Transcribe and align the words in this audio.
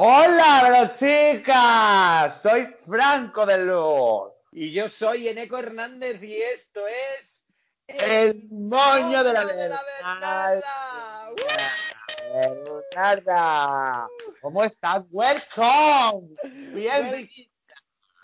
Hola, 0.00 0.92
chicas. 0.96 2.40
Soy 2.40 2.66
Franco 2.86 3.44
de 3.44 3.64
Luz. 3.64 4.30
Y 4.52 4.70
yo 4.70 4.88
soy 4.88 5.26
Eneco 5.26 5.58
Hernández 5.58 6.22
y 6.22 6.36
esto 6.36 6.82
es. 6.86 7.44
El 7.88 8.46
moño 8.48 9.24
de 9.24 9.32
la 9.32 9.44
de 9.44 9.68
la 9.68 9.82
Bernarda. 9.82 11.30
Bernarda. 12.32 14.08
¿Cómo 14.40 14.62
estás? 14.62 15.08
Welcome. 15.10 16.28
Bienvenido. 16.44 17.50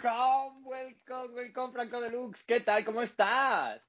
Welcome, 0.00 0.60
welcome, 0.62 1.34
welcome, 1.34 1.72
Franco 1.72 2.00
Deluxe. 2.00 2.44
¿Qué 2.44 2.60
tal? 2.60 2.84
¿Cómo 2.84 3.02
estás? 3.02 3.82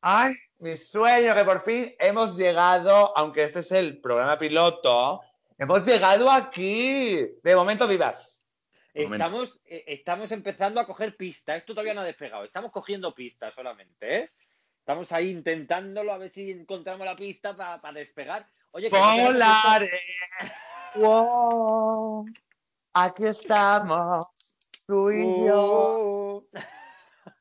Ay, 0.00 0.36
mi 0.58 0.74
sueño 0.74 1.34
que 1.34 1.44
por 1.44 1.60
fin 1.60 1.94
hemos 1.98 2.38
llegado, 2.38 3.12
aunque 3.14 3.44
este 3.44 3.60
es 3.60 3.72
el 3.72 4.00
programa 4.00 4.38
piloto, 4.38 5.20
hemos 5.60 5.86
llegado 5.86 6.30
aquí. 6.30 7.16
De 7.42 7.54
momento 7.54 7.86
vivas. 7.86 8.44
Estamos, 8.92 9.60
eh, 9.66 9.84
estamos 9.86 10.32
empezando 10.32 10.80
a 10.80 10.86
coger 10.86 11.16
pistas. 11.16 11.58
Esto 11.58 11.74
todavía 11.74 11.94
no 11.94 12.00
ha 12.00 12.04
despegado. 12.04 12.44
Estamos 12.44 12.72
cogiendo 12.72 13.14
pistas 13.14 13.54
solamente, 13.54 14.16
¿eh? 14.16 14.30
Estamos 14.78 15.12
ahí 15.12 15.30
intentándolo 15.30 16.12
a 16.12 16.18
ver 16.18 16.30
si 16.30 16.50
encontramos 16.50 17.06
la 17.06 17.14
pista 17.14 17.54
para 17.56 17.92
despegar. 17.92 18.48
Oye, 18.72 18.90
que 18.90 18.98
no 18.98 19.24
Volaré. 19.24 20.00
Wow. 20.96 22.26
Aquí 22.94 23.26
estamos, 23.26 24.26
tú 24.86 25.10
y 25.10 25.46
yo. 25.46 26.46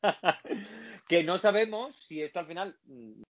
Que 1.07 1.23
no 1.23 1.39
sabemos 1.39 1.95
si 1.95 2.21
esto 2.21 2.37
al 2.37 2.45
final 2.45 2.77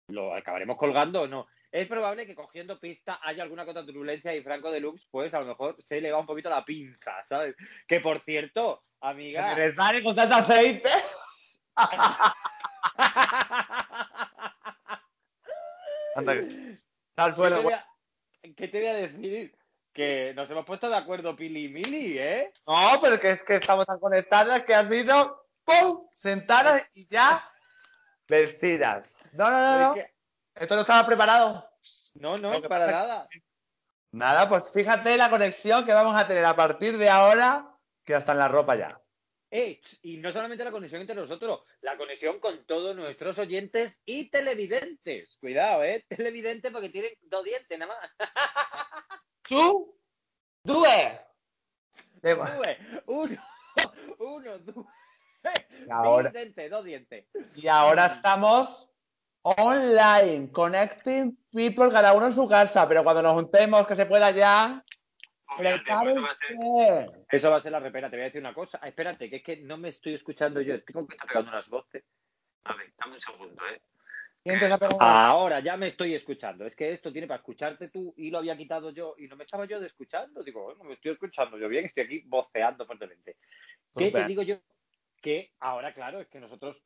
lo 0.09 0.35
acabaremos 0.35 0.77
colgando 0.77 1.23
o 1.23 1.27
no. 1.27 1.47
Es 1.73 1.87
probable 1.89 2.27
que 2.27 2.35
cogiendo 2.35 2.79
pista 2.79 3.19
haya 3.23 3.43
alguna 3.43 3.63
otra 3.63 3.85
turbulencia 3.85 4.35
y 4.35 4.43
Franco 4.43 4.71
Deluxe, 4.71 5.07
pues 5.11 5.33
a 5.33 5.41
lo 5.41 5.47
mejor 5.47 5.75
se 5.83 6.01
le 6.03 6.13
va 6.13 6.19
un 6.19 6.27
poquito 6.27 6.51
la 6.51 6.63
pinza, 6.65 7.23
¿sabes? 7.25 7.57
Que 7.89 7.99
por 8.01 8.21
cierto, 8.21 8.85
amiga. 9.01 9.55
¿Quieres 9.55 9.75
dar 9.75 10.03
con 10.03 10.15
tanto 10.15 10.35
aceite? 10.35 10.91
Anda, 16.15 16.35
que- 16.35 16.79
está 17.09 17.25
al 17.25 17.31
¿Qué 17.31 17.37
suelo. 17.37 17.63
te, 17.69 17.75
a, 17.75 17.87
qué 18.57 18.69
te 18.69 18.79
voy 18.79 18.89
a 18.89 18.95
decir? 18.95 19.57
Que 19.95 20.33
nos 20.35 20.51
hemos 20.51 20.65
puesto 20.65 20.89
de 20.89 20.97
acuerdo 20.97 21.37
Pili 21.37 21.67
y 21.67 21.69
Mili, 21.69 22.19
¿eh? 22.19 22.53
No, 22.67 22.99
pero 23.01 23.19
que 23.21 23.31
es 23.31 23.43
que 23.43 23.57
estamos 23.57 23.85
tan 23.87 23.99
conectadas 23.99 24.63
que 24.65 24.75
ha 24.75 24.87
sido 24.89 25.47
¡pum! 25.65 26.07
sentadas 26.13 26.87
y 26.95 27.07
ya 27.09 27.47
vencidas. 28.29 29.19
No, 29.33 29.51
no, 29.51 29.59
no, 29.59 29.79
no. 29.79 29.95
Es 29.95 30.05
que- 30.05 30.12
Esto 30.55 30.75
no 30.75 30.83
estaba 30.83 31.07
preparado. 31.07 31.69
No, 32.15 32.39
no, 32.39 32.61
para 32.63 32.91
nada. 32.91 33.27
que- 33.31 33.43
Nada, 34.13 34.49
pues 34.49 34.71
fíjate 34.73 35.17
la 35.17 35.31
conexión 35.31 35.87
que 35.87 35.93
vamos 35.95 36.15
a 36.15 36.27
tener 36.27 36.45
a 36.45 36.55
partir 36.55 36.99
de 36.99 37.09
ahora, 37.09 37.75
que 38.05 38.15
hasta 38.15 38.33
en 38.33 38.39
la 38.39 38.49
ropa 38.49 38.77
ya. 38.77 39.01
Eh, 39.51 39.81
y 40.03 40.17
no 40.19 40.31
solamente 40.33 40.65
la 40.65 40.71
conexión 40.71 41.01
entre 41.01 41.17
nosotros, 41.17 41.61
la 41.81 41.97
conexión 41.97 42.39
con 42.39 42.65
todos 42.67 42.95
nuestros 42.97 43.39
oyentes 43.39 44.01
y 44.05 44.31
televidentes. 44.31 45.37
Cuidado, 45.41 45.83
¿eh? 45.85 46.05
Televidentes 46.09 46.71
porque 46.73 46.89
tienen 46.91 47.13
dos 47.23 47.45
dientes 47.45 47.79
nada 47.79 47.95
más. 47.95 48.11
¿Tú? 49.49 49.99
¡Due! 50.65 51.21
Due, 52.23 52.79
uno, 53.07 53.43
uno. 54.19 54.89
Y 55.87 55.91
ahora- 55.91 56.25
Dos 56.31 56.33
dientes, 56.35 56.71
dos 56.71 56.85
dientes. 56.85 57.27
Y 57.57 57.67
ahora 57.69 58.07
estamos 58.07 58.89
online, 59.43 60.51
connecting 60.53 61.37
people, 61.53 61.91
cada 61.91 62.15
uno 62.15 62.27
en 62.27 62.35
su 62.35 62.49
casa, 62.49 62.89
pero 62.89 63.05
cuando 63.05 63.23
nos 63.23 63.35
juntemos, 63.35 63.87
que 63.87 63.97
se 63.97 64.07
pueda 64.07 64.31
ya, 64.31 64.85
prepárense. 65.57 67.07
Eso 67.31 67.51
va 67.51 67.57
a 67.57 67.61
ser 67.61 67.73
la 67.73 67.81
repera. 67.81 68.09
Te 68.09 68.17
voy 68.17 68.23
a 68.23 68.27
decir 68.27 68.41
una 68.41 68.55
cosa. 68.55 68.79
Ah, 68.81 68.89
espérate, 68.89 69.29
que 69.29 69.37
es 69.37 69.43
que 69.43 69.57
no 69.59 69.77
me 69.77 69.89
estoy 69.89 70.15
escuchando 70.15 70.61
yo. 70.61 70.83
Tengo 70.85 71.07
que 71.07 71.15
estar 71.15 71.29
pegando 71.29 71.51
unas 71.51 71.69
voces. 71.69 72.05
A 72.65 72.77
ver, 72.77 72.93
dame 72.97 73.15
un 73.15 73.21
segundo, 73.21 73.63
¿eh? 73.69 73.81
Ahora 74.99 75.61
ya 75.61 75.77
me 75.77 75.87
estoy 75.87 76.15
escuchando. 76.15 76.67
Es 76.67 76.75
que 76.75 76.93
esto 76.93 77.13
tiene 77.13 77.29
para 77.29 77.39
escucharte 77.39 77.89
tú 77.89 78.13
y 78.17 78.31
lo 78.31 78.39
había 78.39 78.57
quitado 78.57 78.91
yo 78.91 79.15
y 79.17 79.29
no 79.29 79.37
me 79.37 79.45
estaba 79.45 79.67
yo 79.67 79.79
de 79.79 79.87
escuchando. 79.87 80.43
Digo, 80.43 80.65
bueno, 80.65 80.83
me 80.85 80.95
estoy 80.95 81.13
escuchando 81.13 81.57
yo 81.59 81.69
bien, 81.69 81.85
estoy 81.85 82.05
aquí 82.05 82.23
voceando 82.27 82.85
fuertemente. 82.85 83.37
¿Qué 83.97 84.11
te 84.11 84.25
digo 84.25 84.43
yo? 84.43 84.57
Que 85.21 85.53
ahora, 85.61 85.93
claro, 85.93 86.21
es 86.21 86.29
que 86.29 86.41
nosotros 86.41 86.83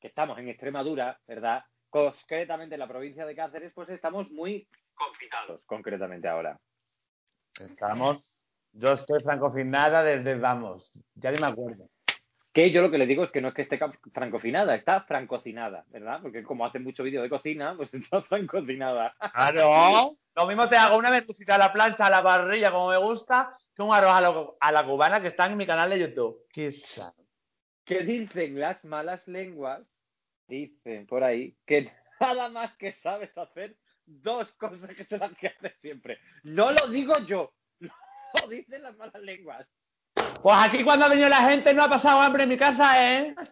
que 0.00 0.08
estamos 0.08 0.36
en 0.38 0.48
Extremadura, 0.48 1.20
¿verdad? 1.28 1.64
Concretamente 1.90 2.74
en 2.74 2.80
la 2.80 2.88
provincia 2.88 3.24
de 3.24 3.34
Cáceres, 3.34 3.72
pues 3.74 3.88
estamos 3.88 4.30
muy 4.30 4.68
confinados, 4.94 5.62
concretamente 5.66 6.28
ahora. 6.28 6.58
Estamos. 7.60 8.44
Yo 8.72 8.92
estoy 8.92 9.22
francofinada 9.22 10.02
desde, 10.02 10.34
vamos, 10.34 11.02
ya 11.14 11.30
ni 11.30 11.38
me 11.38 11.46
acuerdo. 11.46 11.88
Que 12.52 12.70
yo 12.70 12.82
lo 12.82 12.90
que 12.90 12.98
le 12.98 13.06
digo 13.06 13.24
es 13.24 13.30
que 13.30 13.40
no 13.40 13.48
es 13.48 13.54
que 13.54 13.62
esté 13.62 13.78
francofinada, 14.12 14.74
está 14.74 15.02
francocinada, 15.02 15.84
¿verdad? 15.88 16.20
Porque 16.22 16.42
como 16.42 16.64
hace 16.64 16.78
mucho 16.78 17.02
vídeo 17.02 17.22
de 17.22 17.28
cocina, 17.28 17.74
pues 17.76 17.92
está 17.94 18.22
francocinada. 18.22 19.14
Claro. 19.32 20.10
Lo 20.34 20.46
mismo 20.46 20.68
te 20.68 20.76
hago 20.76 20.98
una 20.98 21.10
merlucita 21.10 21.54
a 21.54 21.58
la 21.58 21.72
plancha, 21.72 22.06
a 22.06 22.10
la 22.10 22.22
parrilla, 22.22 22.70
como 22.70 22.88
me 22.88 22.98
gusta, 22.98 23.56
que 23.74 23.82
un 23.82 23.94
arroz 23.94 24.56
a, 24.60 24.72
la 24.72 24.84
cubana 24.84 25.20
que 25.20 25.28
está 25.28 25.46
en 25.46 25.56
mi 25.56 25.66
canal 25.66 25.90
de 25.90 26.00
YouTube. 26.00 26.46
Quizá. 26.50 27.14
que 27.84 28.00
dicen 28.00 28.58
las 28.58 28.84
malas 28.84 29.28
lenguas, 29.28 29.86
dicen 30.48 31.06
por 31.06 31.22
ahí, 31.24 31.56
que 31.66 31.90
nada 32.20 32.48
más 32.48 32.76
que 32.76 32.92
sabes 32.92 33.36
hacer 33.36 33.76
dos 34.04 34.52
cosas 34.52 34.94
que 34.94 35.04
son 35.04 35.20
las 35.20 35.36
que 35.36 35.48
haces 35.48 35.78
siempre. 35.78 36.18
No 36.44 36.72
lo 36.72 36.86
digo 36.88 37.14
yo, 37.26 37.52
lo 37.80 38.48
dicen 38.48 38.82
las 38.82 38.96
malas 38.96 39.20
lenguas. 39.22 39.66
Pues 40.42 40.56
aquí 40.58 40.84
cuando 40.84 41.06
ha 41.06 41.08
venido 41.08 41.28
la 41.28 41.48
gente 41.48 41.74
no 41.74 41.82
ha 41.84 41.88
pasado 41.88 42.20
hambre 42.20 42.44
en 42.44 42.48
mi 42.48 42.56
casa, 42.56 43.14
¿eh? 43.14 43.34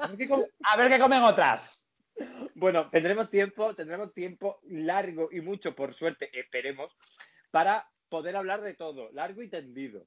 A 0.00 0.08
ver 0.08 0.16
qué, 0.16 0.28
com- 0.28 0.44
a 0.64 0.76
ver 0.76 0.88
qué 0.88 0.98
comen 0.98 1.22
otras. 1.22 1.88
bueno, 2.54 2.90
tendremos 2.90 3.30
tiempo, 3.30 3.74
tendremos 3.74 4.12
tiempo 4.12 4.58
largo 4.64 5.28
y 5.30 5.40
mucho, 5.40 5.74
por 5.76 5.94
suerte, 5.94 6.30
esperemos, 6.38 6.96
para 7.52 7.88
poder 8.08 8.36
hablar 8.36 8.60
de 8.62 8.74
todo, 8.74 9.10
largo 9.12 9.40
y 9.42 9.48
tendido. 9.48 10.06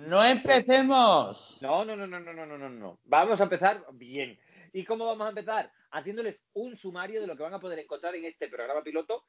No 0.00 0.24
empecemos. 0.24 1.58
No, 1.62 1.84
no, 1.84 1.96
no, 1.96 2.06
no, 2.06 2.20
no, 2.20 2.32
no, 2.32 2.58
no, 2.58 2.68
no. 2.68 2.98
Vamos 3.04 3.40
a 3.40 3.44
empezar 3.44 3.84
bien. 3.92 4.38
¿Y 4.72 4.84
cómo 4.84 5.06
vamos 5.06 5.26
a 5.26 5.30
empezar? 5.30 5.72
Haciéndoles 5.90 6.40
un 6.52 6.76
sumario 6.76 7.20
de 7.20 7.26
lo 7.26 7.36
que 7.36 7.42
van 7.42 7.54
a 7.54 7.60
poder 7.60 7.78
encontrar 7.78 8.14
en 8.14 8.24
este 8.24 8.48
programa 8.48 8.82
piloto 8.82 9.24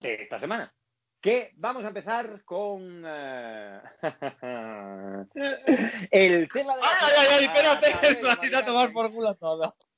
de 0.00 0.22
esta 0.22 0.38
semana. 0.38 0.72
Que 1.20 1.52
vamos 1.56 1.84
a 1.84 1.88
empezar 1.88 2.44
con 2.44 3.04
uh... 3.04 3.80
el 6.10 6.48
tema 6.48 6.76
de. 6.76 6.82
¡Ay, 6.82 7.14
ay, 7.18 7.26
ay! 7.30 7.44
Espérate, 7.46 7.86
que 8.00 8.22
me 8.50 8.56
a 8.56 8.64
tomar 8.64 8.92
por 8.92 9.10
culo 9.10 9.36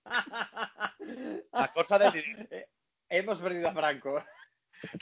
la 1.53 1.72
cosa 1.75 1.99
del 1.99 2.47
eh, 2.50 2.69
Hemos 3.09 3.38
perdido 3.41 3.69
a 3.69 3.72
Franco. 3.75 4.25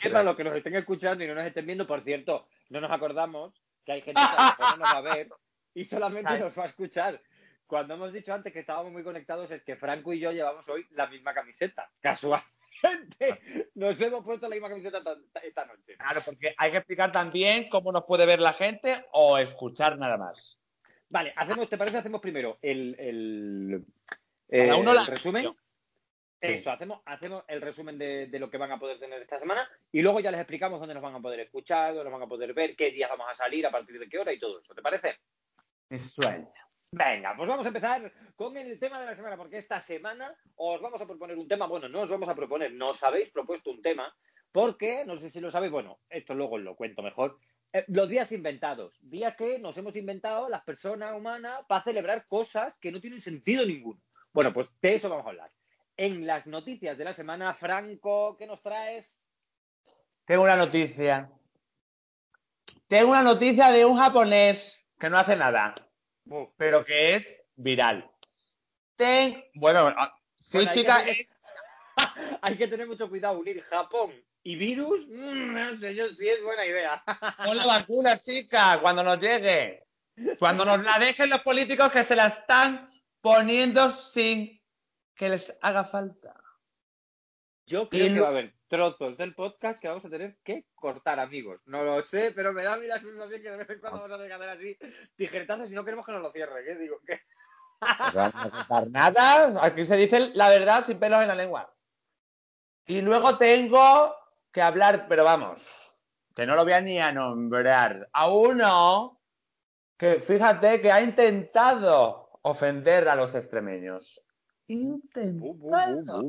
Qué 0.01 0.09
malo 0.09 0.35
que 0.35 0.45
nos 0.45 0.57
estén 0.57 0.75
escuchando 0.77 1.23
y 1.23 1.29
no 1.29 1.35
nos 1.35 1.47
estén 1.47 1.67
viendo. 1.67 1.87
Por 1.87 2.03
cierto, 2.03 2.49
no 2.71 2.81
nos 2.81 2.91
acordamos 2.91 3.53
que 3.85 3.93
hay 3.93 4.03
gente 4.03 4.21
que 4.21 4.27
a 4.27 4.35
lo 4.37 4.43
mejor 4.51 4.79
no 4.79 4.85
nos 4.85 4.95
va 4.95 4.99
a 4.99 5.15
ver 5.15 5.29
y 5.75 5.85
solamente 5.85 6.39
nos 6.39 6.59
va 6.59 6.63
a 6.63 6.67
escuchar. 6.67 7.21
Cuando 7.67 7.95
hemos 7.95 8.13
dicho 8.13 8.33
antes 8.33 8.53
que 8.53 8.61
estábamos 8.61 8.93
muy 8.93 9.03
conectados 9.03 9.51
es 9.51 9.63
que 9.63 9.77
Franco 9.77 10.13
y 10.13 10.21
yo 10.21 10.33
llevamos 10.33 10.69
hoy 10.69 10.87
la 10.91 11.07
misma 11.07 11.33
camiseta. 11.35 11.91
Casualmente 12.01 13.69
nos 13.75 14.01
hemos 14.01 14.25
puesto 14.25 14.49
la 14.49 14.55
misma 14.55 14.69
camiseta 14.69 15.03
esta 15.43 15.65
noche. 15.65 15.97
Claro, 15.97 16.21
porque 16.25 16.55
hay 16.57 16.71
que 16.71 16.77
explicar 16.79 17.11
también 17.13 17.69
cómo 17.69 17.91
nos 17.93 18.05
puede 18.05 18.27
ver 18.27 18.41
la 18.41 18.53
gente 18.53 19.05
o 19.13 19.39
escuchar 19.39 19.99
nada 19.99 20.17
más. 20.19 20.61
Vale, 21.09 21.33
hacemos, 21.37 21.69
¿te 21.69 21.79
parece? 21.79 21.99
Hacemos 21.99 22.21
primero 22.21 22.59
el, 22.61 22.97
el, 22.99 23.85
Cada 24.49 24.77
el 24.77 24.85
la- 24.85 25.05
resumen. 25.07 25.55
Eso, 26.49 26.71
hacemos, 26.71 27.01
hacemos 27.05 27.45
el 27.49 27.61
resumen 27.61 27.99
de, 27.99 28.27
de 28.27 28.39
lo 28.39 28.51
que 28.51 28.59
van 28.59 28.73
a 28.73 28.79
poder 28.79 28.99
tener 28.99 29.21
esta 29.23 29.39
semana 29.39 29.69
y 29.93 30.03
luego 30.03 30.21
ya 30.21 30.31
les 30.31 30.41
explicamos 30.41 30.79
dónde 30.79 30.95
nos 30.95 31.03
van 31.03 31.15
a 31.15 31.21
poder 31.21 31.41
escuchar, 31.41 31.95
dónde 31.95 32.11
nos 32.11 32.13
van 32.13 32.27
a 32.27 32.29
poder 32.29 32.53
ver, 32.53 32.77
qué 32.77 32.91
días 32.91 33.11
vamos 33.11 33.27
a 33.31 33.35
salir, 33.35 33.67
a 33.67 33.71
partir 33.71 33.99
de 33.99 34.09
qué 34.09 34.19
hora 34.19 34.33
y 34.33 34.39
todo 34.39 34.61
eso. 34.61 34.75
¿Te 34.75 34.83
parece? 34.83 35.17
Mi 35.89 35.99
sueño. 35.99 36.53
Venga, 36.97 37.35
pues 37.37 37.49
vamos 37.49 37.67
a 37.67 37.69
empezar 37.69 38.13
con 38.37 38.57
el 38.57 38.79
tema 38.79 39.01
de 39.01 39.07
la 39.07 39.17
semana, 39.17 39.37
porque 39.37 39.59
esta 39.59 39.81
semana 39.81 40.33
os 40.55 40.81
vamos 40.81 41.01
a 41.03 41.07
proponer 41.07 41.37
un 41.37 41.49
tema. 41.49 41.67
Bueno, 41.67 41.89
no 41.89 42.03
os 42.03 42.11
vamos 42.11 42.29
a 42.29 42.37
proponer, 42.37 42.73
nos 42.73 43.03
habéis 43.03 43.31
propuesto 43.31 43.71
un 43.71 43.83
tema, 43.83 44.15
porque, 44.53 45.05
no 45.05 45.19
sé 45.19 45.29
si 45.29 45.41
lo 45.41 45.51
sabéis, 45.51 45.73
bueno, 45.73 45.99
esto 46.09 46.35
luego 46.35 46.55
os 46.55 46.63
lo 46.63 46.77
cuento 46.77 47.03
mejor. 47.03 47.41
Eh, 47.73 47.85
los 47.89 48.09
días 48.09 48.31
inventados, 48.31 48.97
días 49.01 49.35
que 49.35 49.59
nos 49.59 49.77
hemos 49.77 49.97
inventado 49.97 50.49
las 50.49 50.63
personas 50.63 51.17
humanas 51.17 51.65
para 51.67 51.83
celebrar 51.83 52.29
cosas 52.29 52.73
que 52.81 52.93
no 52.93 53.01
tienen 53.01 53.21
sentido 53.21 53.67
ninguno. 53.67 54.01
Bueno, 54.33 54.53
pues 54.53 54.69
de 54.81 54.95
eso 54.95 55.09
vamos 55.09 55.27
a 55.27 55.31
hablar. 55.31 55.51
En 55.97 56.27
las 56.27 56.47
noticias 56.47 56.99
de 56.99 57.05
la 57.05 57.13
semana, 57.13 57.55
Franco, 57.55 58.37
¿qué 58.37 58.47
nos 58.47 58.61
traes? 58.63 59.29
Tengo 60.25 60.43
una 60.43 60.57
noticia. 60.57 61.31
Tengo 62.89 63.11
una 63.11 63.23
noticia 63.23 63.71
de 63.71 63.85
un 63.85 63.97
japonés 63.97 64.89
que 64.99 65.09
no 65.09 65.19
hace 65.19 65.37
nada, 65.37 65.75
pero 66.57 66.85
que 66.85 67.15
es 67.15 67.41
viral. 67.55 68.11
Ten... 68.97 69.45
Bueno, 69.55 69.93
ah, 69.97 70.15
sí, 70.43 70.59
Bueno, 70.59 70.71
hay 70.71 70.75
que 70.75 70.81
chica, 70.81 71.01
es 71.07 71.35
hay 72.43 72.57
que 72.57 72.69
tener 72.69 72.89
mucho 72.89 73.09
cuidado. 73.09 73.39
Unir 73.39 73.63
Japón 73.63 74.13
y 74.43 74.57
virus, 74.57 75.07
mm, 75.09 75.53
no 75.53 75.79
sé 75.79 75.95
yo 75.95 76.09
si 76.17 76.29
es 76.29 76.43
buena 76.43 76.67
idea. 76.67 77.03
Pon 77.45 77.57
la 77.57 77.67
vacuna, 77.67 78.19
chica, 78.19 78.81
cuando 78.81 79.03
nos 79.03 79.19
llegue. 79.19 79.87
Cuando 80.39 80.65
nos 80.65 80.83
la 80.83 80.99
dejen 80.99 81.31
los 81.31 81.41
políticos 81.43 81.91
que 81.91 82.05
se 82.05 82.15
la 82.15 82.27
están 82.29 82.91
poniendo 83.21 83.91
sin 83.91 84.61
que 85.15 85.29
les 85.29 85.57
haga 85.61 85.85
falta. 85.85 86.35
Yo 87.67 87.89
creo 87.89 88.13
que 88.13 88.21
va 88.21 88.27
a 88.27 88.31
haber 88.31 88.55
trozos 88.69 89.17
del 89.17 89.35
podcast 89.35 89.81
que 89.81 89.89
vamos 89.89 90.05
a 90.05 90.11
tener 90.11 90.37
que 90.45 90.67
cortar, 90.75 91.19
amigos. 91.19 91.61
No 91.65 91.83
lo 91.83 92.03
sé, 92.03 92.33
pero 92.33 92.53
me 92.53 92.63
da 92.63 92.75
a 92.75 92.77
mí 92.77 92.87
la 92.87 93.01
sensación 93.01 93.41
que 93.41 93.51
de 93.51 93.57
vez 93.57 93.71
en 93.71 93.81
cuando 93.81 94.01
vamos 94.01 94.13
a 94.13 94.17
tener 94.17 94.29
que 94.29 94.35
hacer 94.35 94.49
así 94.51 94.79
tijeretazos 95.17 95.71
y 95.71 95.75
no 95.75 95.85
queremos 95.85 96.05
que 96.05 96.13
nos 96.13 96.23
lo 96.23 96.33
cierre. 96.33 96.65
¿Qué 96.65 96.75
digo? 96.77 97.01
¿Qué? 97.07 97.21
No 97.81 98.13
vamos 98.15 98.45
a 98.45 98.51
contar 98.51 98.91
nada. 98.91 99.65
Aquí 99.65 99.85
se 99.85 99.97
dice 99.97 100.31
la 100.35 100.51
verdad 100.51 100.85
sin 100.85 100.99
pelos 100.99 101.23
en 101.23 101.29
la 101.29 101.35
lengua. 101.35 101.75
Y 102.87 103.01
luego 103.01 103.39
tengo 103.39 104.15
que 104.53 104.61
hablar, 104.61 105.07
pero 105.09 105.25
vamos, 105.25 105.65
que 106.37 106.47
no 106.47 106.55
lo 106.55 106.65
voy 106.65 106.75
a 106.75 106.81
ni 106.81 107.01
a 107.01 107.13
nombrar, 107.13 108.11
a 108.13 108.31
uno 108.31 109.23
que 109.97 110.21
fíjate 110.21 110.81
que 110.81 110.93
ha 110.93 111.01
intentado 111.01 112.39
ofender 112.43 113.09
a 113.09 113.15
los 113.15 113.35
extremeños. 113.35 114.23
Intentado. 114.69 116.23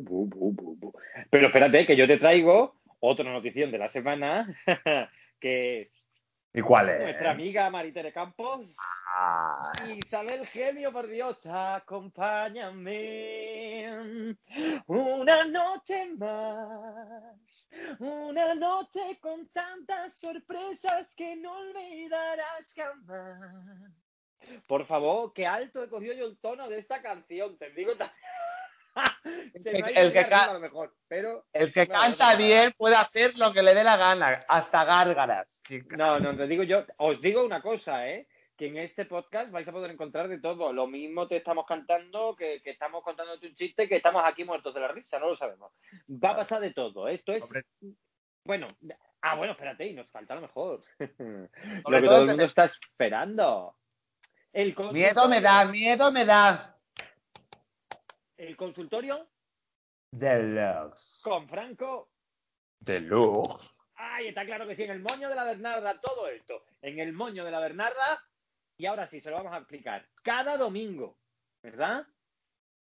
Pero 1.30 1.48
espérate, 1.48 1.86
que 1.86 1.96
yo 1.96 2.08
te 2.08 2.18
traigo 2.18 2.76
otra 3.00 3.32
notición 3.32 3.72
de 3.72 3.78
la 3.78 3.90
semana, 3.90 4.56
que 5.40 5.82
es 5.82 6.06
¿Y 6.56 6.62
cuál 6.62 6.88
es? 6.90 7.02
nuestra 7.02 7.32
amiga 7.32 7.70
Maritere 7.70 8.14
Campos. 8.14 8.74
Isabel 9.98 10.46
Genio, 10.48 10.94
por 10.94 11.08
Dios, 11.08 11.38
acompáñame. 11.46 12.78
Una 14.88 15.44
noche 15.46 16.14
más, 16.18 17.70
una 18.00 18.56
noche 18.56 19.20
con 19.20 19.50
tantas 19.50 20.14
sorpresas 20.14 21.14
que 21.14 21.36
no 21.36 21.58
olvidarás 21.58 22.74
jamás. 22.74 24.05
Por 24.68 24.86
favor, 24.86 25.34
qué 25.34 25.46
alto 25.48 25.84
he 25.84 25.90
cogido 25.90 26.14
yo 26.14 26.26
el 26.26 26.38
tono 26.40 26.68
de 26.70 26.78
esta 26.80 27.02
canción, 27.02 27.58
te 27.58 27.70
digo 27.72 27.92
también. 27.96 28.20
Se 29.56 29.72
me 29.72 29.78
ha 29.84 29.92
ido 29.92 30.02
El 30.02 30.12
que 30.14 30.20
muy 30.20 30.24
arriba 30.24 30.30
ca- 30.30 30.50
a 30.52 30.54
lo 30.54 30.60
mejor, 30.60 30.96
pero 31.08 31.46
El 31.52 31.74
que 31.74 31.86
Bueno, 31.86 32.02
canta 32.02 32.32
no, 32.34 32.38
bien 32.38 32.72
puede 32.78 32.96
hacer 32.96 33.38
lo 33.38 33.52
que 33.54 33.62
le 33.64 33.74
dé 33.74 33.84
la 33.84 33.98
gana, 33.98 34.46
hasta 34.48 34.86
gárgaras, 34.86 35.60
chica. 35.64 35.98
No, 35.98 36.20
no, 36.20 36.36
te 36.36 36.48
digo 36.48 36.64
yo, 36.64 36.86
os 36.98 37.20
digo 37.22 37.44
una 37.44 37.62
cosa, 37.62 38.08
¿eh? 38.10 38.28
Que 38.56 38.68
en 38.68 38.78
este 38.78 39.04
podcast 39.04 39.52
vais 39.52 39.68
a 39.68 39.72
poder 39.74 39.92
encontrar 39.92 40.30
de 40.30 40.40
todo. 40.40 40.72
Lo 40.72 40.88
mismo 40.88 41.28
te 41.28 41.36
estamos 41.36 41.66
cantando, 41.66 42.38
que, 42.38 42.62
que 42.62 42.70
estamos 42.70 43.04
contándote 43.04 43.48
un 43.48 43.56
chiste, 43.56 43.90
que 43.90 43.98
estamos 43.98 44.24
aquí 44.26 44.46
muertos 44.46 44.74
de 44.74 44.80
la 44.80 44.88
risa, 44.88 45.20
no 45.20 45.28
lo 45.28 45.36
sabemos. 45.36 45.74
Va 46.10 46.30
a 46.30 46.36
pasar 46.38 46.62
de 46.62 46.72
todo. 46.72 47.10
Esto 47.10 47.34
es. 47.34 47.44
Hombre. 47.44 47.64
Bueno, 48.46 48.68
ah, 49.24 49.36
bueno, 49.36 49.54
espérate, 49.54 49.86
y 49.88 49.94
nos 49.94 50.10
falta 50.10 50.36
lo 50.36 50.42
mejor. 50.42 50.82
lo 51.00 51.10
que 51.10 51.50
todo 51.84 52.06
todo 52.06 52.20
el 52.20 52.26
te- 52.26 52.32
mundo 52.32 52.44
está 52.46 52.64
esperando. 52.64 53.76
El 54.56 54.74
Miedo 54.94 55.28
me 55.28 55.42
da, 55.42 55.66
miedo 55.66 56.14
me 56.14 56.24
da. 56.24 56.78
El 58.38 58.56
consultorio 58.56 59.28
Deluxe. 60.12 61.20
con 61.26 61.50
Franco. 61.50 62.10
Deluxe. 62.80 63.82
Ay, 63.96 64.28
está 64.30 64.46
claro 64.46 64.66
que 64.66 64.74
sí, 64.78 64.84
en 64.84 64.92
el 64.92 65.02
moño 65.02 65.28
de 65.28 65.36
la 65.36 65.44
Bernarda, 65.44 66.00
todo 66.00 66.30
esto. 66.30 66.64
En 66.82 67.00
el 67.00 67.12
moño 67.12 67.44
de 67.44 67.52
la 67.52 67.60
Bernarda. 67.60 68.24
Y 68.78 68.86
ahora 68.86 69.06
sí, 69.06 69.20
se 69.20 69.30
lo 69.30 69.36
vamos 69.36 69.52
a 69.52 69.58
explicar. 69.58 70.08
Cada 70.24 70.56
domingo, 70.56 71.18
¿verdad? 71.62 72.08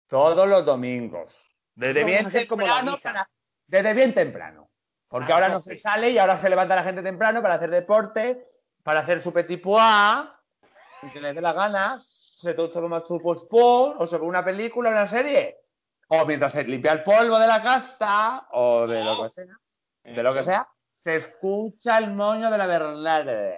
Todos 0.08 0.48
los 0.48 0.64
domingos. 0.64 1.58
Desde 1.74 2.04
bien 2.04 2.30
temprano. 2.30 2.98
para- 3.02 3.28
Desde 3.66 3.94
bien 3.96 4.14
temprano. 4.14 4.70
Porque 5.08 5.32
A 5.32 5.36
ahora 5.36 5.50
no 5.50 5.60
se 5.60 5.76
sale 5.76 6.12
y 6.12 6.20
ahora 6.20 6.38
se 6.38 6.52
levanta 6.52 6.76
la 6.76 6.84
gente 6.84 7.02
temprano 7.02 7.42
para 7.42 7.56
hacer 7.56 7.72
deporte, 7.72 8.46
para 8.84 9.00
hacer 9.00 9.20
su 9.22 9.34
petit 9.34 9.60
pois, 9.60 9.82
y 11.08 11.12
que 11.12 11.22
les 11.22 11.36
dé 11.36 11.42
las 11.42 11.56
ganas, 11.56 12.36
se 12.40 12.54
to- 12.54 12.70
toma 12.70 13.04
su 13.06 13.20
post 13.20 13.48
o 13.52 14.08
ve 14.12 14.18
una 14.26 14.44
película, 14.44 14.90
una 14.92 15.08
serie, 15.08 15.58
o 16.10 16.26
mientras 16.26 16.54
se 16.54 16.64
limpia 16.64 16.94
el 16.94 17.04
polvo 17.04 17.40
de 17.40 17.48
la 17.48 17.62
casa, 17.62 18.48
o 18.52 18.86
de 18.88 19.04
lo 19.04 19.24
que 19.24 19.30
sea, 19.30 19.60
de 20.04 20.24
lo 20.24 20.34
que 20.34 20.44
sea, 20.44 20.68
se 20.94 21.16
escucha 21.16 21.98
el 21.98 22.12
moño 22.14 22.52
de 22.52 22.58
la 22.58 22.68
Bernarda. 22.68 23.56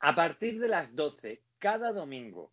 A 0.00 0.14
partir 0.14 0.60
de 0.60 0.68
las 0.68 0.94
12, 0.94 1.42
cada 1.58 1.92
domingo. 1.92 2.52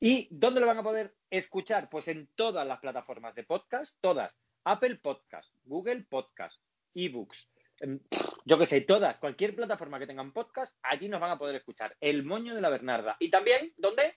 ¿Y 0.00 0.28
dónde 0.30 0.60
lo 0.60 0.66
van 0.66 0.78
a 0.78 0.82
poder 0.82 1.16
escuchar? 1.30 1.88
Pues 1.88 2.06
en 2.08 2.28
todas 2.34 2.66
las 2.66 2.78
plataformas 2.80 3.34
de 3.34 3.44
podcast, 3.44 3.96
todas. 4.00 4.32
Apple 4.64 4.96
Podcast, 4.96 5.50
Google 5.64 6.04
Podcast, 6.08 6.60
eBooks, 6.94 7.48
yo 8.44 8.58
qué 8.58 8.66
sé, 8.66 8.80
todas, 8.82 9.18
cualquier 9.18 9.54
plataforma 9.54 9.98
que 9.98 10.06
tengan 10.06 10.32
podcast, 10.32 10.74
allí 10.82 11.08
nos 11.08 11.20
van 11.20 11.32
a 11.32 11.38
poder 11.38 11.56
escuchar. 11.56 11.96
El 12.00 12.24
moño 12.24 12.54
de 12.54 12.60
la 12.60 12.70
Bernarda. 12.70 13.16
Y 13.18 13.30
también, 13.30 13.72
¿dónde? 13.76 14.16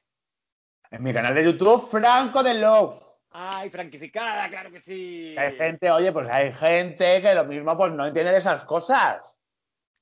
En 0.90 1.04
mi 1.04 1.14
canal 1.14 1.36
de 1.36 1.46
YouTube, 1.46 1.90
Franco 1.90 2.44
de 2.44 2.56
Love. 2.56 3.02
¡Ay, 3.32 3.70
franquificada! 3.70 4.50
¡Claro 4.50 4.72
que 4.72 4.82
sí! 4.82 5.36
Hay 5.38 5.56
gente, 5.56 5.90
oye, 5.90 6.12
pues 6.12 6.28
hay 6.30 6.52
gente 6.52 7.22
que 7.22 7.34
lo 7.34 7.46
mismo 7.46 7.78
pues 7.78 7.94
no 7.94 8.06
entiende 8.06 8.32
de 8.32 8.40
esas 8.40 8.66
cosas. 8.66 9.40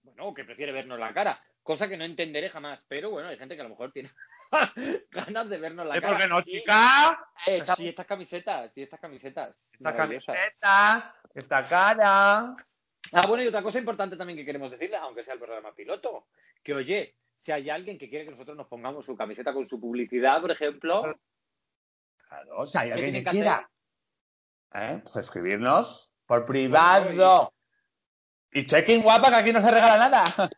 Bueno, 0.01 0.33
que 0.33 0.43
prefiere 0.43 0.71
vernos 0.71 0.97
la 0.99 1.13
cara, 1.13 1.39
cosa 1.61 1.87
que 1.87 1.95
no 1.95 2.05
entenderé 2.05 2.49
jamás, 2.49 2.81
pero 2.87 3.11
bueno, 3.11 3.29
hay 3.29 3.37
gente 3.37 3.55
que 3.55 3.61
a 3.61 3.65
lo 3.65 3.69
mejor 3.69 3.91
tiene 3.91 4.09
ganas 5.11 5.47
de 5.47 5.57
vernos 5.59 5.85
la 5.85 5.97
¿Eh, 5.97 6.01
cara. 6.01 6.13
¿Por 6.13 6.21
qué 6.23 6.27
no, 6.27 6.41
chica? 6.41 7.19
Eh, 7.45 7.61
sí, 7.75 7.89
estas 7.89 8.07
camisetas, 8.07 8.71
sí, 8.73 8.81
estas 8.81 8.99
camisetas. 8.99 9.55
Esta 9.73 9.91
maravillosas. 9.91 10.35
camiseta, 10.35 11.15
esta 11.35 11.67
cara. 11.67 12.55
Ah, 13.13 13.25
bueno, 13.27 13.43
y 13.43 13.47
otra 13.47 13.63
cosa 13.63 13.79
importante 13.79 14.17
también 14.17 14.37
que 14.37 14.45
queremos 14.45 14.71
decirle, 14.71 14.97
aunque 14.97 15.23
sea 15.23 15.33
el 15.33 15.39
programa 15.39 15.73
piloto, 15.73 16.27
que 16.63 16.73
oye, 16.73 17.15
si 17.37 17.51
hay 17.51 17.69
alguien 17.69 17.97
que 17.97 18.09
quiere 18.09 18.25
que 18.25 18.31
nosotros 18.31 18.55
nos 18.55 18.67
pongamos 18.67 19.05
su 19.05 19.15
camiseta 19.15 19.53
con 19.53 19.65
su 19.65 19.79
publicidad, 19.79 20.41
por 20.41 20.51
ejemplo, 20.51 21.01
Claro, 22.29 22.57
o 22.57 22.65
sea, 22.65 22.81
hay 22.81 22.89
¿Qué 22.89 22.93
alguien 22.93 23.13
que 23.13 23.23
que 23.23 23.29
quiera. 23.31 23.69
¿Eh? 24.75 24.99
Pues 25.01 25.15
escribirnos 25.15 26.13
por 26.27 26.45
privado. 26.45 27.51
Y 28.51 28.65
check-in 28.65 29.01
guapa, 29.01 29.29
que 29.29 29.35
aquí 29.35 29.51
no 29.51 29.61
se 29.61 29.71
regala 29.71 30.09
nada. 30.09 30.25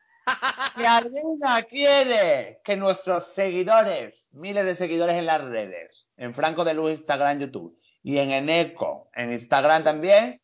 Si 0.78 0.86
alguna 0.86 1.64
quiere 1.64 2.62
que 2.64 2.78
nuestros 2.78 3.34
seguidores, 3.34 4.30
miles 4.34 4.66
de 4.66 4.76
seguidores 4.76 5.16
en 5.16 5.26
las 5.26 5.44
redes, 5.44 6.08
en 6.16 6.34
Franco 6.34 6.64
de 6.64 6.74
Luz, 6.74 6.92
Instagram, 6.92 7.40
YouTube, 7.40 7.78
y 8.04 8.18
en 8.20 8.32
Eneco, 8.32 9.10
en 9.14 9.34
Instagram 9.34 9.84
también, 9.84 10.41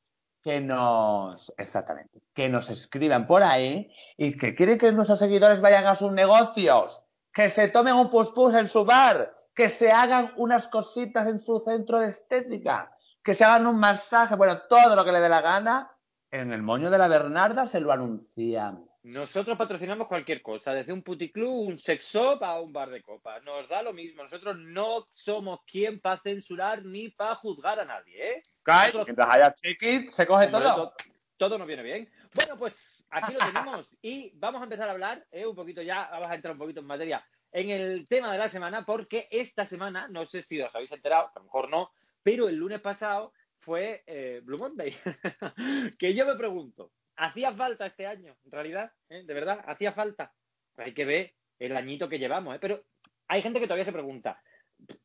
que 0.48 0.62
nos, 0.62 1.54
exactamente, 1.58 2.22
que 2.34 2.48
nos 2.48 2.70
escriban 2.70 3.28
por 3.28 3.44
ahí 3.44 3.92
y 4.16 4.38
que 4.38 4.56
quieren 4.56 4.78
que 4.78 4.94
nuestros 4.94 5.20
seguidores 5.20 5.60
vayan 5.60 5.86
a 5.86 5.98
sus 5.98 6.14
negocios, 6.14 7.04
que 7.34 7.50
se 7.50 7.68
tomen 7.68 7.96
un 7.96 8.10
puspus 8.10 8.54
en 8.54 8.70
su 8.70 8.86
bar, 8.86 9.34
que 9.54 9.70
se 9.70 9.92
hagan 9.92 10.32
unas 10.38 10.70
cositas 10.70 11.28
en 11.28 11.38
su 11.38 11.62
centro 11.68 12.00
de 12.00 12.08
estética, 12.08 12.96
que 13.22 13.36
se 13.36 13.44
hagan 13.44 13.68
un 13.68 13.78
masaje, 13.78 14.38
bueno, 14.38 14.58
todo 14.70 14.96
lo 14.96 15.04
que 15.04 15.12
le 15.12 15.20
dé 15.20 15.28
la 15.28 15.42
gana, 15.42 15.92
en 16.32 16.54
el 16.54 16.62
moño 16.62 16.90
de 16.90 16.98
la 16.98 17.10
Bernarda 17.10 17.68
se 17.68 17.82
lo 17.82 17.92
anunciamos. 17.92 18.88
Nosotros 19.08 19.58
patrocinamos 19.58 20.08
cualquier 20.08 20.42
cosa, 20.42 20.74
desde 20.74 20.94
un 20.94 21.02
puticlub, 21.02 21.68
un 21.68 21.78
sex 21.78 22.06
shop 22.14 22.44
a 22.44 22.60
un 22.60 22.74
bar 22.74 22.90
de 22.90 23.02
copas. 23.02 23.44
Nos 23.44 23.68
da 23.70 23.82
lo 23.82 23.94
mismo, 23.94 24.24
nosotros 24.24 24.58
no 24.58 25.08
somos 25.12 25.62
quien 25.66 26.00
para 26.00 26.22
censurar 26.22 26.84
ni 26.84 27.10
para 27.10 27.36
juzgar 27.36 27.80
a 27.80 27.86
nadie, 27.86 28.32
¿eh? 28.32 28.44
Kai, 28.64 28.88
Nosotros- 28.88 29.08
mientras 29.08 29.30
haya 29.30 29.54
check-in, 29.54 30.12
se 30.12 30.28
coge 30.28 30.48
todo. 30.48 30.90
to- 30.90 30.94
todo 31.38 31.58
nos 31.58 31.68
viene 31.68 31.84
bien. 31.84 32.10
Bueno, 32.34 32.58
pues 32.58 33.06
aquí 33.10 33.34
lo 33.34 33.40
tenemos 33.40 33.96
y 34.02 34.32
vamos 34.36 34.60
a 34.62 34.64
empezar 34.66 34.90
a 34.90 34.92
hablar 34.92 35.26
eh, 35.32 35.46
un 35.46 35.56
poquito 35.56 35.82
ya, 35.82 36.08
vamos 36.12 36.28
a 36.28 36.36
entrar 36.36 36.54
un 36.54 36.60
poquito 36.60 36.80
en 36.82 36.88
materia 36.88 37.26
en 37.52 37.70
el 37.70 38.08
tema 38.10 38.32
de 38.32 38.38
la 38.40 38.50
semana, 38.50 38.86
porque 38.86 39.28
esta 39.32 39.66
semana, 39.66 40.08
no 40.10 40.26
sé 40.26 40.42
si 40.42 40.60
os 40.62 40.74
habéis 40.76 40.92
enterado, 40.92 41.28
a 41.34 41.40
lo 41.40 41.46
mejor 41.46 41.70
no, 41.70 41.92
pero 42.24 42.50
el 42.50 42.56
lunes 42.56 42.82
pasado 42.82 43.32
fue 43.60 44.04
eh, 44.06 44.42
Blue 44.44 44.58
Monday. 44.58 44.94
que 46.00 46.14
yo 46.14 46.26
me 46.26 46.36
pregunto, 46.36 46.92
¿hacía 47.18 47.52
falta 47.54 47.86
este 47.86 48.06
año, 48.08 48.36
en 48.46 48.52
realidad? 48.52 48.92
¿Eh? 49.10 49.24
¿De 49.24 49.34
verdad? 49.34 49.64
¿Hacía 49.68 49.92
falta? 49.92 50.34
Hay 50.78 50.94
que 50.94 51.06
ver 51.06 51.34
el 51.60 51.76
añito 51.76 52.08
que 52.08 52.20
llevamos, 52.20 52.56
¿eh? 52.56 52.60
Pero 52.62 52.84
hay 53.28 53.42
gente 53.42 53.60
que 53.60 53.66
todavía 53.68 53.86
se 53.86 53.92
pregunta, 53.92 54.42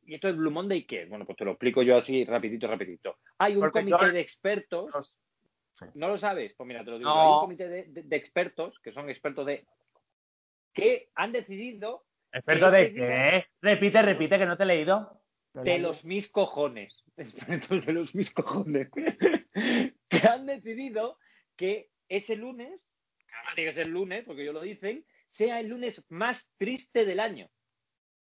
¿y 0.05 0.15
esto 0.15 0.29
es 0.29 0.37
Blue 0.37 0.51
Monday 0.51 0.85
qué? 0.85 1.07
Bueno, 1.07 1.25
pues 1.27 1.37
te 1.39 1.45
lo 1.45 1.53
explico 1.53 1.83
yo 1.83 1.97
así 1.97 2.25
rapidito, 2.25 2.67
rapidito. 2.69 3.19
Hay 3.39 3.55
un 3.55 3.61
Porque 3.61 3.81
comité 3.81 4.07
yo- 4.07 4.13
de 4.13 4.21
expertos 4.21 5.21
¿No 5.95 6.07
lo 6.09 6.19
sabes? 6.19 6.53
Pues 6.55 6.67
mira, 6.69 6.85
te 6.85 6.91
lo 6.91 6.99
digo. 6.99 7.09
No. 7.09 7.19
Hay 7.21 7.29
un 7.33 7.41
comité 7.41 7.67
de, 7.67 7.85
de- 7.85 8.03
de 8.03 8.17
expertos, 8.17 8.79
que 8.81 8.93
son 8.93 9.09
expertos 9.09 9.47
de... 9.47 9.65
que 10.75 11.09
han 11.15 11.33
decidido 11.33 12.05
¿Experto 12.31 12.69
Ese 12.69 12.77
de 12.77 12.93
qué? 12.95 13.47
Repite, 13.63 14.03
repite, 14.03 14.39
que 14.39 14.47
no 14.47 14.57
te 14.59 14.63
he 14.65 14.67
leído. 14.67 15.23
de 15.55 15.79
los 15.79 16.05
mis 16.05 16.31
cojones. 16.31 17.03
Expertos 17.17 17.87
de 17.87 17.93
los 17.95 18.15
mis 18.15 18.33
cojones. 18.33 18.91
que 20.09 20.29
han 20.29 20.45
decidido 20.47 21.19
que 21.57 21.91
ese 22.17 22.37
lunes, 22.37 22.81
que 23.27 23.35
además 23.35 23.55
tiene 23.55 23.71
que 23.71 23.75
ser 23.75 23.87
lunes, 23.89 24.25
porque 24.25 24.43
ellos 24.43 24.55
lo 24.55 24.61
dicen, 24.61 25.05
sea 25.31 25.61
el 25.61 25.69
lunes 25.69 26.03
más 26.11 26.53
triste 26.59 27.07
del 27.07 27.21
año. 27.21 27.49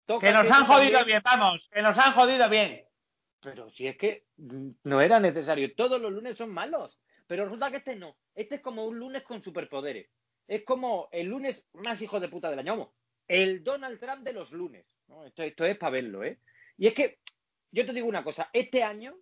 Toca 0.06 0.28
Que 0.28 0.34
nos 0.34 0.50
han 0.50 0.66
jodido 0.66 0.98
también- 1.00 1.06
bien, 1.06 1.22
vamos, 1.24 1.70
que 1.72 1.82
nos 1.82 1.98
han 1.98 2.12
jodido 2.14 2.50
bien. 2.50 2.84
pero 3.42 3.70
si 3.70 3.86
es 3.88 3.96
que 3.96 4.26
no 4.84 5.02
era 5.02 5.20
necesario, 5.20 5.76
todos 5.76 6.02
los 6.02 6.12
lunes 6.12 6.36
son 6.36 6.50
malos, 6.52 7.00
pero 7.28 7.44
resulta 7.46 7.70
que 7.70 7.78
este 7.78 7.96
no, 7.96 8.18
este 8.34 8.56
es 8.56 8.62
como 8.62 8.86
un 8.88 8.98
lunes 8.98 9.22
con 9.22 9.40
superpoderes, 9.44 10.10
es 10.48 10.64
como 10.64 11.10
el 11.12 11.28
lunes 11.28 11.64
más 11.74 12.02
hijo 12.02 12.20
de 12.20 12.28
puta 12.28 12.50
del 12.50 12.58
año, 12.60 12.92
el 13.28 13.64
Donald 13.64 14.00
Trump 14.00 14.24
de 14.24 14.34
los 14.34 14.52
lunes, 14.52 14.88
esto, 15.28 15.44
esto 15.44 15.64
es 15.64 15.78
para 15.78 15.92
verlo, 15.92 16.24
¿eh? 16.24 16.40
Y 16.76 16.88
es 16.88 16.96
que, 16.96 17.20
yo 17.72 17.86
te 17.86 17.94
digo 17.94 18.08
una 18.08 18.24
cosa, 18.24 18.50
este 18.52 18.82
año 18.82 19.16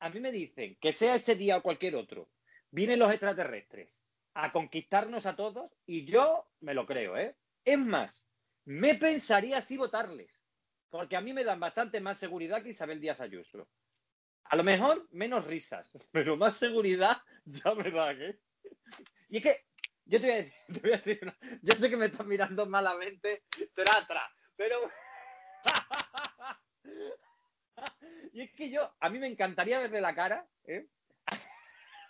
a 0.00 0.10
mí 0.10 0.20
me 0.20 0.32
dicen 0.32 0.76
que 0.78 0.92
sea 0.92 1.14
ese 1.14 1.34
día 1.34 1.56
o 1.56 1.62
cualquier 1.62 1.96
otro, 1.96 2.28
vienen 2.70 2.98
los 2.98 3.10
extraterrestres 3.10 4.01
a 4.34 4.52
conquistarnos 4.52 5.26
a 5.26 5.36
todos 5.36 5.70
y 5.86 6.04
yo 6.04 6.46
me 6.60 6.74
lo 6.74 6.86
creo, 6.86 7.16
¿eh? 7.16 7.36
Es 7.64 7.78
más, 7.78 8.28
me 8.64 8.94
pensaría 8.94 9.62
si 9.62 9.76
votarles, 9.76 10.44
porque 10.90 11.16
a 11.16 11.20
mí 11.20 11.32
me 11.32 11.44
dan 11.44 11.60
bastante 11.60 12.00
más 12.00 12.18
seguridad 12.18 12.62
que 12.62 12.70
Isabel 12.70 13.00
Díaz 13.00 13.20
Ayuso. 13.20 13.68
A 14.44 14.56
lo 14.56 14.64
mejor 14.64 15.06
menos 15.10 15.46
risas, 15.46 15.90
pero 16.12 16.36
más 16.36 16.58
seguridad 16.58 17.16
ya 17.44 17.74
me 17.74 17.90
da, 17.90 18.12
¿eh? 18.12 18.38
Y 19.28 19.38
es 19.38 19.42
que 19.42 19.64
yo 20.04 20.20
te 20.20 20.26
voy 20.26 20.34
a 20.34 20.36
decir, 20.36 20.54
voy 20.82 20.92
a 20.92 20.96
decir 20.96 21.18
una, 21.22 21.38
yo 21.62 21.74
sé 21.74 21.90
que 21.90 21.96
me 21.96 22.06
estás 22.06 22.26
mirando 22.26 22.66
malamente, 22.66 23.44
tra, 23.74 24.06
tra, 24.06 24.28
pero 24.56 24.76
y 28.32 28.42
es 28.42 28.52
que 28.52 28.70
yo, 28.70 28.94
a 29.00 29.08
mí 29.08 29.18
me 29.18 29.28
encantaría 29.28 29.78
verle 29.78 30.00
la 30.00 30.14
cara, 30.14 30.46
¿eh? 30.64 30.86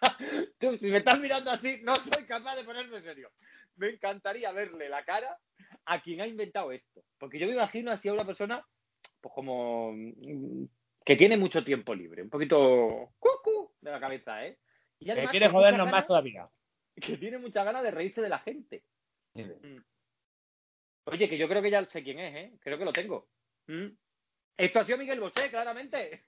Tú, 0.59 0.77
si 0.79 0.91
me 0.91 0.99
estás 0.99 1.19
mirando 1.19 1.51
así, 1.51 1.81
no 1.83 1.97
soy 1.97 2.25
capaz 2.27 2.57
de 2.57 2.65
ponerme 2.65 3.01
serio. 3.03 3.31
Me 3.77 3.91
encantaría 3.91 4.53
verle 4.53 4.89
la 4.89 5.05
cara 5.05 5.39
a 5.85 6.01
quien 6.01 6.21
ha 6.21 6.27
inventado 6.27 6.73
esto. 6.73 7.03
Porque 7.19 7.39
yo 7.39 7.47
me 7.47 7.55
imagino 7.55 7.91
así 7.91 8.09
a 8.09 8.13
una 8.13 8.27
persona, 8.27 8.65
pues 9.21 9.35
como 9.35 9.93
mm, 9.93 10.65
que 11.05 11.17
tiene 11.17 11.37
mucho 11.37 11.65
tiempo 11.65 11.95
libre, 11.95 12.23
un 12.23 12.31
poquito 12.31 13.13
cucu 13.19 13.73
de 13.81 13.91
la 13.91 14.01
cabeza, 14.01 14.45
¿eh? 14.45 14.59
Y 14.99 15.11
además, 15.11 15.31
que 15.31 15.39
quiere 15.39 15.53
jodernos 15.53 15.91
más 15.91 16.07
todavía. 16.07 16.49
Que 16.95 17.17
tiene 17.17 17.39
mucha 17.39 17.65
ganas 17.65 17.83
de 17.83 17.91
reírse 17.91 18.23
de 18.23 18.29
la 18.29 18.39
gente. 18.39 18.85
Mm. 19.35 19.79
Oye, 21.05 21.29
que 21.29 21.39
yo 21.39 21.49
creo 21.49 21.63
que 21.63 21.71
ya 21.71 21.85
sé 21.87 22.03
quién 22.05 22.19
es, 22.21 22.35
¿eh? 22.35 22.59
Creo 22.61 22.79
que 22.79 22.85
lo 22.85 22.93
tengo. 22.93 23.29
Mm. 23.67 23.89
Esto 24.57 24.81
ha 24.81 24.85
sido 24.85 24.99
Miguel 24.99 25.21
Bosé, 25.21 25.51
claramente. 25.51 26.27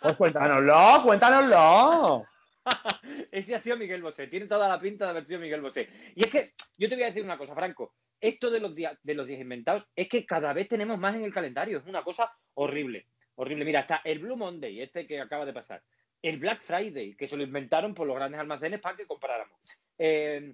Pues 0.00 0.16
cuéntanoslo, 0.16 1.02
cuéntanoslo. 1.04 2.26
Ese 3.32 3.54
ha 3.54 3.58
sido 3.58 3.76
Miguel 3.76 4.02
Bosé, 4.02 4.26
tiene 4.26 4.46
toda 4.46 4.68
la 4.68 4.80
pinta 4.80 5.04
de 5.04 5.10
haber 5.10 5.26
sido 5.26 5.40
Miguel 5.40 5.60
Bosé. 5.60 5.88
Y 6.14 6.24
es 6.24 6.30
que 6.30 6.52
yo 6.76 6.88
te 6.88 6.94
voy 6.94 7.04
a 7.04 7.08
decir 7.08 7.24
una 7.24 7.38
cosa, 7.38 7.54
Franco. 7.54 7.94
Esto 8.20 8.50
de 8.50 8.60
los 8.60 8.74
días 8.74 8.98
de 9.02 9.14
los 9.14 9.26
días 9.26 9.40
inventados 9.40 9.84
es 9.94 10.08
que 10.08 10.26
cada 10.26 10.52
vez 10.52 10.68
tenemos 10.68 10.98
más 10.98 11.14
en 11.14 11.24
el 11.24 11.32
calendario. 11.32 11.78
Es 11.78 11.86
una 11.86 12.02
cosa 12.02 12.32
horrible, 12.54 13.06
horrible. 13.36 13.64
Mira, 13.64 13.80
está 13.80 14.00
el 14.04 14.18
Blue 14.18 14.36
Monday, 14.36 14.80
este 14.80 15.06
que 15.06 15.20
acaba 15.20 15.46
de 15.46 15.52
pasar. 15.52 15.82
El 16.20 16.38
Black 16.38 16.62
Friday, 16.62 17.14
que 17.14 17.28
se 17.28 17.36
lo 17.36 17.44
inventaron 17.44 17.94
por 17.94 18.06
los 18.06 18.16
grandes 18.16 18.40
almacenes 18.40 18.80
para 18.80 18.96
que 18.96 19.06
compráramos. 19.06 19.56
Eh, 19.96 20.52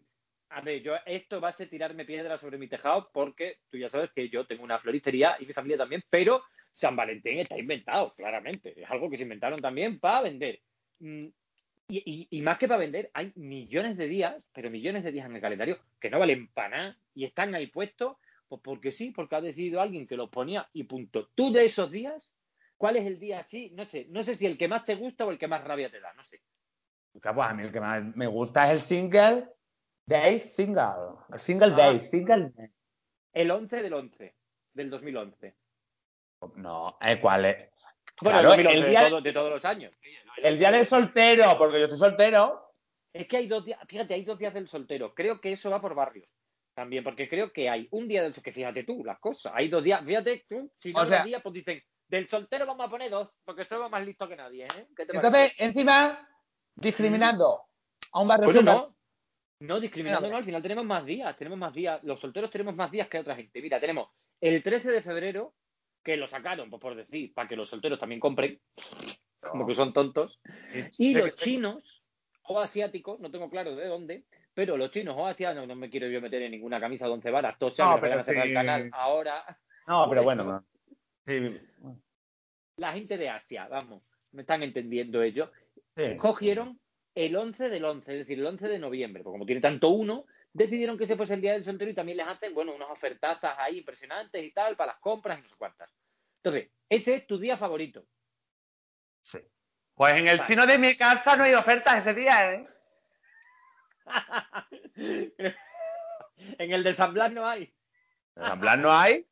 a 0.50 0.60
ver, 0.60 0.82
yo 0.82 0.94
esto 1.06 1.40
va 1.40 1.48
a 1.48 1.52
ser 1.52 1.68
tirarme 1.68 2.04
piedra 2.04 2.38
sobre 2.38 2.58
mi 2.58 2.68
tejado 2.68 3.10
porque 3.12 3.58
tú 3.70 3.78
ya 3.78 3.88
sabes 3.88 4.10
que 4.14 4.28
yo 4.28 4.46
tengo 4.46 4.62
una 4.62 4.78
floristería 4.78 5.36
y 5.40 5.46
mi 5.46 5.52
familia 5.52 5.78
también, 5.78 6.04
pero 6.08 6.44
San 6.72 6.94
Valentín 6.94 7.38
está 7.38 7.58
inventado, 7.58 8.14
claramente. 8.14 8.80
Es 8.80 8.90
algo 8.90 9.08
que 9.08 9.16
se 9.16 9.22
inventaron 9.22 9.60
también 9.60 9.98
para 9.98 10.22
vender. 10.22 10.60
Mm, 11.88 11.96
y, 12.30 12.42
más 12.42 12.58
que 12.58 12.68
para 12.68 12.78
vender, 12.78 13.10
hay 13.14 13.32
millones 13.36 13.96
de 13.96 14.06
días, 14.06 14.36
pero 14.52 14.70
millones 14.70 15.04
de 15.04 15.12
días 15.12 15.26
en 15.26 15.36
el 15.36 15.40
calendario 15.40 15.78
que 16.00 16.10
no 16.10 16.18
valen 16.18 16.48
para 16.48 16.68
nada 16.68 16.98
y 17.14 17.24
están 17.24 17.54
ahí 17.54 17.66
puestos, 17.66 18.16
pues 18.48 18.60
porque 18.62 18.92
sí, 18.92 19.10
porque 19.10 19.36
ha 19.36 19.40
decidido 19.40 19.80
alguien 19.80 20.06
que 20.06 20.16
los 20.16 20.30
ponía 20.30 20.68
y 20.72 20.84
punto. 20.84 21.28
Tú 21.34 21.52
de 21.52 21.64
esos 21.64 21.90
días, 21.90 22.30
¿cuál 22.76 22.96
es 22.96 23.06
el 23.06 23.18
día 23.18 23.40
así? 23.40 23.70
No 23.70 23.84
sé, 23.84 24.06
no 24.10 24.22
sé 24.22 24.34
si 24.34 24.46
el 24.46 24.58
que 24.58 24.68
más 24.68 24.84
te 24.84 24.94
gusta 24.94 25.24
o 25.24 25.30
el 25.30 25.38
que 25.38 25.48
más 25.48 25.64
rabia 25.64 25.90
te 25.90 26.00
da, 26.00 26.12
no 26.14 26.24
sé. 26.24 26.40
Pues 27.12 27.24
a 27.24 27.54
mí 27.54 27.62
el 27.62 27.72
que 27.72 27.80
más 27.80 28.02
me 28.16 28.26
gusta 28.26 28.64
es 28.66 28.70
el 28.72 28.80
single 28.80 29.48
day 30.06 30.40
single. 30.40 31.16
El 31.32 31.40
single 31.40 31.72
ah. 31.72 31.76
day, 31.76 32.00
single 32.00 32.52
day. 32.54 32.68
El 33.32 33.50
11 33.50 33.82
del 33.82 33.92
11, 33.92 34.34
del 34.74 34.90
2011. 34.90 35.56
No, 36.56 36.98
¿eh? 37.00 37.20
¿cuál 37.20 37.44
es? 37.46 37.70
Bueno, 38.20 38.52
el 38.54 38.90
día 38.90 39.10
de, 39.10 39.32
todos 39.32 39.50
los 39.50 39.64
años. 39.64 39.92
El 40.36 40.58
día 40.58 40.70
del 40.70 40.86
soltero, 40.86 41.56
porque 41.58 41.78
yo 41.78 41.84
estoy 41.84 41.98
soltero. 41.98 42.70
Es 43.12 43.26
que 43.28 43.36
hay 43.36 43.46
dos 43.46 43.64
días, 43.64 43.78
fíjate, 43.86 44.14
hay 44.14 44.24
dos 44.24 44.38
días 44.38 44.54
del 44.54 44.68
soltero. 44.68 45.14
Creo 45.14 45.40
que 45.40 45.52
eso 45.52 45.70
va 45.70 45.80
por 45.80 45.94
barrios 45.94 46.28
también, 46.74 47.04
porque 47.04 47.28
creo 47.28 47.52
que 47.52 47.70
hay 47.70 47.86
un 47.92 48.08
día 48.08 48.22
del 48.22 48.34
soltero, 48.34 48.52
que 48.52 48.60
fíjate 48.60 48.84
tú, 48.84 49.04
las 49.04 49.20
cosas. 49.20 49.52
Hay 49.54 49.68
dos 49.68 49.84
días, 49.84 50.04
fíjate 50.04 50.44
tú, 50.48 50.70
si 50.80 50.92
no 50.92 51.04
dos 51.04 51.24
días, 51.24 51.40
pues 51.42 51.54
dicen, 51.54 51.80
del 52.08 52.28
soltero 52.28 52.66
vamos 52.66 52.86
a 52.86 52.90
poner 52.90 53.10
dos, 53.10 53.30
porque 53.44 53.64
somos 53.64 53.90
más 53.90 54.04
listos 54.04 54.28
que 54.28 54.36
nadie, 54.36 54.64
¿eh? 54.64 54.88
Entonces, 54.98 55.54
encima, 55.58 56.28
discriminando 56.74 57.62
a 58.12 58.20
un 58.20 58.28
barrio. 58.28 58.46
Bueno, 58.46 58.62
no, 58.62 58.96
no, 59.60 59.80
discriminando 59.80 60.28
no, 60.28 60.36
al 60.36 60.44
final 60.44 60.62
tenemos 60.62 60.84
más 60.84 61.04
días, 61.04 61.36
tenemos 61.36 61.58
más 61.58 61.72
días. 61.72 62.02
Los 62.02 62.20
solteros 62.20 62.50
tenemos 62.50 62.74
más 62.74 62.90
días 62.90 63.08
que 63.08 63.18
otra 63.18 63.36
gente. 63.36 63.62
Mira, 63.62 63.80
tenemos 63.80 64.08
el 64.40 64.62
13 64.62 64.90
de 64.90 65.02
febrero, 65.02 65.54
que 66.02 66.16
lo 66.16 66.26
sacaron, 66.26 66.68
pues 66.68 66.80
por 66.80 66.94
decir, 66.94 67.32
para 67.32 67.48
que 67.48 67.56
los 67.56 67.68
solteros 67.68 67.98
también 67.98 68.20
compren, 68.20 68.60
como 69.50 69.66
que 69.66 69.74
son 69.74 69.92
tontos. 69.92 70.40
Y 70.98 71.14
los 71.14 71.34
chinos 71.36 72.02
o 72.42 72.60
asiáticos, 72.60 73.20
no 73.20 73.30
tengo 73.30 73.48
claro 73.50 73.74
de 73.74 73.86
dónde, 73.86 74.24
pero 74.52 74.76
los 74.76 74.90
chinos 74.90 75.14
o 75.18 75.26
asiáticos, 75.26 75.66
no 75.66 75.74
me 75.74 75.90
quiero 75.90 76.08
yo 76.08 76.20
meter 76.20 76.42
en 76.42 76.52
ninguna 76.52 76.80
camisa 76.80 77.06
de 77.06 77.12
once 77.12 77.30
varas, 77.30 77.58
todos 77.58 77.78
no, 77.78 77.98
van 77.98 78.18
a 78.18 78.22
cerrar 78.22 78.46
el 78.46 78.54
canal 78.54 78.90
ahora. 78.92 79.58
No, 79.86 80.06
pero 80.08 80.22
bueno, 80.22 80.64
La 82.76 82.92
gente 82.92 83.16
de 83.16 83.28
Asia, 83.28 83.68
vamos, 83.68 84.02
me 84.32 84.42
están 84.42 84.62
entendiendo 84.62 85.22
ellos, 85.22 85.50
cogieron 86.18 86.78
el 87.14 87.36
11 87.36 87.68
del 87.68 87.84
11, 87.84 88.12
es 88.12 88.18
decir, 88.18 88.38
el 88.38 88.46
11 88.46 88.68
de 88.68 88.78
noviembre, 88.78 89.22
porque 89.22 89.34
como 89.34 89.46
tiene 89.46 89.60
tanto 89.60 89.90
uno, 89.90 90.26
decidieron 90.52 90.96
que 90.96 91.04
ese 91.04 91.16
fuese 91.16 91.34
el 91.34 91.40
día 91.40 91.52
del 91.52 91.64
soltero 91.64 91.90
y 91.90 91.94
también 91.94 92.18
les 92.18 92.26
hacen, 92.26 92.54
bueno, 92.54 92.74
unas 92.74 92.90
ofertazas 92.90 93.54
ahí 93.58 93.78
impresionantes 93.78 94.42
y 94.42 94.52
tal 94.52 94.76
para 94.76 94.92
las 94.92 95.00
compras 95.00 95.38
y 95.38 95.42
no 95.42 95.48
sé 95.48 95.56
cuántas. 95.56 95.90
Entonces, 96.42 96.70
ese 96.88 97.14
es 97.14 97.26
tu 97.26 97.38
día 97.38 97.56
favorito. 97.56 98.04
Sí. 99.24 99.38
Pues 99.94 100.18
en 100.18 100.28
el 100.28 100.40
chino 100.42 100.66
de 100.66 100.78
mi 100.78 100.96
casa 100.96 101.36
no 101.36 101.44
hay 101.44 101.54
ofertas 101.54 101.98
ese 101.98 102.14
día, 102.14 102.54
¿eh? 102.54 102.68
en 106.58 106.72
el 106.72 106.82
de 106.82 106.94
San 106.94 107.14
Blas 107.14 107.32
no 107.32 107.46
hay. 107.46 107.74
¿En 108.36 108.44
San 108.44 108.60
Blas 108.60 108.78
no 108.78 108.92
hay? 108.92 109.26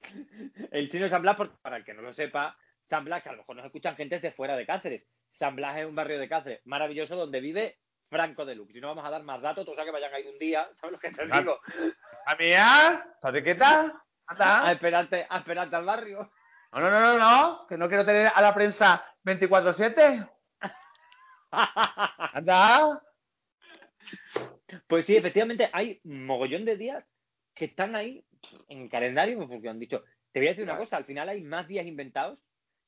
El 0.70 0.90
chino 0.90 1.04
de 1.04 1.10
San 1.10 1.22
Blas, 1.22 1.36
para 1.60 1.76
el 1.78 1.84
que 1.84 1.94
no 1.94 2.02
lo 2.02 2.12
sepa, 2.12 2.56
San 2.84 3.04
Blas, 3.04 3.22
que 3.22 3.28
a 3.28 3.32
lo 3.32 3.38
mejor 3.38 3.56
nos 3.56 3.66
escuchan 3.66 3.96
gente 3.96 4.20
de 4.20 4.32
fuera 4.32 4.56
de 4.56 4.64
Cáceres. 4.64 5.04
San 5.30 5.56
Blas 5.56 5.76
es 5.78 5.86
un 5.86 5.94
barrio 5.94 6.18
de 6.18 6.28
Cáceres 6.28 6.60
maravilloso 6.64 7.16
donde 7.16 7.40
vive 7.40 7.78
Franco 8.08 8.44
de 8.44 8.54
Lux. 8.54 8.72
Si 8.72 8.80
no 8.80 8.88
vamos 8.88 9.04
a 9.04 9.10
dar 9.10 9.22
más 9.22 9.42
datos, 9.42 9.66
tú 9.66 9.74
sabes 9.74 9.86
que 9.86 9.92
vayan 9.92 10.14
ahí 10.14 10.26
un 10.26 10.38
día, 10.38 10.68
¿sabes 10.74 10.92
lo 10.92 10.98
que 10.98 11.10
te 11.10 11.26
digo? 11.26 11.60
A 12.26 12.34
mía, 12.36 13.06
¿estás 13.14 13.42
quieta? 13.42 13.92
Anda. 14.26 14.66
A 14.66 14.72
esperarte, 14.72 15.26
a 15.28 15.38
esperarte 15.38 15.76
al 15.76 15.84
barrio. 15.84 16.30
No, 16.72 16.80
no, 16.80 16.90
no, 16.90 17.00
no, 17.00 17.18
no, 17.18 17.66
que 17.66 17.78
no 17.78 17.88
quiero 17.88 18.04
tener 18.04 18.30
a 18.34 18.42
la 18.42 18.54
prensa 18.54 19.04
24-7. 19.28 20.30
Anda. 21.50 23.02
Pues 24.86 25.06
sí, 25.06 25.16
efectivamente, 25.16 25.68
hay 25.72 26.00
un 26.04 26.26
mogollón 26.26 26.64
de 26.64 26.76
días 26.76 27.04
que 27.54 27.66
están 27.66 27.96
ahí 27.96 28.24
en 28.68 28.82
el 28.82 28.90
calendario, 28.90 29.46
porque 29.48 29.68
han 29.68 29.78
dicho, 29.78 30.04
te 30.32 30.40
voy 30.40 30.48
a 30.48 30.50
decir 30.50 30.64
una 30.64 30.78
cosa, 30.78 30.96
al 30.96 31.04
final 31.04 31.28
hay 31.28 31.42
más 31.42 31.66
días 31.66 31.86
inventados 31.86 32.38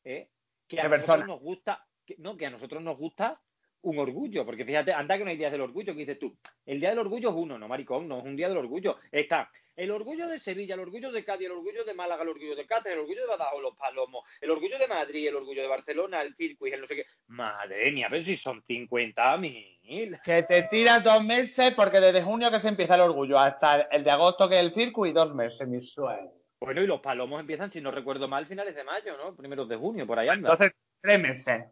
¿eh? 0.04 0.28
que 0.68 0.80
a 0.80 0.88
nosotros 0.88 1.26
nos 1.26 1.40
gusta, 1.40 1.86
no, 2.18 2.36
que 2.36 2.46
a 2.46 2.50
nosotros 2.50 2.82
nos 2.82 2.96
gusta 2.96 3.40
un 3.82 3.98
orgullo, 3.98 4.44
porque 4.44 4.64
fíjate, 4.64 4.92
anda 4.92 5.16
que 5.16 5.24
no 5.24 5.30
hay 5.30 5.36
días 5.36 5.52
del 5.52 5.60
orgullo, 5.60 5.92
que 5.92 6.00
dices 6.00 6.18
tú, 6.18 6.36
el 6.66 6.80
día 6.80 6.90
del 6.90 6.98
orgullo 6.98 7.30
es 7.30 7.34
uno, 7.34 7.58
no 7.58 7.68
maricón, 7.68 8.08
no 8.08 8.18
es 8.18 8.24
un 8.24 8.36
día 8.36 8.48
del 8.48 8.58
orgullo, 8.58 8.98
está 9.10 9.50
el 9.76 9.90
orgullo 9.90 10.28
de 10.28 10.38
Sevilla, 10.38 10.74
el 10.74 10.80
orgullo 10.80 11.10
de 11.10 11.24
Cádiz, 11.24 11.46
el 11.46 11.52
orgullo 11.52 11.84
de 11.84 11.94
Málaga, 11.94 12.22
el 12.22 12.28
orgullo 12.28 12.54
de 12.54 12.66
Cáceres, 12.66 12.92
el 12.92 13.00
orgullo 13.00 13.22
de 13.22 13.28
Badajoz, 13.28 13.62
los 13.62 13.76
Palomos, 13.76 14.24
el 14.40 14.50
orgullo 14.50 14.78
de 14.78 14.86
Madrid, 14.86 15.28
el 15.28 15.36
orgullo 15.36 15.62
de 15.62 15.68
Barcelona, 15.68 16.20
el 16.20 16.34
circuit, 16.34 16.74
el 16.74 16.82
no 16.82 16.86
sé 16.86 16.96
qué, 16.96 17.06
madre 17.28 17.90
mía, 17.90 18.06
a 18.06 18.10
ver 18.10 18.22
si 18.22 18.36
son 18.36 18.62
50.000. 18.62 20.20
Que 20.22 20.42
te 20.42 20.64
tiras 20.64 21.02
dos 21.02 21.24
meses, 21.24 21.72
porque 21.74 22.00
desde 22.00 22.22
junio 22.22 22.50
que 22.50 22.60
se 22.60 22.68
empieza 22.68 22.96
el 22.96 23.00
orgullo, 23.00 23.38
hasta 23.38 23.82
el 23.82 24.04
de 24.04 24.10
agosto 24.10 24.48
que 24.48 24.56
es 24.56 24.60
el 24.60 24.74
circuit, 24.74 25.14
dos 25.14 25.34
meses, 25.34 25.66
mi 25.66 25.80
sueño. 25.80 26.30
Bueno, 26.60 26.82
y 26.82 26.86
los 26.86 27.00
Palomos 27.00 27.40
empiezan, 27.40 27.70
si 27.70 27.80
no 27.80 27.90
recuerdo 27.90 28.28
mal, 28.28 28.46
finales 28.46 28.74
de 28.74 28.84
mayo, 28.84 29.16
¿no? 29.16 29.34
Primeros 29.34 29.66
de 29.66 29.76
junio, 29.76 30.06
por 30.06 30.18
ahí 30.18 30.28
anda. 30.28 30.50
Entonces, 30.50 30.76
tres 31.00 31.18
meses. 31.18 31.64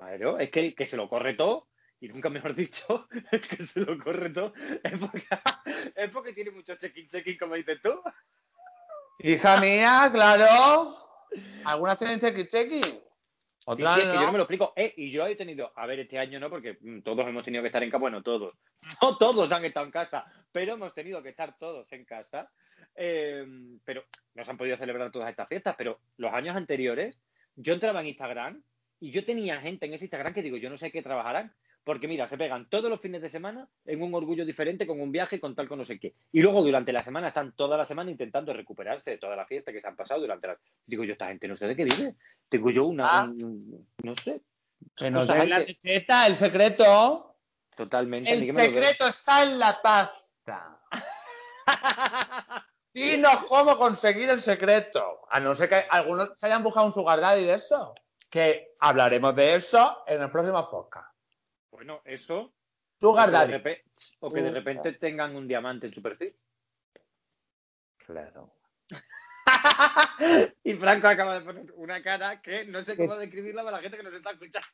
Claro, 0.00 0.38
es 0.38 0.50
que, 0.50 0.74
que 0.74 0.86
se 0.86 0.96
lo 0.96 1.10
corre 1.10 1.34
todo 1.34 1.68
y 2.00 2.08
nunca 2.08 2.30
mejor 2.30 2.54
dicho, 2.56 3.06
es 3.30 3.46
que 3.46 3.62
se 3.62 3.80
lo 3.80 3.98
corre 3.98 4.30
todo, 4.30 4.54
es 4.82 4.98
porque, 4.98 5.26
es 5.94 6.10
porque 6.10 6.32
tiene 6.32 6.50
mucho 6.50 6.74
check-in, 6.76 7.08
check-in, 7.08 7.36
como 7.36 7.54
dices 7.54 7.80
tú. 7.82 8.00
Hija 9.18 9.60
mía, 9.60 10.08
claro. 10.10 10.96
Algunas 11.66 11.98
tienen 11.98 12.18
check-in, 12.18 12.46
check-in. 12.46 13.00
Otras 13.66 13.94
sí, 13.94 14.00
es 14.00 14.06
que 14.06 14.14
yo 14.14 14.22
no 14.22 14.32
me 14.32 14.38
lo 14.38 14.44
explico. 14.44 14.72
Eh, 14.74 14.94
y 14.96 15.10
yo 15.10 15.26
he 15.26 15.36
tenido, 15.36 15.70
a 15.76 15.86
ver, 15.86 16.00
este 16.00 16.18
año 16.18 16.40
no, 16.40 16.48
porque 16.48 16.78
mm, 16.80 17.02
todos 17.02 17.28
hemos 17.28 17.44
tenido 17.44 17.62
que 17.62 17.68
estar 17.68 17.82
en 17.82 17.90
casa, 17.90 18.00
bueno, 18.00 18.22
todos. 18.22 18.54
No 19.02 19.18
todos 19.18 19.52
han 19.52 19.66
estado 19.66 19.84
en 19.84 19.92
casa, 19.92 20.24
pero 20.50 20.74
hemos 20.74 20.94
tenido 20.94 21.22
que 21.22 21.28
estar 21.28 21.58
todos 21.58 21.92
en 21.92 22.06
casa. 22.06 22.50
Eh, 22.96 23.46
pero 23.84 24.02
no 24.34 24.44
se 24.44 24.50
han 24.50 24.56
podido 24.56 24.78
celebrar 24.78 25.12
todas 25.12 25.28
estas 25.28 25.46
fiestas, 25.46 25.74
pero 25.76 26.00
los 26.16 26.32
años 26.32 26.56
anteriores, 26.56 27.20
yo 27.54 27.74
entraba 27.74 28.00
en 28.00 28.08
Instagram 28.08 28.62
Y 29.00 29.10
yo 29.10 29.24
tenía 29.24 29.60
gente 29.60 29.86
en 29.86 29.94
ese 29.94 30.04
Instagram 30.04 30.34
que 30.34 30.42
digo, 30.42 30.56
yo 30.56 30.70
no 30.70 30.76
sé 30.76 30.90
qué 30.92 31.02
trabajarán. 31.02 31.52
Porque 31.82 32.06
mira, 32.06 32.28
se 32.28 32.36
pegan 32.36 32.68
todos 32.68 32.90
los 32.90 33.00
fines 33.00 33.22
de 33.22 33.30
semana 33.30 33.66
en 33.86 34.02
un 34.02 34.14
orgullo 34.14 34.44
diferente, 34.44 34.86
con 34.86 35.00
un 35.00 35.10
viaje, 35.10 35.40
con 35.40 35.54
tal, 35.54 35.66
con 35.66 35.78
no 35.78 35.84
sé 35.86 35.98
qué. 35.98 36.14
Y 36.30 36.40
luego 36.40 36.62
durante 36.62 36.92
la 36.92 37.02
semana 37.02 37.28
están 37.28 37.52
toda 37.52 37.78
la 37.78 37.86
semana 37.86 38.10
intentando 38.10 38.52
recuperarse 38.52 39.12
de 39.12 39.18
toda 39.18 39.34
la 39.34 39.46
fiesta 39.46 39.72
que 39.72 39.80
se 39.80 39.88
han 39.88 39.96
pasado 39.96 40.20
durante 40.20 40.46
la... 40.46 40.58
Digo 40.84 41.04
yo, 41.04 41.12
esta 41.12 41.28
gente 41.28 41.48
no 41.48 41.56
sé 41.56 41.66
de 41.66 41.76
qué 41.76 41.84
vive. 41.84 42.16
Tengo 42.50 42.70
yo 42.70 42.84
una... 42.84 43.20
Ah. 43.22 43.24
un- 43.24 43.88
no 44.02 44.14
sé. 44.16 44.42
Que 44.94 45.10
nos 45.10 45.26
den 45.26 45.48
la 45.48 45.60
receta, 45.60 46.26
el 46.26 46.36
secreto. 46.36 47.36
Totalmente. 47.74 48.30
El 48.30 48.44
secreto 48.52 49.08
está 49.08 49.42
en 49.44 49.58
la 49.58 49.80
pasta. 49.80 50.78
Dinos 52.92 53.46
cómo 53.48 53.76
conseguir 53.78 54.28
el 54.28 54.40
secreto. 54.42 55.20
A 55.30 55.40
no 55.40 55.54
ser 55.54 55.68
que 55.70 55.84
algunos 55.88 56.38
se 56.38 56.46
hayan 56.46 56.62
buscado 56.62 56.86
un 56.86 56.92
sugar 56.92 57.20
daddy 57.20 57.44
de 57.44 57.54
eso. 57.54 57.94
Que 58.30 58.76
hablaremos 58.78 59.34
de 59.34 59.56
eso 59.56 60.04
en 60.06 60.22
el 60.22 60.30
próximo 60.30 60.70
podcast. 60.70 61.12
bueno, 61.72 62.00
eso. 62.04 62.40
O 62.42 62.52
Sugar 63.00 63.26
que, 63.26 63.32
de 63.32 63.38
daddy. 63.38 63.52
repe- 63.54 63.82
o 64.20 64.32
que 64.32 64.42
de 64.42 64.50
repente 64.50 64.92
tengan 64.92 65.34
un 65.34 65.48
diamante 65.48 65.86
en 65.88 65.94
su 65.94 66.00
perfil. 66.02 66.36
Claro. 67.96 68.54
y 70.64 70.74
Franco 70.74 71.08
acaba 71.08 71.38
de 71.40 71.44
poner 71.44 71.72
una 71.76 72.02
cara 72.02 72.40
que 72.42 72.66
no 72.66 72.84
sé 72.84 72.96
cómo 72.96 73.16
describirla 73.16 73.64
para 73.64 73.78
la 73.78 73.82
gente 73.82 73.96
que 73.96 74.02
nos 74.02 74.12
está 74.14 74.30
escuchando. 74.32 74.68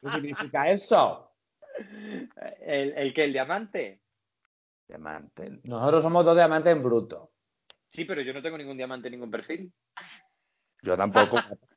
¿Qué 0.00 0.10
significa 0.12 0.70
eso? 0.70 1.30
¿El, 2.60 2.92
el 2.96 3.12
que 3.14 3.24
¿El 3.24 3.32
diamante? 3.32 4.00
Diamante. 4.88 5.60
Nosotros 5.64 6.02
somos 6.02 6.24
dos 6.24 6.34
diamantes 6.36 6.72
en 6.72 6.82
bruto. 6.82 7.32
Sí, 7.86 8.04
pero 8.04 8.22
yo 8.22 8.32
no 8.32 8.42
tengo 8.42 8.56
ningún 8.58 8.76
diamante 8.76 9.08
en 9.08 9.12
ningún 9.12 9.30
perfil. 9.30 9.72
Yo 10.82 10.96
tampoco. 10.96 11.36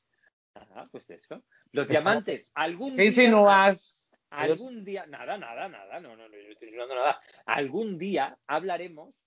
Ah, 0.56 0.88
pues 0.92 1.10
eso. 1.10 1.44
Los 1.72 1.88
diamantes, 1.88 2.52
algún 2.56 2.92
¿Qué 2.92 3.04
día... 3.04 3.06
insinúas? 3.06 4.14
Algún 4.30 4.84
día, 4.84 5.06
nada, 5.06 5.38
nada, 5.38 5.70
nada, 5.70 6.00
no, 6.00 6.16
no, 6.16 6.28
no, 6.28 6.36
yo 6.36 6.44
no 6.44 6.50
estoy 6.52 6.68
insinuando 6.68 6.96
nada. 6.96 7.22
Algún 7.46 7.98
día 7.98 8.38
hablaremos 8.48 9.22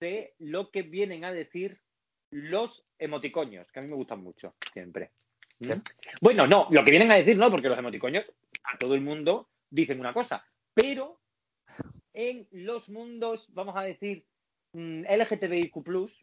de 0.00 0.34
lo 0.38 0.70
que 0.70 0.82
vienen 0.82 1.24
a 1.24 1.32
decir 1.32 1.80
los 2.30 2.84
emoticoños, 2.98 3.70
que 3.72 3.80
a 3.80 3.82
mí 3.82 3.88
me 3.88 3.96
gustan 3.96 4.22
mucho, 4.22 4.54
siempre. 4.72 5.10
¿Mm? 5.60 5.70
Bueno, 6.20 6.46
no, 6.46 6.68
lo 6.70 6.84
que 6.84 6.90
vienen 6.90 7.10
a 7.10 7.16
decir 7.16 7.36
no, 7.36 7.50
porque 7.50 7.68
los 7.68 7.78
emoticoños 7.78 8.24
a 8.64 8.78
todo 8.78 8.94
el 8.94 9.02
mundo 9.02 9.48
dicen 9.70 10.00
una 10.00 10.12
cosa, 10.12 10.44
pero 10.74 11.20
en 12.12 12.46
los 12.50 12.88
mundos, 12.88 13.46
vamos 13.52 13.76
a 13.76 13.82
decir, 13.82 14.24
mm, 14.72 15.04
LGTBIQ+, 15.04 15.74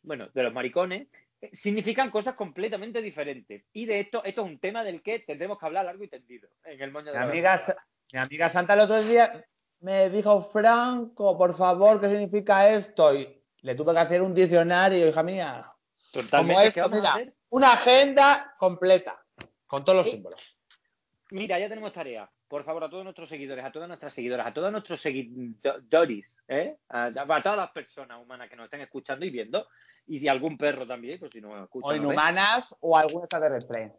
bueno, 0.04 0.30
de 0.34 0.44
los 0.44 0.54
maricones, 0.54 1.08
significan 1.54 2.10
cosas 2.12 2.36
completamente 2.36 3.02
diferentes. 3.02 3.64
Y 3.74 3.86
de 3.86 4.00
esto, 4.02 4.24
esto 4.24 4.42
es 4.42 4.48
un 4.48 4.60
tema 4.60 4.84
del 4.84 5.02
que 5.02 5.20
tendremos 5.20 5.60
que 5.60 5.66
hablar 5.66 5.86
largo 5.86 6.04
y 6.04 6.08
tendido 6.08 6.50
en 6.64 6.82
el 6.82 6.92
moño 6.92 7.12
de 7.12 7.14
Mi 7.14 7.18
la 7.20 7.32
amiga, 7.32 7.62
mi 8.14 8.20
amiga 8.20 8.50
Santa 8.50 8.74
el 8.74 8.80
otro 8.82 9.04
día 9.04 9.46
me 9.80 10.10
dijo, 10.10 10.42
Franco, 10.52 11.38
por 11.38 11.56
favor, 11.56 12.02
¿qué 12.02 12.10
significa 12.10 12.70
esto? 12.70 13.14
Y 13.14 13.42
le 13.62 13.76
tuve 13.76 13.94
que 13.94 14.00
hacer 14.00 14.22
un 14.22 14.34
diccionario, 14.34 15.08
hija 15.08 15.24
mía. 15.24 15.66
Totalmente. 16.12 16.54
Como 16.54 16.60
¿qué 16.60 16.68
esto, 16.68 16.90
mira, 16.90 17.34
una 17.50 17.74
agenda 17.74 18.56
completa, 18.58 19.24
con 19.68 19.86
todos 19.86 19.98
los 19.98 20.08
Eh, 20.08 20.12
símbolos. 20.12 20.60
Mira, 21.32 21.60
ya 21.60 21.70
tenemos 21.70 21.94
tarea. 21.94 22.30
Por 22.48 22.64
favor, 22.64 22.86
a 22.86 22.90
todos 22.90 23.04
nuestros 23.04 23.28
seguidores, 23.28 23.66
a 23.66 23.72
todas 23.72 23.90
nuestras 23.90 24.14
seguidoras, 24.14 24.48
a 24.48 24.54
todos 24.54 24.72
nuestros 24.72 25.02
seguidores, 25.02 26.34
¿eh? 26.48 26.78
a, 26.88 27.06
a 27.08 27.44
todas 27.44 27.58
las 27.58 27.72
personas 27.72 28.22
humanas 28.22 28.50
que 28.50 28.56
nos 28.56 28.66
estén 28.66 28.82
escuchando 28.82 29.26
y 29.26 29.30
viendo, 29.30 29.68
y 30.08 30.20
de 30.20 30.30
algún 30.30 30.58
perro 30.58 30.88
también, 30.88 31.20
pues 31.20 31.32
si 31.32 31.42
no 31.42 31.62
escuchan. 31.64 31.90
O 31.90 31.92
no 31.92 31.98
inhumanas 31.98 32.76
o 32.80 32.98
algún 32.98 33.22
extraterrestre. 33.22 33.94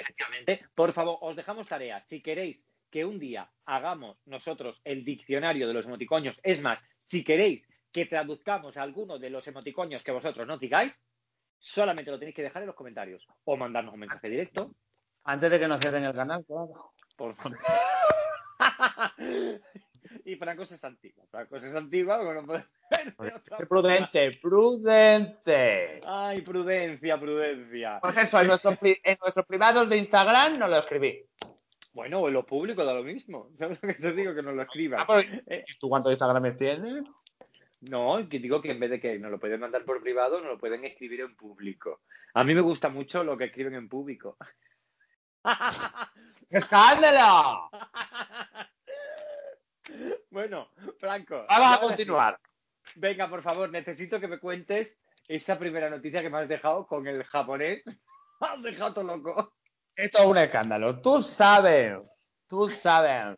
Efectivamente. 0.00 0.66
Por 0.74 0.92
favor, 0.92 1.18
os 1.20 1.36
dejamos 1.36 1.66
tarea. 1.66 2.02
Si 2.06 2.22
queréis 2.22 2.62
que 2.90 3.04
un 3.04 3.18
día 3.18 3.50
hagamos 3.64 4.18
nosotros 4.26 4.80
el 4.84 5.04
diccionario 5.04 5.66
de 5.68 5.74
los 5.74 5.86
emoticoños, 5.86 6.38
es 6.42 6.60
más, 6.60 6.78
si 7.04 7.24
queréis 7.24 7.68
que 7.92 8.06
traduzcamos 8.06 8.76
alguno 8.76 9.18
de 9.18 9.30
los 9.30 9.46
emoticoños 9.46 10.02
que 10.02 10.12
vosotros 10.12 10.46
nos 10.46 10.58
digáis, 10.58 11.00
solamente 11.58 12.10
lo 12.10 12.18
tenéis 12.18 12.34
que 12.34 12.42
dejar 12.42 12.62
en 12.62 12.66
los 12.66 12.76
comentarios 12.76 13.26
o 13.44 13.56
mandarnos 13.56 13.94
un 13.94 14.00
mensaje 14.00 14.28
directo. 14.28 14.74
Antes 15.24 15.50
de 15.50 15.60
que 15.60 15.68
nos 15.68 15.80
cierren 15.80 16.04
el 16.04 16.14
canal, 16.14 16.44
claro. 16.44 16.92
Por 17.16 17.34
favor. 17.36 17.58
y 20.24 20.36
Franco 20.36 20.64
se 20.64 20.78
santigua. 20.78 21.24
Franco 21.30 21.60
se 21.60 21.72
santigua 21.72 22.18
porque 22.18 22.34
no 22.34 22.46
puede 22.46 22.64
ser 22.90 23.14
Qué 23.58 23.66
prudente, 23.66 24.30
prudente. 24.40 26.00
Ay, 26.06 26.42
prudencia, 26.42 27.18
prudencia. 27.18 27.98
Pues 28.00 28.16
eso, 28.16 28.40
en 28.40 28.46
nuestros, 28.48 28.78
en 28.82 29.18
nuestros 29.20 29.46
privados 29.46 29.88
de 29.88 29.96
Instagram 29.96 30.58
nos 30.58 30.70
lo 30.70 30.78
escribí. 30.78 31.24
Bueno, 31.92 32.20
o 32.20 32.28
en 32.28 32.34
lo 32.34 32.44
público 32.44 32.84
da 32.84 32.92
lo 32.92 33.04
mismo. 33.04 33.50
¿Sabes 33.58 33.78
lo 33.82 33.88
que 33.88 33.94
te 33.94 34.12
digo? 34.12 34.34
Que 34.34 34.42
nos 34.42 34.54
lo 34.54 34.62
escriban. 34.62 35.00
Ah, 35.00 35.06
pero, 35.06 35.42
Eh, 35.46 35.64
¿y 35.66 35.78
¿Tú 35.78 35.88
cuántos 35.88 36.12
Instagrames 36.12 36.56
tienes? 36.56 37.04
No, 37.90 38.28
que 38.28 38.38
digo 38.38 38.62
que 38.62 38.70
en 38.70 38.80
vez 38.80 38.90
de 38.90 39.00
que 39.00 39.18
nos 39.18 39.30
lo 39.30 39.38
pueden 39.38 39.60
mandar 39.60 39.84
por 39.84 40.02
privado, 40.02 40.40
nos 40.40 40.52
lo 40.52 40.58
pueden 40.58 40.84
escribir 40.84 41.20
en 41.20 41.36
público. 41.36 42.00
A 42.32 42.42
mí 42.42 42.54
me 42.54 42.62
gusta 42.62 42.88
mucho 42.88 43.22
lo 43.22 43.36
que 43.36 43.44
escriben 43.44 43.74
en 43.74 43.88
público. 43.88 44.36
¡Qué 46.48 46.56
escándalo! 46.56 47.70
Bueno, 50.30 50.68
Franco. 50.98 51.44
Vamos 51.48 51.76
a 51.76 51.80
sí. 51.80 51.86
continuar. 51.86 52.40
Venga, 52.96 53.28
por 53.28 53.42
favor, 53.42 53.70
necesito 53.70 54.20
que 54.20 54.28
me 54.28 54.38
cuentes 54.38 54.96
esa 55.28 55.58
primera 55.58 55.90
noticia 55.90 56.22
que 56.22 56.30
me 56.30 56.38
has 56.38 56.48
dejado 56.48 56.86
con 56.86 57.06
el 57.06 57.22
japonés. 57.24 57.82
has 58.40 58.62
dejado 58.62 58.94
todo 58.94 59.04
loco. 59.04 59.54
Esto 59.96 60.18
es 60.18 60.24
un 60.26 60.38
escándalo. 60.38 61.00
Tú 61.00 61.22
sabes, 61.22 61.98
tú 62.46 62.68
sabes 62.68 63.36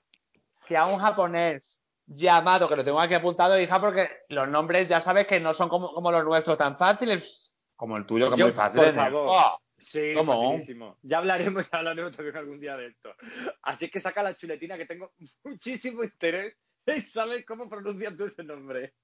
que 0.66 0.76
a 0.76 0.86
un 0.86 0.98
japonés 0.98 1.80
llamado, 2.06 2.68
que 2.68 2.76
lo 2.76 2.84
tengo 2.84 3.00
aquí 3.00 3.14
apuntado, 3.14 3.60
hija, 3.60 3.80
porque 3.80 4.08
los 4.28 4.48
nombres 4.48 4.88
ya 4.88 5.00
sabes 5.00 5.26
que 5.26 5.40
no 5.40 5.54
son 5.54 5.68
como, 5.68 5.92
como 5.92 6.10
los 6.10 6.24
nuestros 6.24 6.56
tan 6.56 6.76
fáciles 6.76 7.54
como 7.74 7.96
el 7.96 8.06
tuyo, 8.06 8.28
que 8.30 8.36
es 8.36 8.42
muy 8.42 8.52
fácil. 8.52 8.80
por 8.80 8.88
¿eh? 8.88 8.94
favor. 8.94 9.26
Oh, 9.30 9.60
Sí, 9.78 10.14
¿Cómo? 10.14 10.58
Ya 11.02 11.18
hablaremos, 11.18 11.68
ya 11.72 11.78
hablaremos 11.78 12.12
también 12.16 12.36
algún 12.36 12.60
día 12.60 12.76
de 12.76 12.86
esto. 12.88 13.14
Así 13.62 13.90
que 13.90 14.00
saca 14.00 14.22
la 14.22 14.34
chuletina 14.36 14.76
que 14.76 14.86
tengo 14.86 15.12
muchísimo 15.44 16.02
interés 16.02 16.56
en 16.86 17.06
saber 17.06 17.44
cómo 17.44 17.68
pronuncias 17.68 18.16
tú 18.16 18.24
ese 18.24 18.42
nombre. 18.44 18.94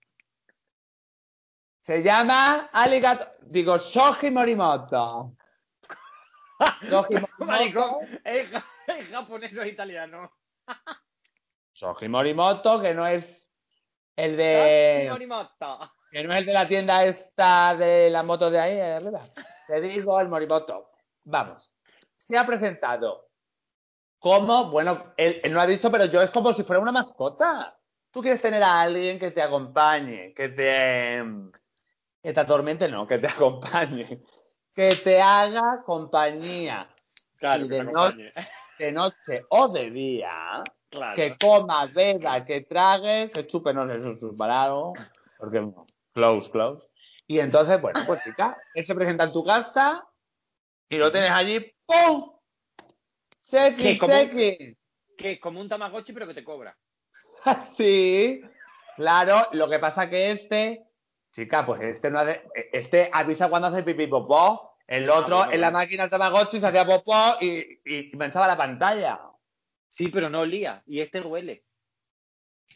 Se 1.81 2.01
llama 2.03 2.71
Aligato, 2.73 3.27
digo, 3.43 3.77
Shoji 3.77 4.31
Morimoto. 4.31 5.37
Shoji 6.89 7.15
Morimoto, 7.39 8.01
es, 8.25 8.49
ja- 8.51 8.65
es 8.87 9.09
japonés 9.09 9.59
o 9.59 9.65
italiano. 9.65 10.31
Shoji 11.75 12.09
Morimoto, 12.09 12.81
que 12.81 12.95
no 12.95 13.05
es 13.07 13.51
el 14.15 14.37
Shoji 14.37 14.43
de 14.43 15.09
Morimoto. 15.11 15.93
que 16.13 16.23
no 16.23 16.33
es 16.33 16.39
el 16.39 16.47
de 16.47 16.53
la 16.53 16.69
tienda 16.69 17.05
esta 17.05 17.75
de 17.75 18.11
la 18.11 18.23
moto 18.23 18.49
de 18.49 18.61
ahí, 18.61 18.79
arriba. 18.81 19.23
Te 19.73 19.81
digo 19.81 20.21
el 20.21 20.29
Morimoto. 20.29 20.91
Vamos. 21.25 21.75
Se 22.15 22.37
ha 22.37 22.45
presentado 22.45 23.31
como, 24.19 24.71
bueno, 24.71 25.15
él, 25.17 25.41
él 25.43 25.51
no 25.51 25.63
ha 25.63 25.67
dicho, 25.67 25.91
pero 25.91 26.05
yo 26.05 26.21
es 26.21 26.31
como 26.31 26.53
si 26.53 26.63
fuera 26.63 26.83
una 26.83 26.93
mascota. 26.93 27.75
Tú 28.11 28.21
quieres 28.21 28.43
tener 28.43 28.63
a 28.63 28.83
alguien 28.83 29.19
que 29.19 29.31
te 29.31 29.41
acompañe, 29.41 30.35
que 30.35 30.51
te, 30.51 31.25
que 32.23 32.33
te 32.35 32.39
atormente, 32.41 32.87
no, 32.91 33.07
que 33.07 33.17
te 33.17 33.29
acompañe, 33.29 34.23
que 34.75 34.91
te 34.91 35.23
haga 35.23 35.83
compañía 35.87 36.87
Claro, 37.39 37.65
Y 37.65 37.69
que 37.71 37.75
de 37.77 37.79
te 37.87 37.91
no- 37.91 38.03
acompañe. 38.03 38.31
de 38.79 38.93
noche 38.93 39.47
o 39.49 39.69
de 39.69 39.91
día, 39.91 40.63
Claro. 40.91 41.17
que 41.17 41.39
coma, 41.39 41.87
beba, 41.87 42.45
que 42.45 42.61
trague, 42.61 43.31
que 43.31 43.47
chupe, 43.47 43.73
no 43.73 43.89
sé, 43.89 43.97
eso 43.97 44.11
es 44.11 44.23
algo, 44.39 44.93
porque 45.39 45.67
close, 46.13 46.51
close. 46.51 46.91
Y 47.27 47.39
entonces, 47.39 47.81
bueno, 47.81 48.01
pues 48.07 48.23
chica, 48.25 48.57
él 48.75 48.85
se 48.85 48.95
presenta 48.95 49.25
en 49.25 49.33
tu 49.33 49.45
casa 49.45 50.07
y 50.89 50.97
lo 50.99 51.11
tienes 51.11 51.31
allí, 51.31 51.75
¡pum! 51.87 52.33
Chequi, 53.41 53.83
¿Qué, 53.83 53.99
como 53.99 54.13
un- 54.13 54.19
chequi. 54.21 54.77
Que 55.17 55.33
es 55.33 55.41
como 55.41 55.61
un 55.61 55.69
Tamagotchi, 55.69 56.13
pero 56.13 56.27
que 56.27 56.35
te 56.35 56.45
cobra. 56.45 56.77
Sí, 57.77 58.41
claro, 58.97 59.49
lo 59.53 59.69
que 59.69 59.79
pasa 59.79 60.09
que 60.09 60.31
este, 60.31 60.85
chica, 61.33 61.65
pues 61.67 61.81
este 61.83 62.11
no 62.11 62.21
hace, 62.21 62.45
este 62.73 63.11
avisa 63.13 63.49
cuando 63.49 63.69
hace 63.69 63.83
pipí 63.83 64.07
popó, 64.07 64.77
el 64.87 65.09
otro 65.09 65.39
bueno, 65.39 65.53
en 65.53 65.61
la 65.61 65.71
máquina 65.71 66.03
del 66.05 66.11
Tamagotchi 66.11 66.61
se 66.61 66.67
hacía 66.67 66.85
popó 66.87 67.37
y, 67.41 67.81
y 67.85 68.17
manchaba 68.17 68.47
la 68.47 68.57
pantalla. 68.57 69.21
Sí, 69.89 70.09
pero 70.09 70.29
no 70.31 70.41
olía. 70.41 70.83
Y 70.87 71.01
este 71.01 71.21
huele. 71.21 71.65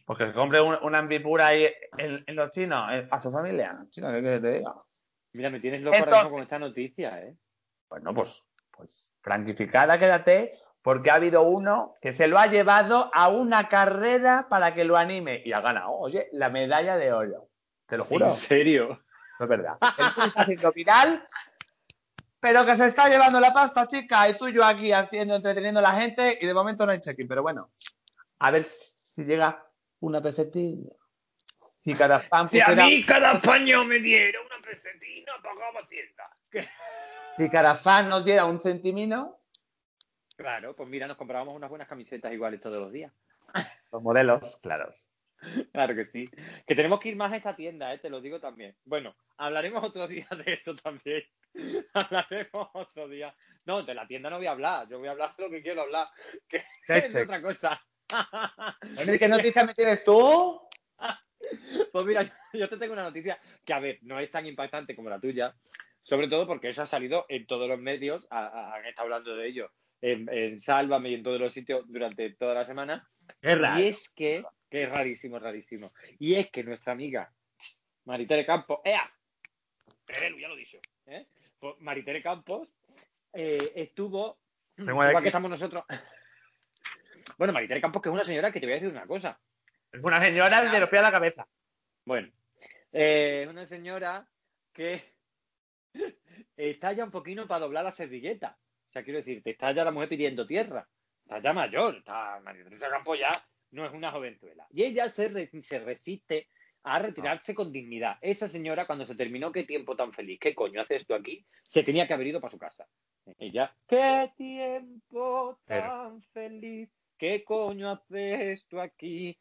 Porque 0.06 0.32
compre 0.32 0.60
un- 0.62 0.78
una 0.82 0.98
ambipura 1.00 1.48
ahí 1.48 1.68
en, 1.98 2.24
en 2.26 2.36
los 2.36 2.50
chinos, 2.52 2.90
en- 2.92 3.08
a 3.10 3.20
su 3.20 3.30
familia. 3.30 3.72
Chino, 3.90 4.06
¿qué 4.12 4.20
quieres 4.20 4.40
que 4.40 4.46
te 4.48 4.58
diga? 4.58 4.74
Mira, 5.32 5.50
me 5.50 5.60
tienes 5.60 5.82
loco 5.82 5.96
ahora 5.96 6.06
mismo 6.06 6.16
Entonces- 6.16 6.32
con 6.32 6.42
esta 6.44 6.58
noticia, 6.58 7.20
¿eh? 7.22 7.36
Bueno, 7.90 8.14
pues, 8.14 8.46
pues 8.70 9.12
franquificada 9.20 9.98
quédate, 9.98 10.58
porque 10.80 11.10
ha 11.10 11.14
habido 11.14 11.42
uno 11.42 11.96
que 12.00 12.12
se 12.14 12.28
lo 12.28 12.38
ha 12.38 12.46
llevado 12.46 13.10
a 13.12 13.28
una 13.28 13.68
carrera 13.68 14.46
para 14.48 14.72
que 14.74 14.84
lo 14.84 14.96
anime 14.96 15.42
y 15.44 15.52
ha 15.52 15.60
ganado, 15.60 15.90
oye, 15.92 16.28
la 16.32 16.48
medalla 16.48 16.96
de 16.96 17.12
oro. 17.12 17.48
Te 17.86 17.96
lo 17.96 18.04
juro, 18.04 18.26
¿En 18.26 18.32
serio? 18.34 19.02
es 19.38 19.48
verdad. 19.48 19.76
El 19.98 20.14
tío 20.14 20.24
está 20.24 20.42
haciendo 20.42 20.72
viral 20.72 21.28
Pero 22.40 22.64
que 22.64 22.76
se 22.76 22.86
está 22.86 23.08
llevando 23.08 23.40
la 23.40 23.52
pasta, 23.52 23.86
chica, 23.88 24.28
y 24.28 24.36
tú 24.36 24.46
y 24.46 24.52
yo 24.52 24.64
aquí 24.64 24.92
haciendo, 24.92 25.34
entreteniendo 25.34 25.80
a 25.80 25.82
la 25.82 25.92
gente, 25.92 26.38
y 26.40 26.46
de 26.46 26.54
momento 26.54 26.86
no 26.86 26.92
hay 26.92 27.00
check-in. 27.00 27.26
Pero 27.26 27.42
bueno, 27.42 27.70
a 28.38 28.50
ver 28.52 28.62
si 28.62 29.24
llega 29.24 29.65
una 30.00 30.20
pesetilla. 30.20 30.92
Si 31.84 31.94
cada 31.94 32.20
fan 32.20 32.48
Si 32.48 32.60
a 32.60 32.68
mí 32.68 33.04
cada 33.04 33.40
paño 33.40 33.84
me 33.84 34.00
diera 34.00 34.40
una 34.40 34.60
pesetina, 34.66 35.32
pagaba 35.42 35.80
hacienda. 35.80 36.36
Si 37.36 37.48
cada 37.48 37.76
fan 37.76 38.08
nos 38.08 38.24
diera 38.24 38.44
un 38.44 38.58
centimino. 38.58 39.38
Claro, 40.36 40.74
pues 40.74 40.88
mira, 40.88 41.06
nos 41.06 41.16
comprábamos 41.16 41.54
unas 41.54 41.70
buenas 41.70 41.88
camisetas 41.88 42.32
iguales 42.32 42.60
todos 42.60 42.80
los 42.80 42.92
días. 42.92 43.12
Los 43.92 44.02
modelos, 44.02 44.56
claros. 44.58 45.08
Claro 45.72 45.94
que 45.94 46.06
sí. 46.06 46.30
Que 46.66 46.74
tenemos 46.74 47.00
que 47.00 47.10
ir 47.10 47.16
más 47.16 47.32
a 47.32 47.36
esta 47.36 47.54
tienda, 47.54 47.92
¿eh? 47.92 47.98
te 47.98 48.10
lo 48.10 48.20
digo 48.20 48.40
también. 48.40 48.76
Bueno, 48.84 49.14
hablaremos 49.36 49.84
otro 49.84 50.08
día 50.08 50.26
de 50.44 50.54
eso 50.54 50.74
también. 50.74 51.22
hablaremos 51.94 52.68
otro 52.72 53.08
día. 53.08 53.34
No, 53.64 53.82
de 53.82 53.94
la 53.94 54.06
tienda 54.06 54.30
no 54.30 54.38
voy 54.38 54.46
a 54.46 54.52
hablar. 54.52 54.88
Yo 54.88 54.98
voy 54.98 55.08
a 55.08 55.12
hablar 55.12 55.36
de 55.36 55.44
lo 55.44 55.50
que 55.50 55.62
quiero 55.62 55.82
hablar. 55.82 56.08
Que 56.48 56.64
es 56.88 57.16
otra 57.16 57.40
cosa. 57.40 57.80
¿Qué 59.18 59.28
noticia 59.28 59.64
me 59.64 59.74
tienes 59.74 60.04
tú? 60.04 60.60
Pues 61.92 62.04
mira, 62.04 62.36
yo 62.52 62.68
te 62.68 62.76
tengo 62.76 62.94
una 62.94 63.04
noticia 63.04 63.38
que, 63.64 63.72
a 63.72 63.78
ver, 63.78 63.98
no 64.02 64.18
es 64.18 64.30
tan 64.30 64.46
impactante 64.46 64.96
como 64.96 65.10
la 65.10 65.20
tuya, 65.20 65.54
sobre 66.02 66.26
todo 66.28 66.46
porque 66.46 66.70
eso 66.70 66.82
ha 66.82 66.86
salido 66.86 67.24
en 67.28 67.46
todos 67.46 67.68
los 67.68 67.78
medios, 67.78 68.26
han 68.30 68.84
estado 68.84 69.04
hablando 69.04 69.36
de 69.36 69.46
ello 69.46 69.70
en, 70.00 70.28
en 70.28 70.58
Sálvame 70.58 71.10
y 71.10 71.14
en 71.14 71.22
todos 71.22 71.40
los 71.40 71.52
sitios 71.52 71.84
durante 71.86 72.30
toda 72.34 72.54
la 72.54 72.66
semana. 72.66 73.08
Y 73.78 73.88
es 73.88 74.08
que, 74.10 74.42
que 74.70 74.84
es 74.84 74.88
rarísimo, 74.88 75.38
rarísimo. 75.38 75.92
Y 76.18 76.34
es 76.34 76.50
que 76.50 76.64
nuestra 76.64 76.92
amiga 76.92 77.32
Maritere 78.04 78.44
Campos, 78.44 78.80
¡ea! 78.84 79.08
ya 80.08 80.48
lo 80.48 80.54
he 80.54 80.58
dicho. 80.58 80.78
¿eh? 81.06 81.26
Pues 81.58 81.74
Maritere 81.80 82.22
Campos 82.22 82.68
eh, 83.32 83.72
estuvo, 83.74 84.38
igual 84.76 85.22
que 85.22 85.28
estamos 85.28 85.50
nosotros. 85.50 85.84
Bueno, 87.36 87.52
Maritere 87.52 87.80
Campos, 87.80 88.02
que 88.02 88.08
es 88.08 88.14
una 88.14 88.24
señora 88.24 88.52
que 88.52 88.60
te 88.60 88.66
voy 88.66 88.74
a 88.74 88.80
decir 88.80 88.92
una 88.92 89.06
cosa. 89.06 89.38
Es 89.92 90.02
una 90.02 90.20
señora 90.20 90.70
de 90.70 90.80
los 90.80 90.88
pies 90.88 91.00
a 91.00 91.04
la 91.04 91.10
cabeza. 91.10 91.48
Bueno, 92.04 92.28
eh, 92.92 93.42
es 93.44 93.48
una 93.48 93.66
señora 93.66 94.26
que 94.72 95.02
está 96.56 96.92
ya 96.92 97.04
un 97.04 97.10
poquito 97.10 97.46
para 97.46 97.60
doblar 97.60 97.84
la 97.84 97.92
servilleta. 97.92 98.56
O 98.88 98.92
sea, 98.92 99.02
quiero 99.02 99.18
decir, 99.18 99.42
te 99.42 99.50
está 99.50 99.72
ya 99.72 99.84
la 99.84 99.90
mujer 99.90 100.08
pidiendo 100.08 100.46
tierra. 100.46 100.86
Está 101.22 101.40
ya 101.40 101.52
mayor. 101.52 101.96
Está 101.96 102.40
María 102.40 102.64
Teresa 102.64 102.88
Campos 102.88 103.18
ya 103.18 103.32
no 103.72 103.84
es 103.84 103.92
una 103.92 104.10
jovenzuela. 104.12 104.66
Y 104.70 104.84
ella 104.84 105.08
se, 105.08 105.50
se 105.62 105.78
resiste 105.80 106.48
a 106.82 107.00
retirarse 107.00 107.54
con 107.54 107.72
dignidad. 107.72 108.16
Esa 108.20 108.48
señora, 108.48 108.86
cuando 108.86 109.06
se 109.06 109.16
terminó, 109.16 109.50
qué 109.50 109.64
tiempo 109.64 109.96
tan 109.96 110.12
feliz, 110.12 110.38
qué 110.40 110.54
coño 110.54 110.80
hace 110.80 110.96
esto 110.96 111.14
aquí, 111.14 111.44
se 111.62 111.82
tenía 111.82 112.06
que 112.06 112.14
haber 112.14 112.28
ido 112.28 112.40
para 112.40 112.52
su 112.52 112.58
casa. 112.58 112.86
Ella, 113.38 113.74
qué 113.88 114.30
tiempo 114.36 115.58
tan 115.66 116.22
feliz, 116.32 116.88
qué 117.18 117.44
coño 117.44 117.90
hace 117.90 118.52
esto 118.52 118.80
aquí. 118.80 119.38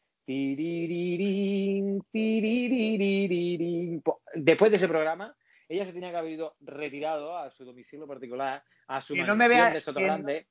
Después 4.34 4.70
de 4.70 4.76
ese 4.76 4.88
programa, 4.88 5.36
ella 5.68 5.84
se 5.84 5.92
tenía 5.92 6.10
que 6.10 6.16
haber 6.16 6.32
ido 6.32 6.56
retirado 6.60 7.36
a 7.36 7.50
su 7.50 7.64
domicilio 7.64 8.06
particular, 8.06 8.64
a 8.88 9.00
su 9.00 9.14
no 9.16 9.36
me 9.36 9.48
vea, 9.48 9.70
de 9.70 9.80
Soto 9.80 10.00
Grande. 10.00 10.46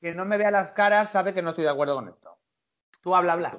Que 0.00 0.14
no 0.14 0.24
me 0.24 0.36
vea 0.36 0.50
las 0.52 0.72
caras 0.72 1.10
sabe 1.10 1.34
que 1.34 1.42
no 1.42 1.50
estoy 1.50 1.64
de 1.64 1.70
acuerdo 1.70 1.96
con 1.96 2.08
esto. 2.08 2.38
Tú 3.00 3.14
habla, 3.14 3.32
habla. 3.32 3.58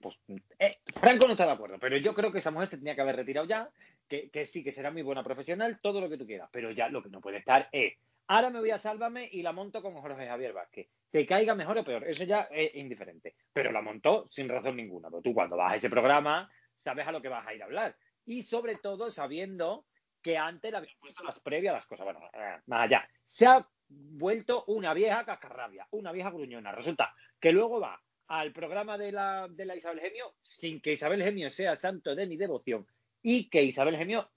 Pues, 0.00 0.16
eh, 0.58 0.78
Franco 1.00 1.26
no 1.26 1.32
está 1.32 1.46
de 1.46 1.52
acuerdo, 1.52 1.78
pero 1.80 1.96
yo 1.96 2.14
creo 2.14 2.30
que 2.30 2.38
esa 2.38 2.50
mujer 2.50 2.68
se 2.68 2.78
tenía 2.78 2.94
que 2.94 3.00
haber 3.00 3.16
retirado 3.16 3.46
ya, 3.46 3.68
que, 4.08 4.30
que, 4.30 4.46
sí, 4.46 4.62
que 4.62 4.70
será 4.72 4.90
muy 4.90 5.02
buena 5.02 5.24
profesional, 5.24 5.78
todo 5.80 6.00
lo 6.00 6.08
que 6.08 6.18
tú 6.18 6.26
quieras, 6.26 6.48
pero 6.52 6.70
ya 6.70 6.88
lo 6.88 7.02
que 7.02 7.08
no 7.08 7.20
puede 7.20 7.38
estar 7.38 7.68
es, 7.72 7.94
ahora 8.28 8.50
me 8.50 8.60
voy 8.60 8.70
a 8.70 8.78
Sálvame 8.78 9.28
y 9.30 9.42
la 9.42 9.52
monto 9.52 9.82
con 9.82 9.94
Jorge 9.94 10.26
Javier 10.26 10.52
Vázquez. 10.52 10.88
Te 11.10 11.26
caiga 11.26 11.54
mejor 11.54 11.78
o 11.78 11.84
peor, 11.84 12.04
eso 12.04 12.24
ya 12.24 12.48
es 12.50 12.74
indiferente, 12.74 13.36
pero 13.52 13.72
la 13.72 13.80
montó 13.80 14.28
sin 14.30 14.48
razón 14.48 14.76
ninguna, 14.76 15.08
pero 15.08 15.22
tú 15.22 15.32
cuando 15.32 15.56
vas 15.56 15.74
a 15.74 15.76
ese 15.76 15.90
programa 15.90 16.50
sabes 16.78 17.06
a 17.06 17.12
lo 17.12 17.20
que 17.20 17.28
vas 17.28 17.46
a 17.46 17.54
ir 17.54 17.62
a 17.62 17.66
hablar 17.66 17.96
y 18.26 18.42
sobre 18.42 18.74
todo 18.74 19.10
sabiendo 19.10 19.86
que 20.20 20.36
antes 20.36 20.70
le 20.72 20.78
habían 20.78 20.98
puesto 20.98 21.22
las 21.22 21.38
previas 21.40 21.74
las 21.74 21.86
cosas. 21.86 22.04
Bueno, 22.04 22.20
eh, 22.32 22.58
más 22.66 22.84
allá. 22.84 23.08
Se 23.24 23.46
ha 23.46 23.66
vuelto 23.88 24.64
una 24.66 24.92
vieja 24.92 25.24
cascarrabia, 25.24 25.86
una 25.92 26.10
vieja 26.10 26.30
gruñona. 26.30 26.72
Resulta 26.72 27.14
que 27.38 27.52
luego 27.52 27.80
va 27.80 28.02
al 28.26 28.52
programa 28.52 28.98
de 28.98 29.12
la, 29.12 29.46
de 29.48 29.64
la 29.64 29.76
Isabel 29.76 30.00
Gemio 30.00 30.34
sin 30.42 30.80
que 30.80 30.92
Isabel 30.92 31.22
Gemio 31.22 31.50
sea 31.50 31.76
santo 31.76 32.14
de 32.16 32.26
mi 32.26 32.36
devoción 32.36 32.86
y 33.22 33.48
que 33.48 33.62
Isabel 33.62 33.96
Gemio 33.96 34.28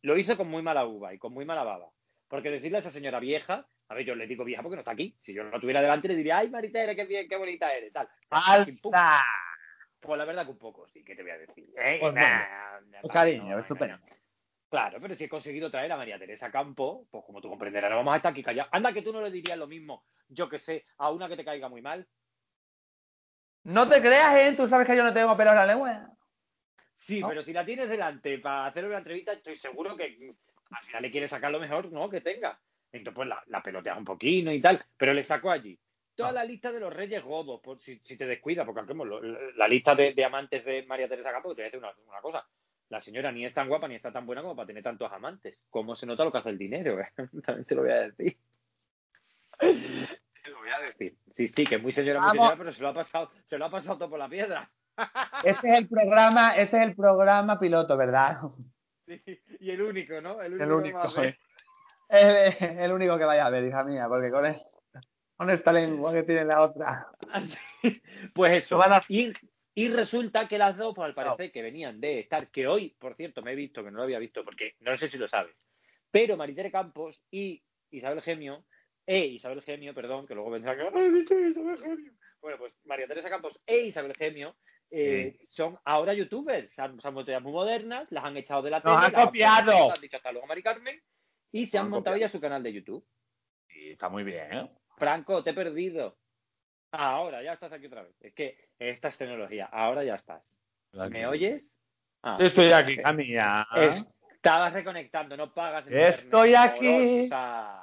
lo 0.00 0.16
hizo 0.16 0.36
con 0.36 0.48
muy 0.48 0.62
mala 0.62 0.86
uva 0.86 1.12
y 1.12 1.18
con 1.18 1.34
muy 1.34 1.44
mala 1.44 1.62
baba. 1.62 1.90
Porque 2.28 2.50
decirle 2.50 2.78
a 2.78 2.80
esa 2.80 2.90
señora 2.90 3.20
vieja, 3.20 3.66
a 3.88 3.94
ver, 3.94 4.04
yo 4.04 4.14
le 4.14 4.26
digo 4.26 4.44
vieja 4.44 4.62
porque 4.62 4.76
no 4.76 4.80
está 4.80 4.92
aquí. 4.92 5.16
Si 5.20 5.32
yo 5.32 5.44
no 5.44 5.50
la 5.50 5.60
tuviera 5.60 5.80
delante, 5.80 6.08
le 6.08 6.16
diría, 6.16 6.38
ay, 6.38 6.50
Maritere, 6.50 6.96
qué 6.96 7.04
bien, 7.04 7.28
qué 7.28 7.36
bonita 7.36 7.72
eres, 7.74 7.92
tal. 7.92 8.08
¡Falsa! 8.28 9.22
Pues 10.00 10.18
la 10.18 10.24
verdad 10.24 10.44
que 10.44 10.52
un 10.52 10.58
poco, 10.58 10.86
sí, 10.88 11.02
¿qué 11.02 11.14
te 11.14 11.22
voy 11.22 11.30
a 11.30 11.38
decir? 11.38 11.72
¿Eh? 11.78 11.98
Pues 12.00 13.12
cariño, 13.12 13.58
estupendo. 13.58 13.98
Claro, 14.68 14.98
pero 15.00 15.14
si 15.14 15.24
he 15.24 15.28
conseguido 15.28 15.70
traer 15.70 15.92
a 15.92 15.96
María 15.96 16.18
Teresa 16.18 16.50
Campo, 16.50 17.06
pues 17.10 17.24
como 17.24 17.40
tú 17.40 17.48
comprenderás, 17.48 17.90
no 17.90 17.96
vamos 17.98 18.14
a 18.14 18.16
estar 18.16 18.32
aquí 18.32 18.42
callados. 18.42 18.70
Anda 18.72 18.92
que 18.92 19.02
tú 19.02 19.12
no 19.12 19.20
le 19.22 19.30
dirías 19.30 19.56
lo 19.56 19.66
mismo, 19.66 20.04
yo 20.28 20.48
que 20.48 20.58
sé, 20.58 20.84
a 20.98 21.10
una 21.10 21.28
que 21.28 21.36
te 21.36 21.44
caiga 21.44 21.68
muy 21.68 21.80
mal. 21.80 22.06
No 23.62 23.88
te 23.88 24.00
creas, 24.00 24.34
¿eh? 24.36 24.54
Tú 24.56 24.66
sabes 24.66 24.86
que 24.86 24.96
yo 24.96 25.04
no 25.04 25.14
tengo 25.14 25.36
pelo 25.36 25.50
en 25.50 25.56
la 25.56 25.66
lengua. 25.66 26.10
Sí, 26.94 27.22
pero 27.26 27.42
si 27.42 27.52
la 27.52 27.64
tienes 27.64 27.88
delante 27.88 28.38
para 28.38 28.66
hacer 28.66 28.84
una 28.84 28.98
entrevista, 28.98 29.32
estoy 29.32 29.56
seguro 29.56 29.96
que 29.96 30.34
al 30.76 30.84
final 30.86 31.02
le 31.02 31.10
quieres 31.10 31.30
sacar 31.30 31.50
lo 31.50 31.60
mejor, 31.60 31.90
¿no? 31.92 32.08
Que 32.08 32.20
tenga. 32.20 32.58
Entonces, 32.92 33.14
pues 33.14 33.28
la, 33.28 33.62
peloteas 33.62 33.98
un 33.98 34.04
poquito 34.04 34.50
y 34.50 34.60
tal, 34.60 34.84
pero 34.96 35.12
le 35.12 35.24
saco 35.24 35.50
allí. 35.50 35.78
Toda 36.14 36.30
la 36.30 36.44
lista 36.44 36.70
de 36.70 36.78
los 36.78 36.92
reyes 36.92 37.24
godos, 37.24 37.60
por 37.60 37.78
si, 37.78 37.98
te 37.98 38.26
descuidas, 38.26 38.64
porque 38.64 38.94
la 39.56 39.66
lista 39.66 39.96
de, 39.96 40.24
amantes 40.24 40.64
de 40.64 40.84
María 40.84 41.08
Teresa 41.08 41.32
Campo, 41.32 41.54
te 41.54 41.62
voy 41.62 41.68
a 41.68 41.70
decir 41.72 41.80
una 41.80 42.20
cosa 42.20 42.46
la 42.88 43.00
señora 43.00 43.32
ni 43.32 43.44
es 43.44 43.54
tan 43.54 43.68
guapa 43.68 43.88
ni 43.88 43.94
está 43.94 44.12
tan 44.12 44.26
buena 44.26 44.42
como 44.42 44.54
para 44.54 44.66
tener 44.66 44.82
tantos 44.82 45.10
amantes. 45.12 45.60
¿Cómo 45.70 45.96
se 45.96 46.06
nota 46.06 46.24
lo 46.24 46.32
que 46.32 46.38
hace 46.38 46.50
el 46.50 46.58
dinero? 46.58 46.96
También 47.44 47.64
te 47.64 47.74
lo 47.74 47.82
voy 47.82 47.90
a 47.90 48.02
decir. 48.02 48.38
te 49.58 50.50
lo 50.50 50.58
voy 50.58 50.70
a 50.70 50.78
decir. 50.80 51.16
Sí, 51.34 51.48
sí, 51.48 51.64
que 51.64 51.76
es 51.76 51.82
muy 51.82 51.92
señora, 51.92 52.20
muy 52.20 52.30
señora, 52.30 52.56
pero 52.56 52.72
se 52.72 52.82
lo 52.82 52.88
ha 52.88 52.94
pasado, 52.94 53.30
se 53.44 53.58
lo 53.58 53.64
ha 53.64 53.70
pasado 53.70 53.98
todo 53.98 54.10
por 54.10 54.18
la 54.18 54.28
piedra. 54.28 54.70
Este 55.42 55.72
es 55.72 55.78
el 55.78 55.88
programa, 55.88 56.56
este 56.56 56.76
es 56.76 56.82
el 56.84 56.94
programa 56.94 57.58
piloto, 57.58 57.96
¿verdad? 57.96 58.36
Sí, 59.06 59.22
y 59.60 59.70
el 59.70 59.82
único, 59.82 60.20
¿no? 60.20 60.40
El 60.40 60.60
único. 60.72 61.00
Es 62.08 62.60
el 62.60 62.92
único 62.92 63.18
que 63.18 63.24
vaya 63.24 63.46
a 63.46 63.50
ver, 63.50 63.64
hija 63.64 63.84
mía, 63.84 64.06
porque 64.08 64.30
con, 64.30 64.44
con 65.36 65.50
esta 65.50 65.72
lengua 65.72 66.12
que 66.12 66.22
tiene 66.22 66.44
la 66.44 66.62
otra. 66.62 67.06
Pues 68.34 68.54
eso. 68.54 68.80
Y, 69.08 69.32
y 69.74 69.88
resulta 69.88 70.48
que 70.48 70.58
las 70.58 70.76
dos, 70.76 70.94
pues 70.94 71.06
al 71.06 71.14
parecer, 71.14 71.50
que 71.50 71.62
venían 71.62 72.00
de 72.00 72.20
estar, 72.20 72.48
que 72.50 72.66
hoy, 72.66 72.96
por 72.98 73.14
cierto, 73.14 73.42
me 73.42 73.52
he 73.52 73.56
visto, 73.56 73.84
que 73.84 73.90
no 73.90 73.98
lo 73.98 74.04
había 74.04 74.18
visto, 74.18 74.44
porque 74.44 74.76
no 74.80 74.96
sé 74.96 75.10
si 75.10 75.18
lo 75.18 75.28
sabes, 75.28 75.54
pero 76.10 76.36
Maritere 76.36 76.70
Campos 76.70 77.20
y 77.30 77.62
Isabel 77.90 78.22
Gemio, 78.22 78.64
e 79.06 79.26
Isabel 79.26 79.62
Gemio, 79.62 79.92
perdón, 79.94 80.26
que 80.26 80.34
luego 80.34 80.50
vendrá 80.50 80.76
que 80.76 80.82
Isabel 80.82 81.78
Gemio. 81.78 82.12
Bueno, 82.40 82.58
pues 82.58 82.72
María 82.84 83.06
Teresa 83.06 83.30
Campos 83.30 83.58
e 83.66 83.86
Isabel 83.86 84.14
Gemio 84.14 84.56
eh, 84.90 85.38
son 85.42 85.78
ahora 85.84 86.14
youtubers, 86.14 86.72
se 86.74 86.82
han, 86.82 86.96
montado 86.96 87.24
ya 87.24 87.40
muy 87.40 87.52
modernas, 87.52 88.06
las 88.10 88.24
han 88.24 88.36
echado 88.36 88.62
de 88.62 88.70
la 88.70 88.80
tele. 88.80 88.94
han 88.96 89.12
copiado! 89.12 89.90
Han, 89.90 90.00
dicho 90.00 90.16
hasta 90.16 90.32
luego, 90.32 90.46
Mari 90.46 90.62
Carmen, 90.62 91.02
y 91.52 91.66
se 91.66 91.78
han, 91.78 91.90
montado 91.90 92.16
ya 92.16 92.28
su 92.28 92.40
canal 92.40 92.62
de 92.62 92.72
YouTube. 92.72 93.06
Y 93.68 93.90
está 93.90 94.08
muy 94.08 94.22
bien, 94.22 94.52
¿eh? 94.52 94.70
Franco, 94.96 95.42
te 95.42 95.50
he 95.50 95.54
perdido. 95.54 96.16
Ahora, 96.92 97.42
ya 97.42 97.54
estás 97.54 97.72
aquí 97.72 97.86
otra 97.86 98.04
vez. 98.04 98.14
Es 98.20 98.34
que 98.34 98.68
esta 98.78 99.08
es 99.08 99.18
tecnología. 99.18 99.66
Ahora 99.66 100.04
ya 100.04 100.14
estás. 100.14 100.42
¿Me 101.10 101.26
oyes? 101.26 101.72
Ah, 102.22 102.36
Estoy 102.38 102.70
aquí, 102.70 102.98
mía. 103.16 103.66
Estabas 104.32 104.72
reconectando, 104.72 105.36
no 105.36 105.52
pagas. 105.52 105.86
Estoy 105.88 106.54
aquí, 106.54 107.28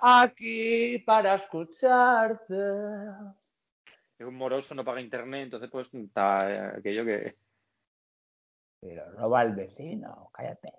aquí 0.01 0.99
para 0.99 1.35
escucharte. 1.35 2.55
Es 4.21 4.27
un 4.27 4.35
moroso, 4.35 4.75
no 4.75 4.85
paga 4.85 5.01
internet, 5.01 5.45
entonces 5.45 5.67
pues 5.71 5.91
está 5.91 6.75
aquello 6.77 7.03
que... 7.03 7.35
Pero 8.79 9.11
roba 9.13 9.39
al 9.39 9.55
vecino, 9.55 10.29
cállate. 10.31 10.73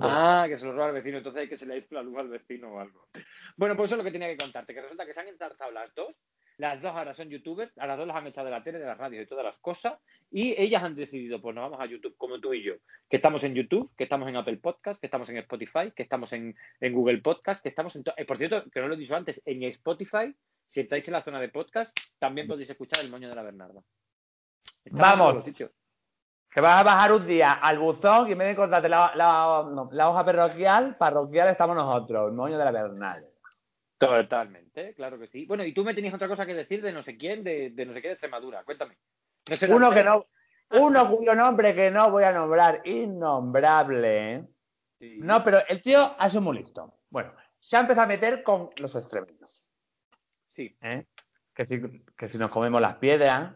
Ah, 0.00 0.46
que 0.48 0.56
se 0.56 0.64
lo 0.64 0.72
roba 0.72 0.86
al 0.86 0.94
vecino, 0.94 1.18
entonces 1.18 1.42
hay 1.42 1.48
que 1.50 1.58
se 1.58 1.66
le 1.66 1.76
ha 1.76 1.84
la 1.90 2.02
luz 2.02 2.16
al 2.16 2.28
vecino 2.28 2.72
o 2.72 2.80
algo. 2.80 3.08
Bueno, 3.58 3.76
pues 3.76 3.88
eso 3.88 3.96
es 3.96 3.98
lo 3.98 4.04
que 4.04 4.12
tenía 4.12 4.28
que 4.28 4.38
contarte, 4.38 4.72
que 4.72 4.80
resulta 4.80 5.04
que 5.04 5.12
se 5.12 5.20
han 5.20 5.28
entarzado 5.28 5.70
las 5.70 5.94
dos 5.94 6.14
las 6.58 6.82
dos 6.82 6.92
ahora 6.92 7.14
son 7.14 7.30
youtubers, 7.30 7.76
a 7.78 7.86
las 7.86 7.96
dos 7.96 8.06
las 8.06 8.16
han 8.16 8.26
echado 8.26 8.46
de 8.46 8.50
la 8.50 8.64
tele, 8.64 8.80
de 8.80 8.84
las 8.84 8.98
radios 8.98 9.22
y 9.22 9.28
todas 9.28 9.44
las 9.44 9.56
cosas, 9.58 9.96
y 10.28 10.60
ellas 10.60 10.82
han 10.82 10.96
decidido, 10.96 11.40
pues 11.40 11.54
nos 11.54 11.70
vamos 11.70 11.80
a 11.80 11.86
YouTube, 11.86 12.16
como 12.16 12.40
tú 12.40 12.52
y 12.52 12.64
yo, 12.64 12.74
que 13.08 13.16
estamos 13.16 13.44
en 13.44 13.54
YouTube, 13.54 13.92
que 13.96 14.04
estamos 14.04 14.28
en 14.28 14.34
Apple 14.34 14.56
Podcast, 14.56 15.00
que 15.00 15.06
estamos 15.06 15.28
en 15.28 15.36
Spotify, 15.36 15.92
que 15.94 16.02
estamos 16.02 16.32
en, 16.32 16.56
Google 16.80 17.18
Podcast, 17.18 17.62
que 17.62 17.68
estamos 17.68 17.94
en... 17.94 18.02
Eh, 18.16 18.24
por 18.24 18.38
cierto, 18.38 18.68
que 18.70 18.80
no 18.80 18.88
lo 18.88 18.94
he 18.94 18.98
dicho 18.98 19.14
antes, 19.14 19.40
en 19.46 19.62
Spotify, 19.62 20.34
si 20.68 20.80
estáis 20.80 21.06
en 21.08 21.14
la 21.14 21.22
zona 21.22 21.40
de 21.40 21.48
podcast, 21.48 21.96
también 22.18 22.46
podéis 22.46 22.70
escuchar 22.70 23.04
El 23.04 23.10
Moño 23.10 23.28
de 23.28 23.34
la 23.34 23.42
Bernarda. 23.42 23.82
vamos. 24.90 25.44
Que 26.50 26.60
vas 26.62 26.80
a 26.80 26.82
bajar 26.82 27.12
un 27.12 27.26
día 27.26 27.52
al 27.52 27.78
buzón 27.78 28.28
y 28.28 28.32
en 28.32 28.38
vez 28.38 28.46
de 28.46 28.52
encontrarte 28.52 28.88
la, 28.88 29.12
la, 29.14 30.08
hoja 30.08 30.24
parroquial, 30.24 30.96
parroquial 30.96 31.48
estamos 31.48 31.76
nosotros, 31.76 32.28
el 32.28 32.34
moño 32.34 32.56
de 32.56 32.64
la 32.64 32.72
Bernarda. 32.72 33.28
Totalmente, 33.98 34.94
claro 34.94 35.18
que 35.18 35.26
sí. 35.26 35.44
Bueno, 35.44 35.64
y 35.64 35.74
tú 35.74 35.84
me 35.84 35.94
tenías 35.94 36.14
otra 36.14 36.28
cosa 36.28 36.46
que 36.46 36.54
decir 36.54 36.80
de 36.82 36.92
no 36.92 37.02
sé 37.02 37.18
quién, 37.18 37.44
de, 37.44 37.70
de 37.70 37.84
no 37.84 37.92
sé 37.92 38.00
qué 38.00 38.08
de 38.08 38.14
Extremadura. 38.14 38.62
Cuéntame. 38.64 38.96
No 39.48 39.56
sé 39.56 39.66
uno 39.66 39.90
que 39.90 40.04
no, 40.04 40.26
uno 40.70 41.10
cuyo 41.10 41.34
nombre 41.34 41.74
que 41.74 41.90
no 41.90 42.10
voy 42.10 42.24
a 42.24 42.32
nombrar, 42.32 42.82
innombrable. 42.84 44.34
¿eh? 44.34 44.48
No, 45.18 45.42
pero 45.42 45.58
el 45.68 45.80
tío 45.80 46.14
ha 46.18 46.30
sido 46.30 46.42
muy 46.42 46.58
listo. 46.58 46.94
Bueno, 47.10 47.32
se 47.58 47.76
ha 47.76 47.80
empezado 47.80 48.04
a 48.04 48.08
meter 48.08 48.42
con 48.42 48.70
los 48.78 48.94
extremeños. 48.94 49.57
Sí. 50.58 50.76
¿Eh? 50.82 51.04
Que, 51.54 51.64
si, 51.64 51.80
que 52.16 52.26
si 52.26 52.36
nos 52.36 52.50
comemos 52.50 52.80
las 52.80 52.96
piedras, 52.96 53.52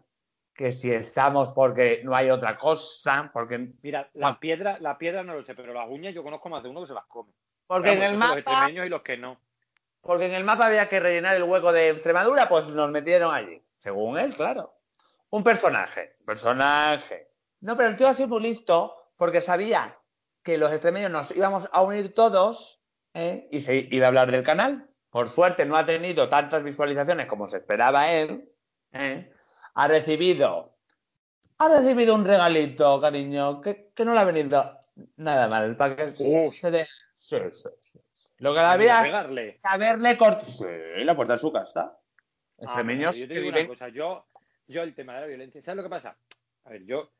que 0.54 0.70
si 0.70 0.92
estamos 0.92 1.48
porque 1.48 2.00
no 2.04 2.14
hay 2.14 2.30
otra 2.30 2.56
cosa, 2.56 3.28
porque... 3.32 3.72
Mira, 3.82 4.08
la 4.14 4.38
piedra, 4.38 4.78
la 4.78 4.96
piedra 4.98 5.24
no 5.24 5.34
lo 5.34 5.42
sé, 5.42 5.56
pero 5.56 5.74
las 5.74 5.88
uñas 5.90 6.14
yo 6.14 6.22
conozco 6.22 6.48
más 6.48 6.62
de 6.62 6.68
uno 6.68 6.82
que 6.82 6.86
se 6.86 6.94
las 6.94 7.06
come. 7.06 7.32
Porque 7.66 7.94
en 7.94 8.02
el 8.02 8.16
mapa... 8.16 8.36
Los 8.36 8.38
extremeños 8.38 8.86
y 8.86 8.88
los 8.88 9.02
que 9.02 9.16
no. 9.16 9.40
Porque 10.00 10.26
en 10.26 10.34
el 10.34 10.44
mapa 10.44 10.66
había 10.66 10.88
que 10.88 11.00
rellenar 11.00 11.34
el 11.34 11.42
hueco 11.42 11.72
de 11.72 11.88
Extremadura, 11.88 12.48
pues 12.48 12.68
nos 12.68 12.88
metieron 12.90 13.34
allí. 13.34 13.60
Según 13.78 14.16
él, 14.16 14.32
claro. 14.32 14.72
Un 15.30 15.42
personaje. 15.42 16.14
Personaje. 16.24 17.32
No, 17.62 17.76
pero 17.76 17.88
el 17.88 17.96
tío 17.96 18.06
ha 18.06 18.14
sido 18.14 18.28
muy 18.28 18.42
listo 18.42 18.94
porque 19.16 19.40
sabía 19.40 19.98
que 20.44 20.56
los 20.56 20.70
extremeños 20.70 21.10
nos 21.10 21.32
íbamos 21.32 21.68
a 21.72 21.82
unir 21.82 22.14
todos 22.14 22.80
¿eh? 23.14 23.48
y 23.50 23.62
se 23.62 23.88
iba 23.90 24.06
a 24.06 24.08
hablar 24.08 24.30
del 24.30 24.44
canal. 24.44 24.88
Por 25.12 25.28
suerte 25.28 25.66
no 25.66 25.76
ha 25.76 25.84
tenido 25.84 26.28
tantas 26.30 26.64
visualizaciones 26.64 27.26
como 27.26 27.46
se 27.46 27.58
esperaba 27.58 28.10
él. 28.10 28.48
¿eh? 28.92 29.30
Ha 29.74 29.86
recibido 29.86 30.72
ha 31.58 31.68
recibido 31.68 32.14
un 32.14 32.24
regalito, 32.24 33.00
cariño, 33.00 33.60
que, 33.60 33.92
no 34.04 34.14
le 34.14 34.20
ha 34.20 34.24
venido 34.24 34.78
nada 35.16 35.48
mal. 35.48 35.76
Para 35.76 35.94
que 35.94 36.16
se 36.16 36.70
dé. 36.70 36.88
Sí, 37.14 37.36
sí, 37.52 37.68
sí. 37.78 37.98
Lo 38.38 38.52
que 38.52 38.60
había 38.60 39.02
que 39.02 39.60
haberle 39.62 40.16
cortado. 40.16 40.50
Sí, 40.50 41.04
la 41.04 41.14
puerta 41.14 41.34
de 41.34 41.38
su 41.38 41.52
casa. 41.52 41.96
Ah, 42.66 42.82
yo 42.82 43.12
te 43.12 43.26
digo 43.26 43.48
una 43.50 43.66
cosa, 43.66 43.88
yo, 43.90 44.26
yo 44.66 44.82
el 44.82 44.94
tema 44.94 45.14
de 45.14 45.20
la 45.20 45.26
violencia, 45.26 45.62
¿sabes 45.62 45.76
lo 45.76 45.82
que 45.84 45.90
pasa? 45.90 46.16
A 46.64 46.70
ver, 46.70 46.84
yo 46.84 47.12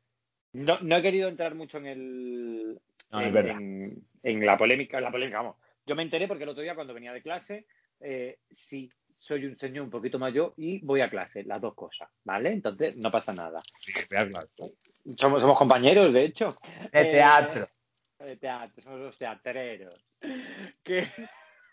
no, 0.53 0.79
no 0.81 0.97
he 0.97 1.01
querido 1.01 1.29
entrar 1.29 1.55
mucho 1.55 1.77
en 1.77 1.85
el. 1.85 2.81
en, 3.11 4.45
la 4.45 4.57
polémica, 4.57 4.99
la 4.99 5.11
polémica, 5.11 5.37
vamos. 5.37 5.55
Yo 5.85 5.95
me 5.95 6.03
enteré 6.03 6.27
porque 6.27 6.43
el 6.43 6.49
otro 6.49 6.63
día 6.63 6.75
cuando 6.75 6.93
venía 6.93 7.13
de 7.13 7.21
clase, 7.21 7.65
eh, 8.03 8.39
sí, 8.51 8.89
soy 9.17 9.45
un 9.45 9.57
señor 9.57 9.85
un 9.85 9.89
poquito 9.89 10.19
mayor 10.19 10.53
y 10.57 10.79
voy 10.85 10.99
a 10.99 11.09
clase, 11.09 11.43
las 11.43 11.61
dos 11.61 11.73
cosas, 11.73 12.09
¿vale? 12.25 12.51
Entonces 12.51 12.97
no 12.97 13.09
pasa 13.09 13.31
nada. 13.31 13.61
Sí. 13.79 13.93
Somos, 15.17 15.41
somos 15.41 15.57
compañeros, 15.57 16.13
de 16.13 16.25
hecho. 16.25 16.57
De 16.91 17.05
teatro. 17.05 17.69
Eh, 18.19 18.25
de 18.25 18.37
teatro, 18.37 18.83
somos 18.83 18.99
los 18.99 19.17
teatreros. 19.17 20.05
que... 20.83 21.07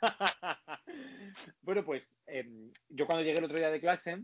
bueno, 1.62 1.84
pues 1.84 2.08
em, 2.26 2.70
yo 2.88 3.06
cuando 3.06 3.24
llegué 3.24 3.38
el 3.38 3.44
otro 3.44 3.58
día 3.58 3.70
de 3.70 3.80
clase, 3.80 4.22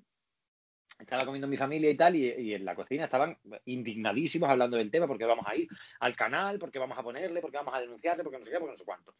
estaba 0.98 1.24
comiendo 1.24 1.48
mi 1.48 1.56
familia 1.56 1.90
y 1.90 1.96
tal, 1.96 2.14
y, 2.14 2.54
en 2.54 2.64
la 2.64 2.76
cocina 2.76 3.04
estaban 3.04 3.36
indignadísimos 3.64 4.48
hablando 4.48 4.76
del 4.76 4.90
tema, 4.90 5.08
porque 5.08 5.24
vamos 5.24 5.44
a 5.48 5.56
ir 5.56 5.68
al 5.98 6.14
canal, 6.14 6.60
porque 6.60 6.78
vamos 6.78 6.96
a 6.96 7.02
ponerle, 7.02 7.40
porque 7.40 7.56
vamos 7.56 7.74
a 7.74 7.80
denunciarle, 7.80 8.22
porque 8.22 8.38
no 8.38 8.44
sé 8.44 8.52
qué, 8.52 8.58
porque 8.58 8.72
no 8.72 8.78
sé 8.78 8.84
cuánto. 8.84 9.14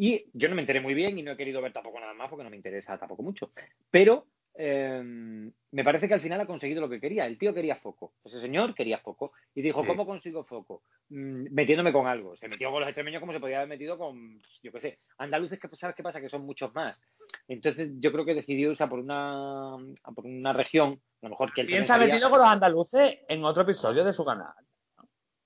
Y 0.00 0.26
yo 0.32 0.48
no 0.48 0.54
me 0.54 0.62
enteré 0.62 0.80
muy 0.80 0.94
bien 0.94 1.18
y 1.18 1.22
no 1.22 1.32
he 1.32 1.36
querido 1.36 1.60
ver 1.60 1.72
tampoco 1.72 1.98
nada 1.98 2.14
más 2.14 2.28
porque 2.28 2.44
no 2.44 2.50
me 2.50 2.56
interesa 2.56 2.96
tampoco 2.98 3.22
mucho. 3.22 3.50
Pero 3.90 4.26
Em, 4.60 5.52
me 5.70 5.84
parece 5.84 6.08
que 6.08 6.14
al 6.14 6.20
final 6.20 6.40
ha 6.40 6.46
conseguido 6.46 6.80
lo 6.80 6.88
que 6.88 7.00
quería. 7.00 7.26
El 7.26 7.38
tío 7.38 7.54
quería 7.54 7.76
foco. 7.76 8.14
Ese 8.24 8.40
señor 8.40 8.74
quería 8.74 8.98
foco. 8.98 9.30
Y 9.54 9.62
dijo, 9.62 9.84
¿cómo 9.84 10.04
consigo 10.04 10.42
foco? 10.42 10.82
Mm, 11.10 11.46
metiéndome 11.52 11.92
con 11.92 12.08
algo. 12.08 12.34
Se 12.34 12.48
metió 12.48 12.72
con 12.72 12.80
los 12.80 12.88
extremeños 12.88 13.20
como 13.20 13.32
se 13.32 13.38
podía 13.38 13.58
haber 13.58 13.68
metido 13.68 13.96
con, 13.96 14.42
yo 14.64 14.72
qué 14.72 14.80
sé, 14.80 14.98
andaluces 15.18 15.60
que 15.60 15.68
sabes 15.74 15.94
qué 15.94 16.02
pasa, 16.02 16.20
que 16.20 16.28
son 16.28 16.44
muchos 16.44 16.74
más. 16.74 16.98
Entonces 17.46 17.88
yo 18.00 18.10
creo 18.10 18.24
que 18.24 18.34
decidió 18.34 18.72
usar 18.72 18.88
por 18.88 18.98
una, 18.98 19.76
por 20.12 20.26
una 20.26 20.52
región, 20.52 21.00
a 21.22 21.26
lo 21.26 21.30
mejor 21.30 21.52
que 21.52 21.60
él 21.60 21.68
¿Quién 21.68 21.84
se 21.84 21.92
ha 21.92 21.98
metido 21.98 22.28
con 22.28 22.40
los 22.40 22.48
andaluces 22.48 23.20
en 23.28 23.44
otro 23.44 23.62
episodio 23.62 24.04
de 24.04 24.12
su 24.12 24.24
canal? 24.24 24.54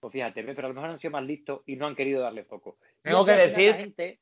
Pues 0.01 0.11
fíjate, 0.11 0.43
pero 0.43 0.67
a 0.67 0.69
lo 0.69 0.75
mejor 0.75 0.91
han 0.91 0.99
sido 0.99 1.11
más 1.11 1.25
listos 1.25 1.61
y 1.67 1.77
no 1.77 1.87
han 1.87 1.95
querido 1.95 2.23
darle 2.23 2.45
foco. 2.45 2.79
Tengo 3.03 3.27
que 3.27 3.33
decir... 3.33 3.73
La 3.73 3.77
gente 3.77 4.19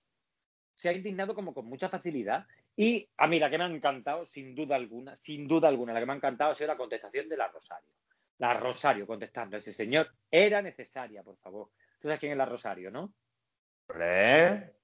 se 0.80 0.88
ha 0.88 0.94
indignado 0.94 1.34
como 1.34 1.52
con 1.52 1.66
mucha 1.66 1.90
facilidad 1.90 2.46
y 2.74 3.06
a 3.18 3.26
mí 3.26 3.38
la 3.38 3.50
que 3.50 3.58
me 3.58 3.64
ha 3.64 3.66
encantado, 3.66 4.24
sin 4.24 4.54
duda 4.54 4.76
alguna, 4.76 5.14
sin 5.14 5.46
duda 5.46 5.68
alguna, 5.68 5.92
la 5.92 6.00
que 6.00 6.06
me 6.06 6.14
ha 6.14 6.16
encantado 6.16 6.52
ha 6.52 6.54
sido 6.54 6.68
la 6.68 6.78
contestación 6.78 7.28
de 7.28 7.36
la 7.36 7.48
Rosario. 7.48 7.90
La 8.38 8.54
Rosario 8.54 9.06
contestando 9.06 9.56
a 9.56 9.58
ese 9.58 9.74
señor. 9.74 10.10
Era 10.30 10.62
necesaria, 10.62 11.22
por 11.22 11.36
favor. 11.36 11.68
Tú 12.00 12.08
sabes 12.08 12.18
quién 12.18 12.32
es 12.32 12.38
la 12.38 12.46
Rosario, 12.46 12.90
¿no? 12.90 13.12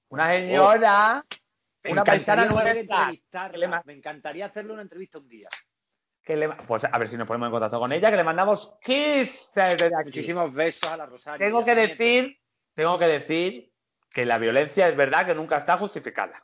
Una 0.09 0.29
señora, 0.33 1.23
una 1.85 2.03
paisana 2.03 2.45
nuestra. 2.45 3.11
Me 3.83 3.93
encantaría 3.93 4.45
hacerle 4.45 4.73
una 4.73 4.83
entrevista 4.83 5.17
un 5.17 5.27
día. 5.27 5.49
pues 6.67 6.85
a 6.85 6.95
ver 6.95 7.07
si 7.07 7.17
nos 7.17 7.27
ponemos 7.27 7.47
en 7.47 7.53
contacto 7.53 7.79
con 7.79 7.91
ella, 7.91 8.11
que 8.11 8.17
le 8.17 8.23
mandamos 8.23 8.77
kisses 8.83 9.51
desde 9.55 9.95
aquí. 9.95 10.09
Muchísimos 10.09 10.53
besos 10.53 10.91
a 10.91 10.97
la 10.97 11.07
Rosario. 11.07 11.43
Tengo 11.43 11.65
que 11.65 11.73
decir, 11.73 12.37
tengo 12.75 12.99
que 12.99 13.07
decir 13.07 13.71
que 14.17 14.25
la 14.25 14.39
violencia 14.39 14.87
es 14.87 14.95
verdad 14.95 15.27
que 15.27 15.35
nunca 15.35 15.57
está 15.57 15.77
justificada. 15.77 16.43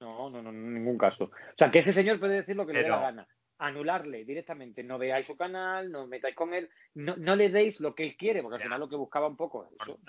No, 0.00 0.28
no, 0.28 0.42
no, 0.42 0.50
en 0.50 0.74
ningún 0.74 0.98
caso. 0.98 1.26
O 1.26 1.56
sea, 1.56 1.70
que 1.70 1.78
ese 1.78 1.92
señor 1.92 2.18
puede 2.18 2.34
decir 2.34 2.56
lo 2.56 2.66
que 2.66 2.72
le 2.72 2.82
dé 2.82 2.88
la 2.88 2.98
gana. 2.98 3.28
Anularle 3.58 4.24
directamente, 4.24 4.82
no 4.82 4.98
veáis 4.98 5.24
su 5.24 5.36
canal, 5.36 5.92
no 5.92 6.08
metáis 6.08 6.34
con 6.34 6.52
él, 6.52 6.68
no, 6.94 7.14
no 7.16 7.36
le 7.36 7.48
deis 7.48 7.78
lo 7.78 7.94
que 7.94 8.02
él 8.02 8.16
quiere, 8.16 8.42
porque 8.42 8.56
al 8.56 8.62
final 8.64 8.80
lo 8.80 8.88
que 8.88 8.96
buscaba 8.96 9.28
un 9.28 9.36
poco 9.36 9.68
eso. 9.80 10.00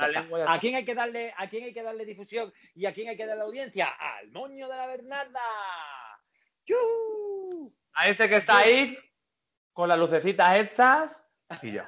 ¿A 0.48 0.60
quién 0.60 0.74
hay 0.74 0.86
que 0.86 0.96
darle, 0.96 1.36
a 1.38 1.48
quién 1.48 1.66
hay 1.66 1.74
que 1.76 1.84
darle 1.84 2.04
difusión 2.04 2.52
y 2.74 2.88
a 2.88 2.94
quién 2.96 3.10
hay 3.10 3.16
que 3.16 3.28
darle 3.28 3.44
audiencia? 3.44 3.90
Al 3.90 4.32
moño 4.32 4.68
de 4.68 4.76
la 4.76 4.88
Bernarda. 4.88 5.40
A 7.94 8.08
ese 8.08 8.28
que 8.28 8.38
está 8.38 8.58
ahí, 8.58 8.98
con 9.72 9.88
las 9.88 10.00
lucecitas 10.00 10.58
estas, 10.58 11.32
y 11.62 11.74
yo. 11.74 11.84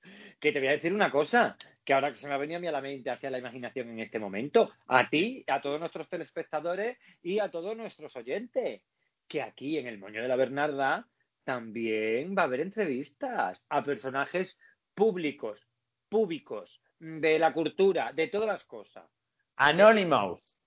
que 0.40 0.52
te 0.52 0.58
voy 0.58 0.68
a 0.68 0.72
decir 0.72 0.94
una 0.94 1.10
cosa, 1.10 1.54
que 1.84 1.92
ahora 1.92 2.12
que 2.12 2.18
se 2.18 2.26
me 2.26 2.34
ha 2.34 2.38
venido 2.38 2.58
a 2.58 2.60
mí 2.60 2.66
a 2.66 2.72
la 2.72 2.80
mente, 2.80 3.10
hacia 3.10 3.30
la 3.30 3.38
imaginación 3.38 3.90
en 3.90 4.00
este 4.00 4.18
momento, 4.18 4.72
a 4.86 5.08
ti, 5.08 5.44
a 5.46 5.60
todos 5.60 5.78
nuestros 5.78 6.08
telespectadores 6.08 6.98
y 7.22 7.38
a 7.38 7.50
todos 7.50 7.76
nuestros 7.76 8.16
oyentes, 8.16 8.82
que 9.28 9.42
aquí 9.42 9.78
en 9.78 9.86
el 9.86 9.98
Moño 9.98 10.22
de 10.22 10.28
la 10.28 10.36
Bernarda 10.36 11.06
también 11.44 12.34
va 12.36 12.42
a 12.42 12.44
haber 12.46 12.60
entrevistas 12.60 13.62
a 13.68 13.82
personajes 13.82 14.56
públicos, 14.94 15.66
públicos, 16.08 16.80
de 16.98 17.38
la 17.38 17.52
cultura, 17.52 18.12
de 18.12 18.28
todas 18.28 18.48
las 18.48 18.64
cosas. 18.64 19.04
Anonymous. 19.56 20.62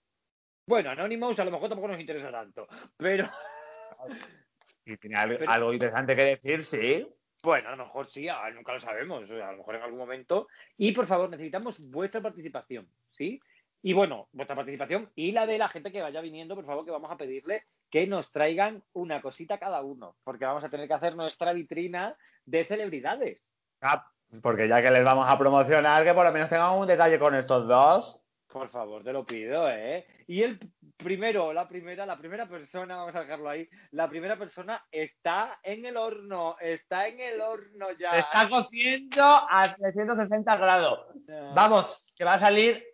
Bueno, 0.67 0.91
Anonymous 0.91 1.39
a 1.39 1.45
lo 1.45 1.51
mejor 1.51 1.69
tampoco 1.69 1.87
nos 1.87 1.99
interesa 1.99 2.31
tanto, 2.31 2.67
pero... 2.95 3.27
Si 4.87 4.95
tiene 4.95 5.17
algo 5.47 5.73
interesante 5.73 6.15
que 6.15 6.23
decir, 6.23 6.63
sí. 6.63 7.05
Bueno, 7.47 7.69
a 7.69 7.77
lo 7.77 7.85
mejor 7.85 8.09
sí, 8.09 8.27
nunca 8.55 8.73
lo 8.73 8.81
sabemos, 8.81 9.23
a 9.23 9.51
lo 9.53 9.57
mejor 9.59 9.75
en 9.75 9.81
algún 9.81 9.99
momento. 9.99 10.49
Y 10.75 10.91
por 10.91 11.07
favor, 11.07 11.29
necesitamos 11.29 11.79
vuestra 11.79 12.19
participación, 12.19 12.89
¿sí? 13.11 13.39
Y 13.81 13.93
bueno, 13.93 14.27
vuestra 14.33 14.53
participación 14.53 15.09
y 15.15 15.31
la 15.31 15.45
de 15.45 15.57
la 15.57 15.69
gente 15.69 15.89
que 15.93 16.01
vaya 16.01 16.19
viniendo, 16.19 16.55
por 16.55 16.65
favor, 16.65 16.83
que 16.83 16.91
vamos 16.91 17.09
a 17.09 17.15
pedirle 17.15 17.63
que 17.89 18.05
nos 18.05 18.33
traigan 18.33 18.83
una 18.91 19.21
cosita 19.21 19.59
cada 19.59 19.81
uno, 19.81 20.17
porque 20.25 20.43
vamos 20.43 20.65
a 20.65 20.69
tener 20.69 20.89
que 20.89 20.95
hacer 20.95 21.15
nuestra 21.15 21.53
vitrina 21.53 22.17
de 22.43 22.65
celebridades. 22.65 23.47
Ah, 23.79 24.05
porque 24.43 24.67
ya 24.67 24.81
que 24.81 24.91
les 24.91 25.05
vamos 25.05 25.29
a 25.29 25.37
promocionar, 25.37 26.03
que 26.03 26.13
por 26.13 26.25
lo 26.25 26.33
menos 26.33 26.49
tengan 26.49 26.77
un 26.77 26.85
detalle 26.85 27.17
con 27.17 27.33
estos 27.33 27.65
dos. 27.65 28.26
Por 28.51 28.69
favor, 28.69 29.03
te 29.03 29.11
lo 29.11 29.25
pido, 29.25 29.69
¿eh? 29.69 30.05
Y 30.25 30.41
el 30.41 30.57
primero, 30.95 31.51
la 31.51 31.67
primera, 31.67 32.05
la 32.05 32.17
primera 32.17 32.47
persona, 32.47 32.95
vamos 32.95 33.13
a 33.15 33.21
dejarlo 33.21 33.49
ahí, 33.49 33.67
la 33.91 34.09
primera 34.09 34.37
persona 34.37 34.85
está 34.89 35.59
en 35.61 35.85
el 35.85 35.97
horno, 35.97 36.55
está 36.59 37.07
en 37.07 37.19
el 37.19 37.41
horno 37.41 37.91
ya. 37.99 38.17
Está 38.17 38.47
cociendo 38.49 39.21
a 39.21 39.75
360 39.77 40.57
grados. 40.57 41.07
Vamos, 41.53 42.13
que 42.17 42.23
va 42.23 42.35
a 42.35 42.39
salir. 42.39 42.85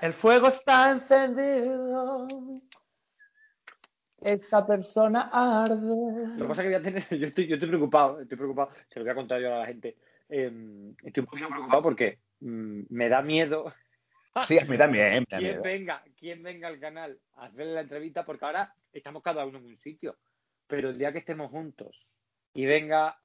El 0.00 0.12
fuego 0.12 0.48
está 0.48 0.90
encendido. 0.90 2.26
Esa 4.20 4.66
persona 4.66 5.30
arde. 5.32 6.38
Lo 6.38 6.44
que 6.44 6.48
pasa 6.48 6.62
es 6.62 6.68
que 6.68 6.74
voy 6.74 6.74
a 6.74 6.82
tener, 6.82 7.08
yo 7.18 7.26
estoy, 7.26 7.46
yo 7.46 7.54
estoy 7.54 7.68
preocupado, 7.68 8.20
estoy 8.20 8.36
preocupado, 8.36 8.70
se 8.88 8.98
lo 8.98 9.04
voy 9.04 9.12
a 9.12 9.14
contar 9.14 9.40
yo 9.40 9.54
a 9.54 9.58
la 9.60 9.66
gente. 9.66 9.96
Em, 10.28 10.94
estoy 11.02 11.20
un 11.20 11.26
poquito 11.26 11.48
preocupado 11.48 11.82
porque 11.82 12.18
mm, 12.40 12.82
me 12.88 13.08
da 13.08 13.22
miedo 13.22 13.72
Sí, 14.46 14.58
a 14.58 14.64
mí 14.64 14.78
también. 14.78 15.26
¿Quién 15.26 15.62
venga, 15.62 16.02
¿Quién 16.18 16.42
venga 16.42 16.68
al 16.68 16.80
canal 16.80 17.20
a 17.34 17.44
hacerle 17.44 17.74
la 17.74 17.80
entrevista? 17.82 18.24
Porque 18.24 18.44
ahora 18.44 18.74
estamos 18.92 19.22
cada 19.22 19.44
uno 19.44 19.58
en 19.58 19.66
un 19.66 19.78
sitio. 19.78 20.16
Pero 20.66 20.88
el 20.90 20.98
día 20.98 21.12
que 21.12 21.18
estemos 21.18 21.50
juntos 21.50 22.06
y 22.54 22.64
venga 22.64 23.18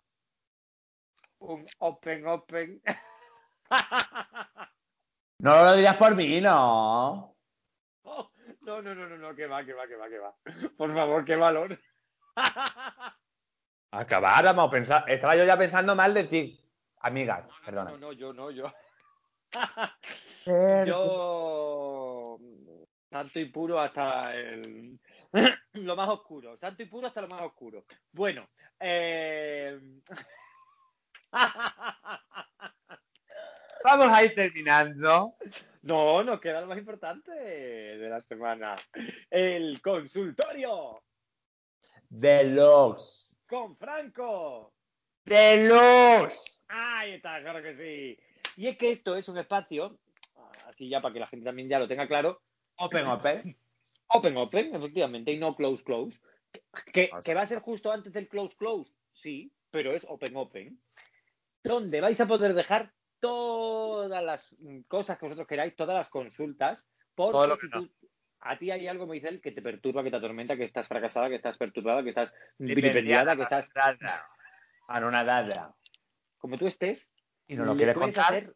un 1.40 1.66
Open 1.80 2.28
Open. 2.28 2.82
no 5.40 5.64
lo 5.64 5.76
dirías 5.76 5.96
por 5.96 6.16
mí, 6.16 6.42
no. 6.42 7.36
no, 8.04 8.82
no, 8.82 8.96
no, 8.96 9.08
no, 9.08 9.18
no, 9.18 9.36
que 9.36 9.48
va, 9.48 9.64
que 9.64 9.74
va, 9.74 9.88
que 9.88 9.96
va, 9.96 10.10
que 10.10 10.20
va. 10.20 10.36
Por 10.78 10.94
favor, 10.94 11.24
qué 11.24 11.36
valor. 11.36 11.80
Acabáramos, 13.92 14.70
pensar, 14.70 15.06
estaba 15.08 15.38
yo 15.38 15.46
ya 15.46 15.58
pensando 15.58 15.96
mal 15.96 16.14
decir, 16.14 16.60
amigas, 17.00 17.46
perdona. 17.64 17.92
No, 17.92 17.98
no, 17.98 18.12
yo 18.12 18.34
no, 18.34 18.52
yo. 18.52 18.74
Yo 20.88 22.40
tanto 23.10 23.40
y 23.40 23.46
puro 23.46 23.80
hasta 23.80 24.36
el 24.36 25.00
Lo 25.74 25.96
más 25.96 26.10
oscuro, 26.10 26.58
santo 26.58 26.84
y 26.84 26.86
puro 26.86 27.08
hasta 27.08 27.22
lo 27.22 27.28
más 27.28 27.42
oscuro. 27.42 27.86
Bueno, 28.12 28.48
eh... 28.80 29.80
Vamos 33.84 34.08
a 34.08 34.24
ir 34.24 34.34
terminando. 34.34 35.36
No, 35.84 36.24
nos 36.24 36.40
queda 36.40 36.62
lo 36.62 36.68
más 36.68 36.78
importante 36.78 37.32
de 37.32 38.10
la 38.10 38.22
semana. 38.24 38.78
El 39.30 39.82
consultorio. 39.82 41.04
Deluxe. 42.10 43.38
Con 43.48 43.78
Franco. 43.78 44.74
Deluxe. 45.26 46.64
Ahí 46.68 47.14
está, 47.14 47.42
claro 47.42 47.62
que 47.62 47.76
sí. 47.76 48.18
Y 48.56 48.68
es 48.68 48.78
que 48.78 48.94
esto 48.94 49.16
es 49.16 49.30
un 49.30 49.38
espacio, 49.38 50.00
así 50.68 50.90
ya 50.90 51.02
para 51.02 51.14
que 51.14 51.20
la 51.20 51.28
gente 51.28 51.46
también 51.46 51.70
ya 51.70 51.80
lo 51.80 51.88
tenga 51.88 52.08
claro. 52.08 52.42
Open, 52.78 53.08
open. 53.08 53.58
Open, 54.10 54.38
open, 54.38 54.76
efectivamente, 54.76 55.32
y 55.32 55.38
no 55.38 55.56
close, 55.56 55.84
close. 55.84 56.20
Que, 56.94 57.10
que 57.26 57.34
va 57.34 57.42
a 57.42 57.46
ser 57.46 57.60
justo 57.60 57.92
antes 57.92 58.14
del 58.14 58.28
close, 58.30 58.56
close, 58.56 58.96
sí, 59.12 59.52
pero 59.72 59.92
es 59.94 60.06
open, 60.08 60.36
open. 60.38 60.80
Donde 61.64 62.00
vais 62.02 62.20
a 62.22 62.28
poder 62.28 62.54
dejar 62.54 62.94
todas 63.20 64.24
las 64.24 64.56
cosas 64.88 65.18
que 65.18 65.26
vosotros 65.26 65.48
queráis, 65.48 65.76
todas 65.76 65.96
las 65.98 66.08
consultas, 66.10 66.88
porque 67.16 67.58
si 67.60 67.70
tú- 67.70 67.90
a 68.40 68.58
ti 68.58 68.72
hay 68.72 68.88
algo, 68.88 69.08
Moisés, 69.08 69.42
que 69.42 69.52
te 69.52 69.62
perturba, 69.62 70.04
que 70.04 70.12
te 70.12 70.18
atormenta, 70.18 70.56
que 70.56 70.64
estás 70.64 70.88
fracasada, 70.88 71.28
que 71.28 71.36
estás 71.36 71.58
perturbada, 71.58 72.04
que 72.04 72.10
estás 72.10 72.32
vilipendiada, 72.60 73.36
que 73.36 73.42
estás 73.44 73.68
Dada. 73.74 74.30
Anonadada. 74.88 75.76
como 76.38 76.58
tú 76.58 76.68
estés, 76.68 77.10
Y 77.48 77.56
no 77.56 77.66
lo 77.66 77.76
quieres 77.76 77.98
contar. 77.98 78.26
hacer 78.26 78.56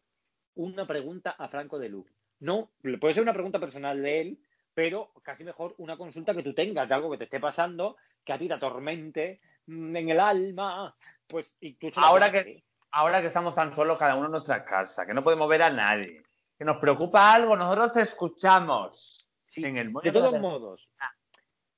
una 0.54 0.86
pregunta 0.86 1.30
a 1.30 1.48
Franco 1.48 1.78
de 1.78 1.88
Luz. 1.88 2.06
No, 2.40 2.70
puede 3.00 3.14
ser 3.14 3.22
una 3.22 3.32
pregunta 3.32 3.60
personal 3.60 4.02
de 4.02 4.20
él, 4.20 4.38
pero 4.74 5.12
casi 5.22 5.44
mejor 5.44 5.74
una 5.78 5.96
consulta 5.96 6.34
que 6.34 6.42
tú 6.42 6.54
tengas 6.54 6.88
de 6.88 6.94
algo 6.94 7.10
que 7.10 7.18
te 7.18 7.24
esté 7.24 7.40
pasando, 7.40 7.96
que 8.24 8.32
a 8.32 8.38
ti 8.38 8.48
te 8.48 8.54
atormente 8.54 9.40
mm, 9.66 9.96
en 9.96 10.08
el 10.08 10.20
alma, 10.20 10.94
pues 11.26 11.56
y 11.60 11.74
tú 11.74 11.90
Ahora 11.96 12.30
que-. 12.30 12.64
Ahora 12.94 13.22
que 13.22 13.28
estamos 13.28 13.54
tan 13.54 13.74
solos 13.74 13.96
cada 13.96 14.16
uno 14.16 14.26
en 14.26 14.32
nuestra 14.32 14.66
casa, 14.66 15.06
que 15.06 15.14
no 15.14 15.24
podemos 15.24 15.48
ver 15.48 15.62
a 15.62 15.70
nadie, 15.70 16.22
que 16.58 16.64
nos 16.64 16.76
preocupa 16.76 17.34
algo, 17.34 17.56
nosotros 17.56 17.92
te 17.92 18.02
escuchamos. 18.02 19.30
Sí, 19.46 19.64
En 19.64 19.78
el 19.78 19.90
modo 19.90 20.02
de 20.02 20.12
todos 20.12 20.38
modos, 20.40 20.92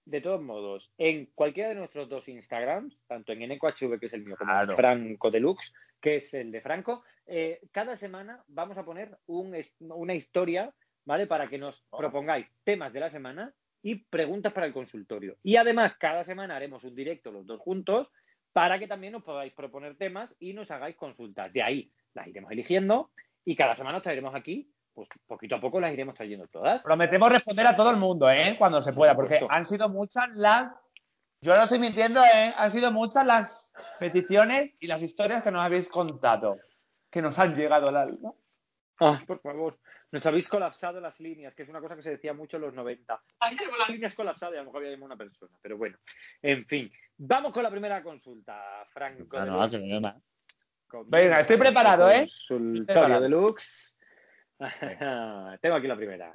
de 0.06 0.20
todos 0.20 0.42
modos, 0.42 0.92
en 0.98 1.26
cualquiera 1.34 1.70
de 1.70 1.74
nuestros 1.76 2.08
dos 2.08 2.28
Instagrams, 2.28 2.98
tanto 3.06 3.32
en 3.32 3.42
NQHV, 3.42 3.98
que 3.98 4.06
es 4.06 4.12
el 4.12 4.24
mío, 4.24 4.36
como 4.38 4.50
Claro. 4.50 4.72
en 4.72 4.76
Franco 4.76 5.30
Deluxe, 5.30 5.72
que 6.00 6.16
es 6.16 6.34
el 6.34 6.52
de 6.52 6.60
Franco, 6.60 7.02
eh, 7.26 7.60
cada 7.72 7.96
semana 7.96 8.44
vamos 8.48 8.76
a 8.78 8.84
poner 8.84 9.16
un 9.26 9.56
una 9.80 10.14
historia, 10.14 10.74
¿vale? 11.06 11.26
Para 11.26 11.48
que 11.48 11.58
nos 11.58 11.84
Oh. 11.90 11.98
propongáis 11.98 12.46
temas 12.64 12.92
de 12.92 13.00
la 13.00 13.10
semana 13.10 13.54
y 13.82 13.96
preguntas 14.04 14.52
para 14.52 14.66
el 14.66 14.72
consultorio. 14.72 15.36
Y 15.42 15.56
además, 15.56 15.94
cada 15.96 16.24
semana 16.24 16.56
haremos 16.56 16.84
un 16.84 16.94
directo 16.94 17.30
los 17.32 17.46
dos 17.46 17.60
juntos 17.60 18.08
para 18.52 18.78
que 18.78 18.86
también 18.86 19.12
nos 19.14 19.24
podáis 19.24 19.52
proponer 19.52 19.96
temas 19.96 20.34
y 20.38 20.52
nos 20.52 20.70
hagáis 20.70 20.96
consultas. 20.96 21.52
De 21.52 21.62
ahí 21.62 21.90
las 22.14 22.26
iremos 22.28 22.52
eligiendo 22.52 23.10
y 23.44 23.56
cada 23.56 23.74
semana 23.74 23.96
os 23.98 24.02
traeremos 24.02 24.34
aquí, 24.34 24.70
pues 24.94 25.09
poquito 25.26 25.57
a 25.57 25.61
poco 25.61 25.80
las 25.80 25.92
iremos 25.92 26.14
trayendo 26.14 26.46
todas. 26.46 26.83
Prometemos 26.83 27.30
responder 27.30 27.66
a 27.66 27.76
todo 27.76 27.90
el 27.90 27.96
mundo, 27.96 28.30
¿eh? 28.30 28.54
Cuando 28.59 28.80
se 28.80 28.92
pueda, 28.92 29.14
porque 29.14 29.44
han 29.48 29.66
sido 29.66 29.88
muchas 29.88 30.28
las. 30.30 30.72
Yo 31.40 31.54
no 31.54 31.64
estoy 31.64 31.78
mintiendo, 31.78 32.22
¿eh? 32.22 32.54
Han 32.57 32.70
sido 32.70 32.90
muchas 32.90 33.26
las 33.26 33.72
peticiones 33.98 34.72
y 34.80 34.87
las 34.87 35.02
historias 35.02 35.42
que 35.42 35.50
nos 35.50 35.62
habéis 35.62 35.88
contado, 35.88 36.59
que 37.11 37.20
nos 37.20 37.38
han 37.38 37.54
llegado 37.54 37.88
al 37.88 37.96
alma. 37.96 38.33
Ah, 39.00 39.20
por 39.26 39.40
favor, 39.40 39.78
nos 40.12 40.24
habéis 40.24 40.48
colapsado 40.48 41.00
las 41.00 41.18
líneas, 41.20 41.54
que 41.54 41.64
es 41.64 41.68
una 41.68 41.80
cosa 41.80 41.96
que 41.96 42.02
se 42.02 42.11
decía 42.11 42.33
mucho 42.33 42.57
en 42.57 42.62
los 42.62 42.74
90. 42.74 43.20
Ahí 43.40 43.57
tenemos 43.57 43.78
las 43.78 43.90
líneas 43.90 44.14
colapsadas 44.14 44.54
y 44.54 44.59
a 44.59 44.61
lo 44.61 44.66
mejor 44.66 44.85
había 44.87 45.04
una 45.04 45.16
persona, 45.16 45.59
pero 45.61 45.76
bueno. 45.76 45.98
En 46.40 46.64
fin, 46.66 46.90
vamos 47.18 47.52
con 47.52 47.64
la 47.64 47.70
primera 47.70 48.02
consulta, 48.02 48.87
Franco. 48.92 49.38
No, 49.40 49.68
no, 49.68 50.00
no. 50.00 50.22
Venga, 51.07 51.40
estoy 51.40 51.57
preparado, 51.57 52.09
¿eh? 52.11 52.28
Consultorio 52.48 52.85
preparado. 52.87 53.22
Deluxe. 53.22 53.93
Tengo 55.60 55.74
aquí 55.76 55.86
la 55.86 55.96
primera. 55.96 56.34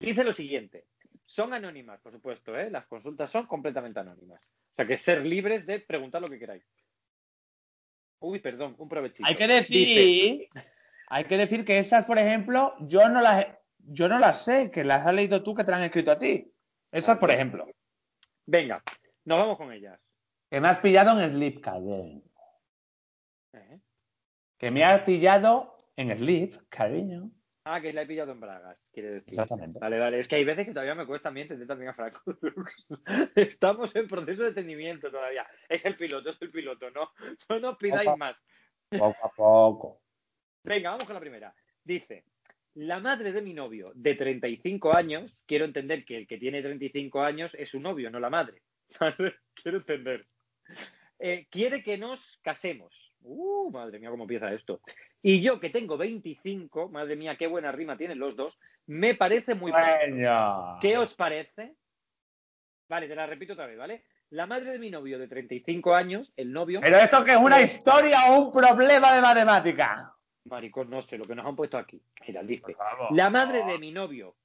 Dice 0.00 0.24
lo 0.24 0.32
siguiente. 0.32 0.86
Son 1.26 1.52
anónimas, 1.54 2.00
por 2.00 2.12
supuesto, 2.12 2.56
¿eh? 2.58 2.70
Las 2.70 2.86
consultas 2.86 3.30
son 3.30 3.46
completamente 3.46 4.00
anónimas. 4.00 4.40
O 4.42 4.76
sea 4.76 4.86
que 4.86 4.98
ser 4.98 5.24
libres 5.24 5.66
de 5.66 5.80
preguntar 5.80 6.20
lo 6.20 6.28
que 6.28 6.38
queráis. 6.38 6.64
Uy, 8.20 8.40
perdón, 8.40 8.74
un 8.78 8.88
provechito. 8.88 9.26
Hay 9.26 9.34
que 9.36 9.44
Dice- 9.46 9.54
decir, 9.56 10.48
hay 11.08 11.24
que 11.24 11.36
decir 11.36 11.64
que 11.64 11.78
estas, 11.78 12.06
por 12.06 12.18
ejemplo, 12.18 12.74
yo 12.80 13.08
no 13.08 13.20
las, 13.20 13.46
yo 13.78 14.08
no 14.08 14.18
las 14.18 14.44
sé, 14.44 14.70
que 14.70 14.84
las 14.84 15.06
has 15.06 15.14
leído 15.14 15.42
tú 15.42 15.54
que 15.54 15.64
te 15.64 15.70
las 15.70 15.80
han 15.80 15.86
escrito 15.86 16.10
a 16.10 16.18
ti. 16.18 16.50
Esas, 16.90 17.18
por 17.18 17.30
ejemplo, 17.30 17.66
Venga, 18.46 18.82
nos 19.24 19.38
vamos 19.38 19.56
con 19.56 19.72
ellas. 19.72 20.00
que 20.50 20.60
me 20.60 20.68
has 20.68 20.78
pillado 20.78 21.18
en 21.20 21.30
Sleep, 21.32 21.60
cariño. 21.60 22.22
¿Eh? 23.54 23.80
Que 24.58 24.70
me 24.70 24.84
has 24.84 25.02
pillado 25.02 25.73
en 25.96 26.16
Sleep, 26.16 26.54
cariño. 26.68 27.30
Ah, 27.66 27.80
que 27.80 27.94
la 27.94 28.02
he 28.02 28.06
pillado 28.06 28.32
en 28.32 28.40
bragas, 28.40 28.76
quiere 28.92 29.10
decir. 29.10 29.30
Exactamente. 29.30 29.78
Vale, 29.78 29.98
vale. 29.98 30.20
Es 30.20 30.28
que 30.28 30.36
hay 30.36 30.44
veces 30.44 30.66
que 30.66 30.72
todavía 30.72 30.94
me 30.94 31.06
cuesta 31.06 31.30
a 31.30 31.32
mí 31.32 31.40
entender 31.40 31.66
también 31.66 31.90
a 31.90 31.94
Franco. 31.94 32.20
Estamos 33.34 33.96
en 33.96 34.06
proceso 34.06 34.42
de 34.42 34.48
entendimiento 34.48 35.10
todavía. 35.10 35.46
Es 35.66 35.84
el 35.86 35.96
piloto, 35.96 36.30
es 36.30 36.42
el 36.42 36.50
piloto, 36.50 36.90
¿no? 36.90 37.12
No 37.48 37.60
nos 37.60 37.78
pidáis 37.78 38.10
más. 38.18 38.36
Poco 38.90 39.16
a 39.26 39.30
poco. 39.30 40.02
Venga, 40.62 40.90
vamos 40.90 41.04
con 41.04 41.14
la 41.14 41.20
primera. 41.20 41.54
Dice, 41.82 42.24
la 42.74 43.00
madre 43.00 43.32
de 43.32 43.40
mi 43.40 43.54
novio 43.54 43.92
de 43.94 44.14
35 44.14 44.94
años, 44.94 45.38
quiero 45.46 45.64
entender 45.64 46.04
que 46.04 46.18
el 46.18 46.26
que 46.26 46.38
tiene 46.38 46.60
35 46.60 47.22
años 47.22 47.54
es 47.54 47.70
su 47.70 47.80
novio, 47.80 48.10
no 48.10 48.20
la 48.20 48.30
madre. 48.30 48.62
Quiero 49.54 49.78
entender. 49.78 50.26
Eh, 51.26 51.46
quiere 51.48 51.82
que 51.82 51.96
nos 51.96 52.38
casemos. 52.42 53.10
Uh, 53.22 53.70
madre 53.70 53.98
mía, 53.98 54.10
cómo 54.10 54.24
empieza 54.24 54.52
esto. 54.52 54.82
Y 55.22 55.40
yo 55.40 55.58
que 55.58 55.70
tengo 55.70 55.96
25, 55.96 56.90
madre 56.90 57.16
mía, 57.16 57.36
qué 57.38 57.46
buena 57.46 57.72
rima 57.72 57.96
tienen 57.96 58.18
los 58.18 58.36
dos, 58.36 58.58
me 58.84 59.14
parece 59.14 59.54
muy. 59.54 59.72
Bueno. 59.72 60.78
¿Qué 60.82 60.98
os 60.98 61.14
parece? 61.14 61.76
Vale, 62.90 63.08
te 63.08 63.14
la 63.14 63.24
repito 63.24 63.54
otra 63.54 63.66
vez, 63.66 63.78
¿vale? 63.78 64.04
La 64.28 64.44
madre 64.44 64.72
de 64.72 64.78
mi 64.78 64.90
novio 64.90 65.18
de 65.18 65.26
35 65.26 65.94
años, 65.94 66.30
el 66.36 66.52
novio, 66.52 66.80
Pero 66.82 66.98
esto 66.98 67.24
que 67.24 67.30
es 67.30 67.40
una 67.40 67.62
historia 67.62 68.26
o 68.26 68.42
un 68.42 68.52
problema 68.52 69.14
de 69.14 69.22
matemática. 69.22 70.14
maricón, 70.44 70.90
no 70.90 71.00
sé 71.00 71.16
lo 71.16 71.26
que 71.26 71.34
nos 71.34 71.46
han 71.46 71.56
puesto 71.56 71.78
aquí. 71.78 72.02
Mira, 72.28 72.42
dice, 72.42 72.76
la 73.12 73.30
madre 73.30 73.64
de 73.64 73.78
mi 73.78 73.92
novio, 73.92 74.36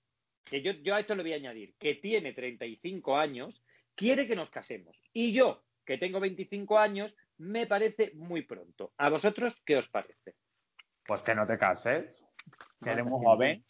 que 0.45 0.61
yo, 0.61 0.71
yo 0.71 0.95
a 0.95 1.01
esto 1.01 1.13
le 1.13 1.23
voy 1.23 1.33
a 1.33 1.35
añadir, 1.35 1.73
que 1.77 1.95
tiene 1.95 2.31
35 2.31 3.17
años, 3.17 3.61
quiere 3.95 4.25
que 4.27 4.37
nos 4.37 4.49
casemos. 4.49 4.97
Y 5.11 5.33
yo, 5.33 5.61
que 5.89 5.97
tengo 5.97 6.19
25 6.19 6.77
años, 6.77 7.15
me 7.39 7.65
parece 7.65 8.11
muy 8.13 8.43
pronto. 8.43 8.93
¿A 8.99 9.09
vosotros 9.09 9.55
qué 9.65 9.75
os 9.75 9.89
parece? 9.89 10.35
Pues 11.03 11.23
que 11.23 11.33
no 11.33 11.47
te 11.47 11.57
cases. 11.57 12.23
Que 12.83 12.91
eres 12.91 13.03
muy 13.05 13.19
joven. 13.25 13.65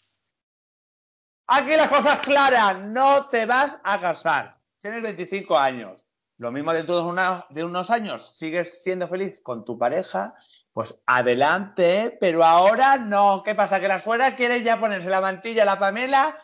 Aquí 1.47 1.77
las 1.77 1.87
cosas 1.87 2.19
claras. 2.19 2.77
No 2.81 3.27
te 3.29 3.45
vas 3.45 3.77
a 3.85 4.01
casar. 4.01 4.57
Tienes 4.79 5.01
25 5.01 5.57
años. 5.57 6.05
Lo 6.37 6.51
mismo 6.51 6.73
dentro 6.73 6.97
de, 6.97 7.03
una- 7.09 7.45
de 7.51 7.63
unos 7.63 7.89
años. 7.89 8.35
Sigues 8.37 8.83
siendo 8.83 9.07
feliz 9.07 9.39
con 9.41 9.63
tu 9.63 9.77
pareja. 9.77 10.35
Pues 10.73 10.99
adelante. 11.05 12.17
Pero 12.19 12.43
ahora 12.43 12.97
no. 12.97 13.43
¿Qué 13.45 13.55
pasa? 13.55 13.79
Que 13.79 13.87
la 13.87 14.01
suegra 14.01 14.35
quiere 14.35 14.61
ya 14.61 14.77
ponerse 14.77 15.09
la 15.09 15.21
mantilla 15.21 15.63
a 15.63 15.65
la 15.67 15.79
Pamela 15.79 16.37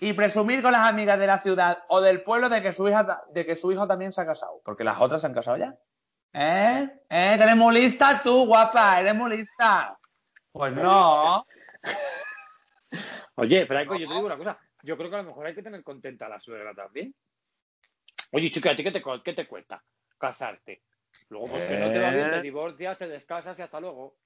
y 0.00 0.12
presumir 0.12 0.62
con 0.62 0.72
las 0.72 0.82
amigas 0.82 1.18
de 1.18 1.26
la 1.26 1.38
ciudad 1.40 1.84
o 1.88 2.00
del 2.00 2.22
pueblo 2.22 2.48
de 2.48 2.62
que 2.62 2.72
su 2.72 2.88
hija 2.88 3.22
de 3.30 3.46
que 3.46 3.56
su 3.56 3.72
hijo 3.72 3.86
también 3.86 4.12
se 4.12 4.20
ha 4.20 4.26
casado. 4.26 4.60
Porque 4.64 4.84
las 4.84 5.00
otras 5.00 5.20
se 5.20 5.26
han 5.26 5.34
casado 5.34 5.56
ya. 5.56 5.74
¿Eh? 6.32 6.88
¿Eh? 7.08 7.38
Eres 7.40 7.56
muy 7.56 7.74
lista 7.74 8.20
tú, 8.22 8.46
guapa. 8.46 9.00
Eres 9.00 9.14
muy 9.14 9.36
lista. 9.36 9.98
Pues 10.52 10.72
no. 10.74 11.44
Oye, 13.36 13.66
Franco, 13.66 13.96
yo 13.96 14.06
te 14.06 14.14
digo 14.14 14.26
una 14.26 14.36
cosa. 14.36 14.58
Yo 14.82 14.96
creo 14.96 15.10
que 15.10 15.16
a 15.16 15.22
lo 15.22 15.28
mejor 15.28 15.46
hay 15.46 15.54
que 15.54 15.62
tener 15.62 15.82
contenta 15.82 16.26
a 16.26 16.28
la 16.28 16.40
suegra 16.40 16.74
también. 16.74 17.14
Oye, 18.32 18.50
chica, 18.50 18.70
¿a 18.70 18.76
ti 18.76 18.82
qué 18.84 18.92
te, 18.92 19.02
qué 19.24 19.32
te 19.32 19.46
cuesta 19.48 19.82
casarte? 20.18 20.82
Luego, 21.30 21.48
pues 21.48 21.66
que 21.66 21.78
no 21.78 21.90
te 21.90 21.98
va 21.98 22.10
bien, 22.10 22.30
te 22.30 22.36
Eh. 22.38 22.42
divorcias, 22.42 22.98
te 22.98 23.08
descasas 23.08 23.58
y 23.58 23.62
hasta 23.62 23.80
luego. 23.80 24.16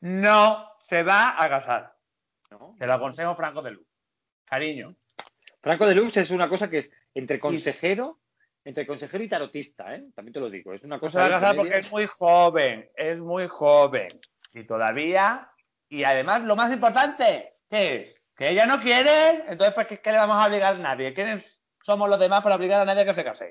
No 0.00 0.72
se 0.78 1.02
va 1.02 1.42
a 1.42 1.48
casar. 1.48 1.97
¿No? 2.50 2.76
Te 2.78 2.86
lo 2.86 2.94
aconsejo 2.94 3.34
Franco 3.34 3.62
de 3.62 3.72
Luz. 3.72 3.86
Cariño. 4.44 4.94
Franco 5.60 5.86
de 5.86 5.94
Lux 5.94 6.16
es 6.16 6.30
una 6.30 6.48
cosa 6.48 6.70
que 6.70 6.78
es 6.78 6.90
entre 7.14 7.38
consejero, 7.38 8.20
entre 8.64 8.86
consejero 8.86 9.24
y 9.24 9.28
tarotista, 9.28 9.94
¿eh? 9.94 10.04
También 10.14 10.32
te 10.32 10.40
lo 10.40 10.50
digo. 10.50 10.72
Es 10.72 10.84
una 10.84 10.98
cosa. 10.98 11.26
entre 11.34 11.54
porque 11.54 11.78
es 11.78 11.90
muy 11.90 12.06
joven. 12.06 12.88
Es 12.94 13.20
muy 13.20 13.46
joven. 13.48 14.20
Y 14.54 14.64
todavía. 14.64 15.50
Y 15.88 16.04
además, 16.04 16.42
lo 16.42 16.54
más 16.56 16.72
importante, 16.72 17.54
¿qué 17.68 17.96
es? 17.96 18.28
Que 18.36 18.50
ella 18.50 18.66
no 18.66 18.80
quiere. 18.80 19.42
Entonces, 19.48 19.74
¿para 19.74 19.86
qué, 19.86 20.00
qué 20.00 20.12
le 20.12 20.18
vamos 20.18 20.36
a 20.36 20.46
obligar 20.46 20.74
a 20.74 20.78
nadie? 20.78 21.12
¿Quiénes 21.12 21.60
somos 21.82 22.08
los 22.08 22.20
demás 22.20 22.42
para 22.42 22.56
obligar 22.56 22.80
a 22.80 22.84
nadie 22.84 23.02
a 23.02 23.06
que 23.06 23.14
se 23.14 23.24
case? 23.24 23.50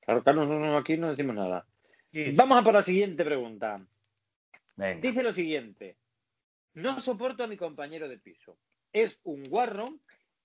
Claro, 0.00 0.22
claro, 0.22 0.46
no, 0.46 0.58
no, 0.58 0.78
aquí 0.78 0.96
no 0.96 1.10
decimos 1.10 1.34
nada. 1.34 1.66
Sí. 2.12 2.32
Vamos 2.32 2.58
a 2.58 2.62
por 2.62 2.74
la 2.74 2.82
siguiente 2.82 3.24
pregunta. 3.24 3.80
Venga. 4.76 5.00
Dice 5.00 5.22
lo 5.22 5.32
siguiente. 5.32 5.96
No 6.74 7.00
soporto 7.00 7.44
a 7.44 7.46
mi 7.46 7.56
compañero 7.56 8.08
de 8.08 8.18
piso. 8.18 8.58
Es 8.92 9.20
un 9.24 9.44
guarro 9.44 9.98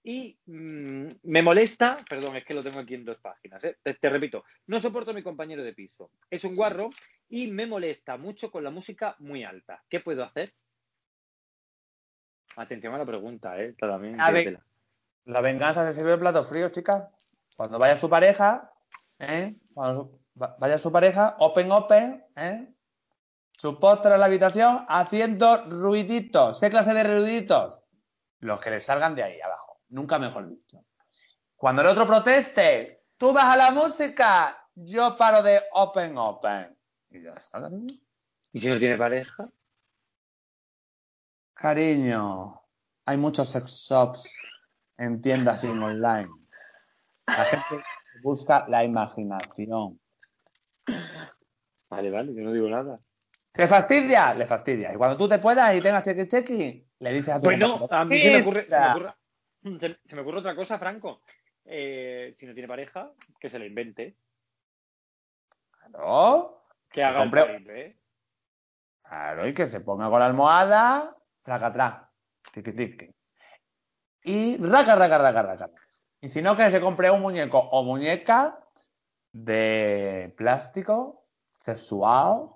y 0.04 0.40
mm, 0.46 1.08
me 1.24 1.42
molesta, 1.42 1.98
perdón, 2.10 2.36
es 2.38 2.46
que 2.46 2.54
lo 2.54 2.64
tengo 2.64 2.80
aquí 2.80 2.96
en 2.96 3.06
dos 3.06 3.18
páginas, 3.20 3.64
¿eh? 3.64 3.78
te, 3.84 3.94
te 3.96 4.10
repito, 4.10 4.46
no 4.68 4.80
soporto 4.80 5.12
a 5.12 5.14
mi 5.14 5.24
compañero 5.24 5.64
de 5.64 5.74
piso. 5.74 6.12
Es 6.30 6.44
un 6.46 6.56
guarro 6.56 6.90
y 7.28 7.48
me 7.52 7.66
molesta 7.68 8.18
mucho 8.18 8.50
con 8.52 8.64
la 8.64 8.70
música 8.72 9.16
muy 9.20 9.44
alta. 9.44 9.84
¿Qué 9.90 10.00
puedo 10.00 10.24
hacer? 10.24 10.54
Atención 12.56 12.94
a 12.94 12.98
la 12.98 13.06
pregunta, 13.06 13.60
¿eh? 13.62 13.74
También, 13.74 14.20
A 14.20 14.32
ver. 14.32 14.60
La 15.26 15.42
venganza 15.42 15.86
se 15.92 15.98
sirve 16.00 16.14
en 16.14 16.20
plato 16.20 16.44
frío, 16.44 16.70
chica. 16.70 17.12
Cuando 17.56 17.78
vaya 17.78 18.00
su 18.00 18.10
pareja, 18.10 18.72
¿eh? 19.20 19.56
Cuando 19.74 20.20
va- 20.42 20.56
vaya 20.60 20.78
su 20.80 20.92
pareja, 20.92 21.36
open, 21.40 21.72
open, 21.72 22.24
¿eh? 22.36 22.68
Su 23.60 23.78
postre 23.78 24.14
en 24.14 24.22
la 24.22 24.28
habitación 24.28 24.86
haciendo 24.88 25.66
ruiditos. 25.66 26.62
¿Qué 26.62 26.70
clase 26.70 26.94
de 26.94 27.04
ruiditos? 27.04 27.84
Los 28.40 28.62
que 28.62 28.70
le 28.70 28.80
salgan 28.80 29.16
de 29.16 29.24
ahí 29.24 29.42
abajo. 29.42 29.82
Nunca 29.90 30.18
mejor 30.18 30.48
dicho. 30.48 30.86
Cuando 31.58 31.82
el 31.82 31.90
otro 31.90 32.08
proteste, 32.08 33.04
tú 33.18 33.34
vas 33.34 33.54
a 33.54 33.58
la 33.58 33.72
música, 33.72 34.66
yo 34.76 35.18
paro 35.18 35.44
de 35.44 35.62
open, 35.74 36.18
open. 36.18 36.74
Y 37.10 37.22
ya 37.22 37.34
está, 37.34 37.62
cariño. 37.62 37.94
¿Y 38.54 38.62
si 38.62 38.70
no 38.70 38.80
tiene 38.80 38.98
pareja? 38.98 39.50
Cariño, 41.54 42.62
hay 43.04 43.18
muchos 43.18 43.50
sex 43.50 43.90
shops 43.90 44.38
en 44.96 45.22
tiendas 45.22 45.66
y 45.66 45.68
en 45.68 45.84
online. 45.84 46.30
La 47.28 47.44
gente 47.44 47.84
busca 48.24 48.66
la 48.70 48.86
imaginación. 48.86 50.00
Vale, 51.90 52.10
vale, 52.10 52.34
yo 52.34 52.42
no 52.42 52.54
digo 52.54 52.70
nada. 52.70 53.02
¿Te 53.60 53.68
fastidia? 53.68 54.34
Le 54.34 54.46
fastidia. 54.48 54.94
Y 54.94 54.96
cuando 54.96 55.18
tú 55.18 55.28
te 55.28 55.38
puedas 55.40 55.76
y 55.76 55.82
tengas 55.82 56.04
chequi 56.04 56.28
chequi, 56.30 56.88
le 57.00 57.12
dices 57.14 57.34
a 57.34 57.40
tu 57.42 57.46
Bueno, 57.46 57.78
a 57.90 58.06
mí 58.06 58.18
se 58.18 58.32
me 58.32 58.42
ocurre, 58.42 58.66
se 58.70 58.80
me 58.80 58.90
ocurre, 58.90 59.14
se- 59.82 60.00
se 60.08 60.16
me 60.16 60.22
ocurre 60.22 60.40
otra 60.40 60.56
cosa, 60.56 60.80
Franco. 60.80 61.22
Eh, 61.66 62.34
si 62.38 62.46
no 62.46 62.54
tiene 62.54 62.70
pareja, 62.70 63.12
que 63.38 63.50
se 63.50 63.60
la 63.60 63.66
invente. 63.66 64.16
Claro, 65.72 66.64
Que 66.90 67.04
haga 67.04 67.24
el 67.24 67.30
compre- 67.30 67.46
paripé. 67.46 67.98
claro, 69.04 69.48
y 69.48 69.54
que 69.54 69.68
se 69.68 69.82
ponga 69.82 70.10
con 70.10 70.20
la 70.22 70.28
almohada, 70.28 71.16
traca, 71.44 71.68
atrás, 71.68 72.10
tiqui, 72.54 72.72
tiqui. 72.72 73.14
Y 74.24 74.56
raca, 74.58 74.96
raca, 74.96 75.18
raca, 75.18 75.42
raca. 75.42 75.70
Y 76.22 76.30
si 76.30 76.42
no, 76.42 76.56
que 76.56 76.72
se 76.72 76.80
compre 76.80 77.12
un 77.12 77.22
muñeco 77.22 77.60
o 77.60 77.84
muñeca 77.84 78.58
de 79.34 80.34
plástico 80.38 81.26
sexual 81.60 82.52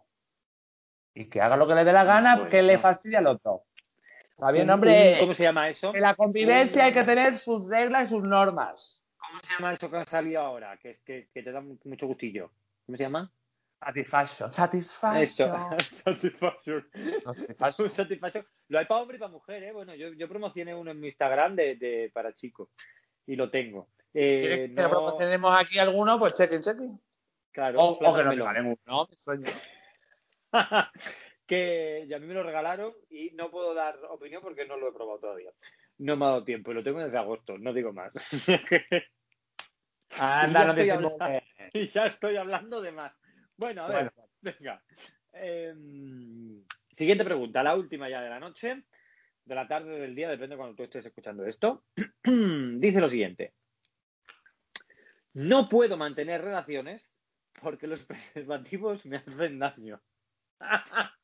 y 1.13 1.25
que 1.25 1.41
haga 1.41 1.57
lo 1.57 1.67
que 1.67 1.75
le 1.75 1.83
dé 1.83 1.91
la 1.93 2.03
gana, 2.03 2.35
Bueno. 2.35 2.49
que 2.49 2.61
le 2.61 2.77
fastidie 2.77 3.17
al 3.17 3.27
otro. 3.27 3.63
Está 4.31 4.51
bien, 4.51 4.69
hombre. 4.69 5.17
¿Cómo 5.19 5.33
se 5.33 5.43
llama 5.43 5.67
eso? 5.69 5.93
En 5.95 6.01
la 6.01 6.15
convivencia 6.15 6.85
hay 6.85 6.93
que 6.93 7.03
tener 7.03 7.37
sus 7.37 7.67
reglas 7.69 8.05
y 8.05 8.07
sus 8.15 8.23
normas. 8.23 9.05
¿Cómo 9.17 9.39
se 9.39 9.53
llama 9.53 9.73
eso 9.73 9.89
que 9.89 9.97
ha 9.97 10.03
salido 10.05 10.41
ahora? 10.41 10.77
Que 10.77 10.89
es 10.91 11.01
que, 11.01 11.29
que 11.33 11.43
te 11.43 11.51
da 11.51 11.61
mu- 11.61 11.77
mucho 11.85 12.07
gustillo. 12.07 12.51
¿Cómo 12.85 12.97
se 12.97 13.03
llama? 13.03 13.31
Satisfaction. 13.79 14.51
Satisfaction. 14.53 15.79
Satisfaction. 15.79 16.87
No, 17.25 17.33
satisfaction. 17.89 18.45
Lo 18.69 18.79
hay 18.79 18.85
para 18.85 19.01
hombre 19.01 19.17
y 19.17 19.19
para 19.19 19.31
mujer, 19.31 19.63
¿eh? 19.63 19.71
Bueno, 19.71 19.93
yo, 19.95 20.13
yo 20.13 20.27
promocioné 20.27 20.73
uno 20.75 20.91
en 20.91 20.99
mi 20.99 21.07
Instagram 21.07 21.55
de, 21.55 21.75
de- 21.75 22.11
para 22.13 22.33
chicos. 22.35 22.69
Y 23.25 23.35
lo 23.35 23.49
tengo. 23.49 23.87
Eh, 24.13 24.41
¿Quieres 24.41 24.59
que 24.75 24.81
no- 24.81 24.89
promocionemos 24.89 25.59
aquí 25.59 25.79
alguno? 25.79 26.19
Pues 26.19 26.33
chequen, 26.33 26.61
chequen. 26.61 26.99
claro, 27.51 27.79
O, 27.79 27.91
o 27.91 28.15
que 28.15 28.23
nos 28.23 28.35
regalen 28.35 28.77
uno, 28.87 29.09
sueño. 29.15 29.47
que 31.47 32.05
ya 32.07 32.17
a 32.17 32.19
mí 32.19 32.27
me 32.27 32.33
lo 32.33 32.43
regalaron 32.43 32.93
y 33.09 33.31
no 33.31 33.49
puedo 33.51 33.73
dar 33.73 33.97
opinión 34.09 34.41
porque 34.41 34.65
no 34.65 34.77
lo 34.77 34.89
he 34.89 34.93
probado 34.93 35.19
todavía. 35.19 35.51
No 35.97 36.15
me 36.15 36.25
ha 36.25 36.29
dado 36.29 36.43
tiempo 36.43 36.71
y 36.71 36.75
lo 36.75 36.83
tengo 36.83 36.99
desde 36.99 37.17
agosto, 37.17 37.57
no 37.57 37.73
digo 37.73 37.93
más. 37.93 38.11
Anda, 40.19 40.65
no 40.65 40.73
disimules. 40.73 41.11
hablando. 41.19 41.43
y 41.73 41.87
ya 41.87 42.05
estoy 42.07 42.37
hablando 42.37 42.81
de 42.81 42.91
más. 42.91 43.13
Bueno, 43.57 43.83
a 43.83 43.87
ver, 43.87 44.13
venga. 44.41 44.83
Em, 45.31 46.63
siguiente 46.95 47.23
pregunta, 47.23 47.63
la 47.63 47.75
última 47.75 48.09
ya 48.09 48.21
de 48.21 48.29
la 48.29 48.39
noche, 48.39 48.83
de 49.45 49.55
la 49.55 49.67
tarde, 49.67 49.99
del 49.99 50.15
día, 50.15 50.29
depende 50.29 50.55
de 50.55 50.57
cuando 50.57 50.75
tú 50.75 50.83
estés 50.83 51.05
escuchando 51.05 51.45
esto. 51.45 51.85
Dice 52.23 53.01
lo 53.01 53.09
siguiente. 53.09 53.53
No 55.33 55.67
puedo 55.67 55.97
mantener 55.97 56.41
relaciones 56.41 57.15
porque 57.61 57.87
los 57.87 58.03
preservativos 58.05 59.05
me 59.05 59.17
hacen 59.17 59.59
daño. 59.59 60.01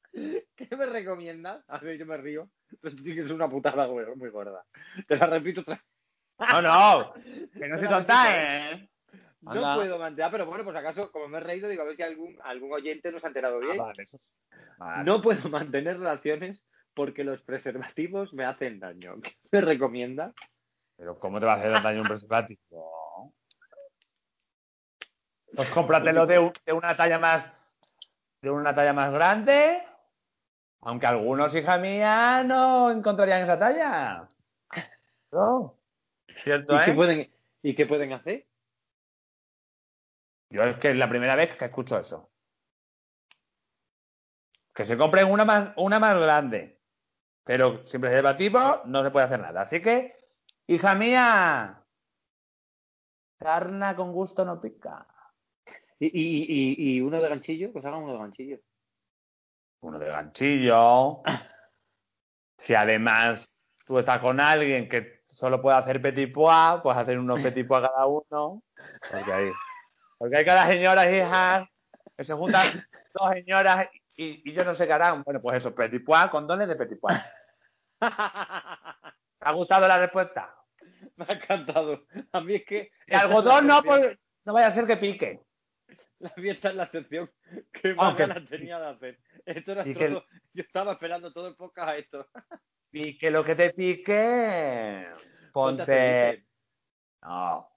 ¿Qué 0.55 0.75
me 0.75 0.85
recomiendas? 0.85 1.63
A 1.67 1.77
ver, 1.79 1.97
yo 1.97 2.05
me 2.05 2.17
río. 2.17 2.49
Pero 2.81 2.95
sí 2.97 3.03
que 3.15 3.21
es 3.21 3.31
una 3.31 3.49
putada 3.49 3.87
muy 3.87 4.29
gorda. 4.29 4.65
Te 5.07 5.15
la 5.17 5.27
repito 5.27 5.61
otra 5.61 5.75
vez. 5.75 5.83
no, 6.51 6.61
no. 6.61 7.13
Que 7.57 7.67
no 7.67 7.77
soy 7.77 7.87
tonta, 7.87 8.71
¿eh? 8.71 8.89
No 9.41 9.51
Anda. 9.51 9.75
puedo 9.75 9.97
mantener, 9.97 10.31
pero 10.31 10.45
bueno, 10.45 10.69
si 10.71 10.77
acaso, 10.77 11.11
como 11.11 11.27
me 11.29 11.37
he 11.37 11.41
reído, 11.41 11.69
digo 11.69 11.81
a 11.81 11.85
ver 11.85 11.95
si 11.95 12.03
algún, 12.03 12.37
algún 12.43 12.73
oyente 12.73 13.11
nos 13.11 13.23
ha 13.23 13.27
enterado 13.27 13.57
Ah, 13.57 13.59
bien. 13.65 13.77
vale, 13.77 14.03
eso 14.03 14.17
sí. 14.17 14.35
Vale. 14.77 15.03
No 15.05 15.21
puedo 15.21 15.47
mantener 15.49 15.97
relaciones 15.97 16.63
porque 16.93 17.23
los 17.23 17.41
preservativos 17.41 18.33
me 18.33 18.45
hacen 18.45 18.79
daño. 18.79 19.19
¿Qué 19.21 19.35
me 19.51 19.61
recomienda? 19.61 20.33
Pero 20.97 21.17
¿cómo 21.19 21.39
te 21.39 21.45
va 21.45 21.53
a 21.53 21.55
hacer 21.57 21.71
daño 21.81 22.01
un 22.01 22.07
preservativo? 22.09 23.33
Pues 25.55 25.69
cómpratelo 25.71 26.25
de, 26.27 26.39
un- 26.39 26.53
de 26.65 26.73
una 26.73 26.95
talla 26.95 27.17
más 27.17 27.47
de 28.41 28.49
una 28.49 28.73
talla 28.73 28.93
más 28.93 29.11
grande. 29.11 29.81
Aunque 30.81 31.05
algunos, 31.07 31.53
hija 31.55 31.77
mía, 31.77 32.43
no 32.45 32.89
encontrarían 32.91 33.43
esa 33.43 33.57
talla. 33.57 34.27
No. 35.31 35.77
¿Cierto, 36.43 36.73
¿Y 36.73 36.85
qué 36.85 36.91
eh? 36.91 36.95
pueden, 36.95 37.33
¿Y 37.61 37.75
qué 37.75 37.85
pueden 37.85 38.13
hacer? 38.13 38.47
Yo 40.49 40.63
es 40.63 40.77
que 40.77 40.91
es 40.91 40.95
la 40.95 41.09
primera 41.09 41.35
vez 41.35 41.55
que 41.55 41.65
escucho 41.65 41.99
eso. 41.99 42.31
Que 44.73 44.85
se 44.85 44.97
compren 44.97 45.29
una 45.29 45.45
más, 45.45 45.73
una 45.75 45.99
más 45.99 46.17
grande. 46.17 46.79
Pero 47.43 47.85
sin 47.85 48.01
preservativo 48.01 48.81
no 48.85 49.03
se 49.03 49.11
puede 49.11 49.25
hacer 49.25 49.39
nada. 49.39 49.61
Así 49.61 49.81
que, 49.81 50.15
hija 50.67 50.95
mía, 50.95 51.83
carna 53.37 53.95
con 53.95 54.13
gusto 54.13 54.45
no 54.45 54.61
pica. 54.61 55.05
¿Y, 55.99 56.07
y, 56.07 56.45
y, 56.47 56.97
y 56.97 57.01
uno 57.01 57.21
de 57.21 57.29
ganchillo? 57.29 57.71
Pues 57.73 57.83
hagan 57.85 58.03
uno 58.03 58.13
de 58.13 58.19
ganchillo. 58.19 58.57
Uno 59.81 59.99
de 59.99 60.07
ganchillo. 60.07 61.21
Si 62.57 62.73
además 62.73 63.71
tú 63.85 63.99
estás 63.99 64.19
con 64.19 64.39
alguien 64.39 64.87
que 64.87 65.23
solo 65.27 65.61
puede 65.61 65.77
hacer 65.77 66.01
petit 66.01 66.33
pois, 66.33 66.81
pues 66.81 66.97
hacer 66.97 67.19
unos 67.19 67.41
petit 67.41 67.67
pois 67.67 67.81
cada 67.81 68.05
uno. 68.05 68.63
Porque 69.11 69.33
hay, 69.33 69.51
porque 70.17 70.37
hay 70.37 70.45
cada 70.45 70.67
señora, 70.67 71.11
hijas, 71.11 71.67
que 72.17 72.23
se 72.23 72.33
juntan 72.33 72.65
dos 73.13 73.31
señoras 73.33 73.89
y, 74.15 74.49
y 74.49 74.53
yo 74.53 74.63
no 74.63 74.73
sé 74.73 74.87
qué 74.87 74.93
harán. 74.93 75.23
Bueno, 75.23 75.41
pues 75.41 75.57
eso, 75.57 75.75
petit 75.75 76.03
pois, 76.03 76.27
condones 76.27 76.67
de 76.67 76.75
petit 76.75 76.99
pois. 76.99 77.17
¿Te 77.99 79.45
ha 79.47 79.51
gustado 79.51 79.87
la 79.87 79.99
respuesta? 79.99 80.55
me 81.15 81.25
ha 81.27 81.33
encantado. 81.33 82.05
A 82.31 82.41
mí 82.41 82.55
es 82.55 82.65
que... 82.65 82.91
De 83.07 83.15
algodón 83.15 83.67
no, 83.67 83.81
pues, 83.83 84.17
no 84.45 84.53
vaya 84.53 84.67
a 84.67 84.71
ser 84.71 84.85
que 84.85 84.97
pique. 84.97 85.41
La 86.19 86.29
fiesta 86.31 86.69
es 86.69 86.75
la 86.75 86.85
sección 86.85 87.31
que 87.71 87.93
más 87.93 88.07
Aunque- 88.07 88.27
ganas 88.27 88.45
tenía 88.49 88.79
de 88.79 88.87
hacer. 88.87 89.19
Esto 89.45 89.71
era 89.71 89.83
que- 89.83 89.93
todo... 90.09 90.25
Yo 90.53 90.63
estaba 90.63 90.93
esperando 90.93 91.31
todo 91.31 91.47
el 91.47 91.55
podcast 91.55 91.89
a 91.89 91.95
esto. 91.97 92.27
Pique 92.91 93.31
lo 93.31 93.43
que 93.43 93.55
te 93.55 93.71
pique. 93.73 95.07
Ponte. 95.53 96.45
No. 97.21 97.29
No, 97.29 97.69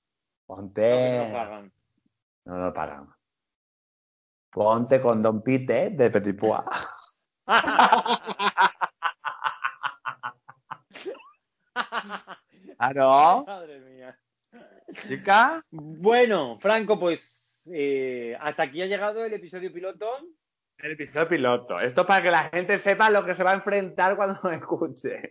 Ponte. 0.46 1.26
no 1.28 1.32
pagan. 1.32 1.72
No 2.44 2.56
lo 2.58 2.72
pagan. 2.74 3.08
Ponte 4.50 5.00
con 5.00 5.22
Don 5.22 5.42
Pite 5.42 5.90
de 5.90 6.10
Petit 6.10 6.36
Pois. 6.38 6.60
¿Ah, 12.78 12.92
no? 12.94 13.44
Madre 13.46 13.80
mía. 13.80 14.18
¿Chica? 14.94 15.62
Bueno, 15.70 16.58
Franco, 16.60 16.98
pues 16.98 17.51
eh, 17.70 18.36
hasta 18.40 18.64
aquí 18.64 18.82
ha 18.82 18.86
llegado 18.86 19.24
el 19.24 19.32
episodio 19.32 19.72
pilotón. 19.72 20.26
El 20.78 20.92
episodio 20.92 21.28
piloto. 21.28 21.80
Esto 21.80 22.04
para 22.06 22.22
que 22.22 22.30
la 22.30 22.44
gente 22.44 22.78
sepa 22.78 23.10
lo 23.10 23.24
que 23.24 23.34
se 23.34 23.44
va 23.44 23.52
a 23.52 23.56
enfrentar 23.56 24.16
cuando 24.16 24.40
me 24.44 24.56
escuche. 24.56 25.30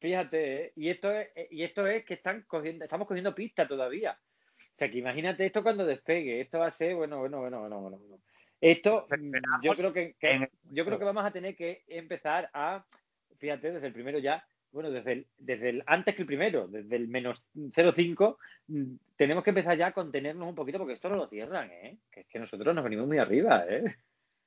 Fíjate, 0.00 0.64
¿eh? 0.64 0.72
y 0.76 0.90
esto 0.90 1.10
es, 1.10 1.28
y 1.50 1.64
esto 1.64 1.86
es 1.86 2.04
que 2.04 2.14
están 2.14 2.44
cogiendo, 2.46 2.84
estamos 2.84 3.08
cogiendo 3.08 3.34
pista 3.34 3.66
todavía. 3.66 4.16
O 4.56 4.78
sea, 4.78 4.88
que 4.88 4.98
imagínate 4.98 5.44
esto 5.44 5.62
cuando 5.62 5.84
despegue. 5.84 6.40
Esto 6.40 6.60
va 6.60 6.66
a 6.66 6.70
ser, 6.70 6.94
bueno, 6.94 7.18
bueno, 7.18 7.40
bueno, 7.40 7.60
bueno, 7.60 7.80
bueno. 7.80 7.98
bueno. 7.98 8.22
Esto, 8.60 9.06
mm, 9.10 9.34
yo 9.62 9.72
creo 9.72 9.92
que, 9.92 10.16
yo 10.70 10.84
creo 10.84 10.98
que 10.98 11.04
vamos 11.04 11.24
a 11.24 11.30
tener 11.30 11.54
que 11.54 11.84
empezar 11.88 12.50
a, 12.52 12.84
fíjate, 13.38 13.72
desde 13.72 13.86
el 13.86 13.92
primero 13.92 14.18
ya, 14.18 14.44
bueno, 14.72 14.90
desde 14.90 15.12
el, 15.12 15.26
desde 15.38 15.70
el 15.70 15.82
antes 15.86 16.14
que 16.14 16.22
el 16.22 16.26
primero, 16.26 16.68
desde 16.68 16.96
el 16.96 17.08
menos 17.08 17.42
0,5, 17.54 18.36
mm, 18.68 18.94
tenemos 19.16 19.42
que 19.44 19.50
empezar 19.50 19.76
ya 19.76 19.88
a 19.88 19.92
contenernos 19.92 20.48
un 20.48 20.54
poquito 20.54 20.78
porque 20.78 20.94
esto 20.94 21.08
no 21.08 21.16
lo 21.16 21.26
cierran, 21.28 21.70
¿eh? 21.70 21.98
Que 22.10 22.20
es 22.20 22.26
que 22.26 22.38
nosotros 22.38 22.74
nos 22.74 22.84
venimos 22.84 23.06
muy 23.06 23.18
arriba, 23.18 23.64
¿eh? 23.68 23.96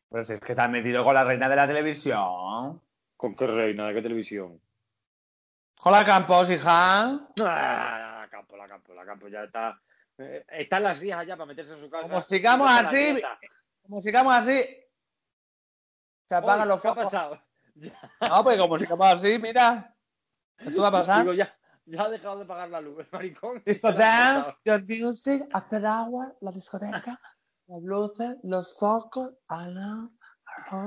Pues 0.10 0.30
es 0.30 0.40
que 0.42 0.54
te 0.56 0.62
has 0.62 0.70
metido 0.70 1.04
con 1.04 1.14
la 1.14 1.24
reina 1.24 1.48
de 1.50 1.56
la 1.56 1.68
televisión. 1.68 2.82
¿Con 3.16 3.36
qué 3.36 3.48
reina? 3.48 3.88
¿De 3.88 3.94
qué 3.96 4.02
televisión? 4.02 4.60
Hola, 5.84 6.06
Campos, 6.06 6.52
hija. 6.52 7.06
Ah, 7.40 8.20
la 8.22 8.28
campo, 8.30 8.56
la 8.58 8.68
campo, 8.68 8.94
la 8.94 9.06
campo, 9.06 9.28
ya 9.30 9.44
está. 9.46 9.82
eh, 10.20 10.46
están 10.50 10.84
las 10.84 11.00
días 11.00 11.18
allá 11.20 11.36
para 11.36 11.48
meterse 11.48 11.74
en 11.74 11.80
su 11.80 11.90
casa. 11.90 12.04
Como 12.04 12.22
sigamos 12.22 12.68
la 12.68 12.80
así, 12.80 13.22
como 13.82 14.02
sigamos 14.02 14.34
así, 14.34 14.64
se 16.28 16.36
apagan 16.36 16.68
Uy, 16.68 16.74
los 16.74 16.82
¿Qué 16.82 16.88
ha 16.88 16.92
focos. 16.94 17.06
pasado? 17.06 17.42
No, 18.30 18.44
pues 18.44 18.60
como 18.60 18.78
sigamos 18.78 19.08
así, 19.08 19.40
mira. 19.40 19.91
¿Esto 20.66 20.82
va 20.82 20.88
a 20.88 20.92
pasar? 20.92 21.22
Digo, 21.22 21.34
ya, 21.34 21.54
ya 21.86 22.04
ha 22.04 22.10
dejado 22.10 22.40
de 22.40 22.46
pagar 22.46 22.70
la 22.70 22.82
luz, 22.82 23.00
el 23.00 23.08
maricón. 23.12 23.62
Discoteca, 23.66 24.58
the 24.64 24.80
music, 24.80 25.44
after 25.54 25.84
hour, 25.86 26.36
la 26.42 26.52
discoteca, 26.52 27.20
las 27.68 27.82
luces, 27.82 28.38
los 28.44 28.78
focos, 28.78 29.34
Ana. 29.48 30.10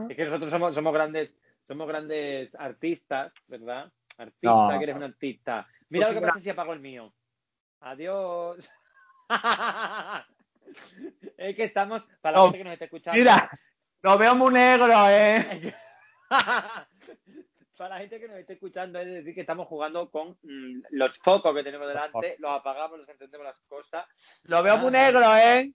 Es 0.08 0.16
que 0.16 0.24
nosotros 0.24 0.50
somos, 0.50 0.74
somos 0.74 0.92
grandes, 0.92 1.34
somos 1.66 1.88
grandes 1.88 2.54
artistas, 2.56 3.32
¿verdad? 3.48 3.90
Artista, 4.18 4.72
No. 4.72 4.78
que 4.78 4.84
eres 4.84 4.96
un 4.96 5.02
artista. 5.02 5.66
Mira 5.88 6.06
Pues 6.06 6.14
lo 6.14 6.20
que 6.20 6.26
pasa 6.26 6.40
si 6.40 6.50
apago 6.50 6.72
el 6.72 6.80
mío. 6.80 7.12
Adiós. 7.80 8.70
es 11.36 11.56
que 11.56 11.64
estamos, 11.64 12.02
para 12.20 12.38
la 12.38 12.44
No, 12.44 12.52
gente 12.52 12.58
que 12.58 12.64
nos 12.64 12.72
esté 12.74 12.84
escuchando. 12.84 13.18
Mira, 13.18 13.48
lo 14.02 14.18
veo 14.18 14.34
muy 14.34 14.52
negro, 14.52 15.08
¿eh? 15.08 15.74
para 17.76 17.94
la 17.96 18.00
gente 18.00 18.20
que 18.20 18.28
nos 18.28 18.36
esté 18.38 18.54
escuchando, 18.54 18.98
es 18.98 19.06
decir, 19.06 19.34
que 19.34 19.40
estamos 19.42 19.66
jugando 19.68 20.10
con 20.10 20.36
mm, 20.42 20.82
los 20.90 21.16
focos 21.18 21.54
que 21.54 21.62
tenemos 21.64 21.86
delante, 21.88 22.36
los 22.38 22.50
apagamos, 22.52 22.98
los 23.00 23.08
encendemos 23.08 23.46
las 23.46 23.60
cosas. 23.62 24.06
Lo 24.44 24.62
veo 24.62 24.76
muy 24.78 24.88
Ah. 24.88 24.90
negro, 24.90 25.20
¿eh? 25.36 25.72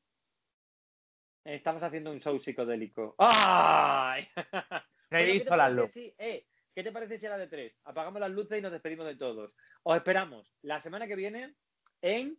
Estamos 1.45 1.82
haciendo 1.84 2.12
un 2.12 2.20
show 2.20 2.39
psicodélico. 2.39 3.16
¡Ay! 3.18 4.28
Se 4.36 4.36
Bueno, 5.12 5.26
¿qué 5.26 5.36
hizo 5.36 5.58
la 5.58 5.70
luz. 5.70 5.91
si- 5.91 6.14
eh, 6.18 6.45
¿Qué 6.76 6.84
te 6.84 6.91
parece 6.91 7.18
si 7.18 7.26
a 7.26 7.32
la 7.32 7.38
de 7.39 7.47
tres? 7.47 7.74
Apagamos 7.86 8.22
las 8.22 8.30
luces 8.30 8.60
y 8.60 8.62
nos 8.62 8.72
despedimos 8.72 9.06
de 9.06 9.16
todos. 9.16 9.52
Os 9.84 9.97
esperamos 9.97 10.54
la 10.62 10.80
semana 10.80 11.08
que 11.08 11.16
viene 11.16 11.56
en 12.02 12.38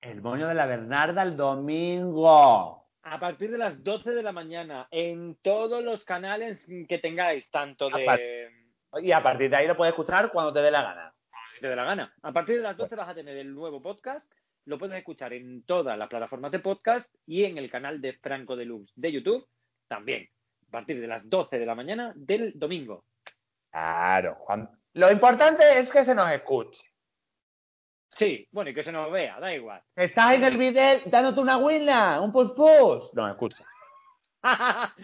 El 0.00 0.20
moño 0.20 0.48
de 0.48 0.54
la 0.54 0.66
Bernarda 0.66 1.22
el 1.22 1.36
domingo. 1.36 2.88
a 3.04 3.18
partir 3.20 3.50
de 3.52 3.58
las 3.58 3.82
12 3.84 4.10
de 4.10 4.22
la 4.22 4.32
mañana 4.32 4.88
en 4.90 5.36
todos 5.42 5.82
los 5.82 6.04
canales 6.04 6.66
que 6.88 6.98
tengáis, 6.98 7.48
tanto 7.50 7.88
de. 7.88 8.41
Y 9.00 9.12
a 9.12 9.22
partir 9.22 9.50
de 9.50 9.56
ahí 9.56 9.66
lo 9.66 9.76
puedes 9.76 9.92
escuchar 9.92 10.30
cuando 10.30 10.52
te 10.52 10.60
dé 10.60 10.70
la 10.70 10.82
gana. 10.82 11.14
te 11.60 11.68
dé 11.68 11.76
la 11.76 11.84
gana. 11.84 12.14
A 12.22 12.32
partir 12.32 12.56
de 12.56 12.62
las 12.62 12.76
12 12.76 12.94
vas 12.94 13.08
a 13.08 13.14
tener 13.14 13.36
el 13.36 13.54
nuevo 13.54 13.80
podcast. 13.80 14.30
Lo 14.66 14.78
puedes 14.78 14.96
escuchar 14.96 15.32
en 15.32 15.62
todas 15.64 15.98
las 15.98 16.08
plataformas 16.08 16.52
de 16.52 16.58
podcast 16.60 17.12
y 17.26 17.44
en 17.44 17.58
el 17.58 17.70
canal 17.70 18.00
de 18.00 18.12
Franco 18.14 18.54
Deluxe 18.54 18.92
de 18.94 19.12
YouTube 19.12 19.46
también. 19.88 20.28
A 20.68 20.70
partir 20.70 21.00
de 21.00 21.06
las 21.06 21.28
12 21.28 21.58
de 21.58 21.66
la 21.66 21.74
mañana 21.74 22.12
del 22.14 22.52
domingo. 22.58 23.04
Claro. 23.70 24.36
Juan. 24.40 24.70
Lo 24.94 25.10
importante 25.10 25.62
es 25.78 25.90
que 25.90 26.04
se 26.04 26.14
nos 26.14 26.30
escuche. 26.30 26.92
Sí, 28.16 28.46
bueno, 28.52 28.70
y 28.70 28.74
que 28.74 28.84
se 28.84 28.92
nos 28.92 29.10
vea, 29.10 29.40
da 29.40 29.54
igual. 29.54 29.82
Estás 29.96 30.34
en 30.34 30.44
el 30.44 30.58
vídeo 30.58 31.00
dándote 31.06 31.40
una 31.40 31.56
wina, 31.56 32.20
un 32.20 32.30
pus 32.30 32.52
pus. 32.52 33.12
No, 33.14 33.28
escucha. 33.28 33.64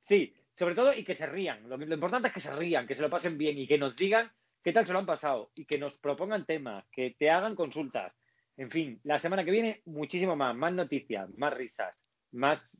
sí, 0.00 0.34
sobre 0.54 0.74
todo 0.74 0.94
y 0.94 1.04
que 1.04 1.14
se 1.14 1.26
rían. 1.26 1.68
Lo, 1.68 1.76
lo 1.76 1.94
importante 1.94 2.28
es 2.28 2.34
que 2.34 2.40
se 2.40 2.54
rían, 2.54 2.86
que 2.86 2.94
se 2.94 3.02
lo 3.02 3.10
pasen 3.10 3.38
bien 3.38 3.58
y 3.58 3.66
que 3.66 3.78
nos 3.78 3.96
digan 3.96 4.30
qué 4.62 4.72
tal 4.72 4.86
se 4.86 4.92
lo 4.92 4.98
han 4.98 5.06
pasado 5.06 5.50
y 5.54 5.64
que 5.64 5.78
nos 5.78 5.96
propongan 5.96 6.46
temas, 6.46 6.84
que 6.92 7.14
te 7.18 7.30
hagan 7.30 7.54
consultas. 7.54 8.12
En 8.56 8.70
fin, 8.70 9.00
la 9.04 9.18
semana 9.18 9.44
que 9.44 9.50
viene 9.50 9.82
muchísimo 9.86 10.36
más, 10.36 10.54
más 10.54 10.72
noticias, 10.72 11.28
más 11.36 11.54
risas, 11.54 11.98
más 12.32 12.70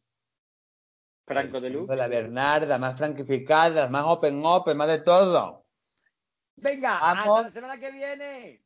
Franco 1.24 1.60
de 1.60 1.70
Luz. 1.70 1.88
De 1.88 1.96
la 1.96 2.08
Bernarda, 2.08 2.78
más 2.78 2.96
franquificada, 2.98 3.88
más 3.88 4.04
open 4.06 4.42
open, 4.44 4.76
más 4.76 4.88
de 4.88 5.00
todo. 5.00 5.64
Venga, 6.56 6.98
Vamos. 7.00 7.38
hasta 7.38 7.42
la 7.42 7.50
semana 7.50 7.80
que 7.80 7.90
viene. 7.90 8.62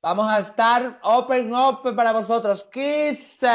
Vamos 0.00 0.30
a 0.30 0.40
estar 0.40 1.00
open 1.02 1.54
open 1.54 1.96
para 1.96 2.12
vosotros. 2.12 2.64
Kisses. 2.64 3.50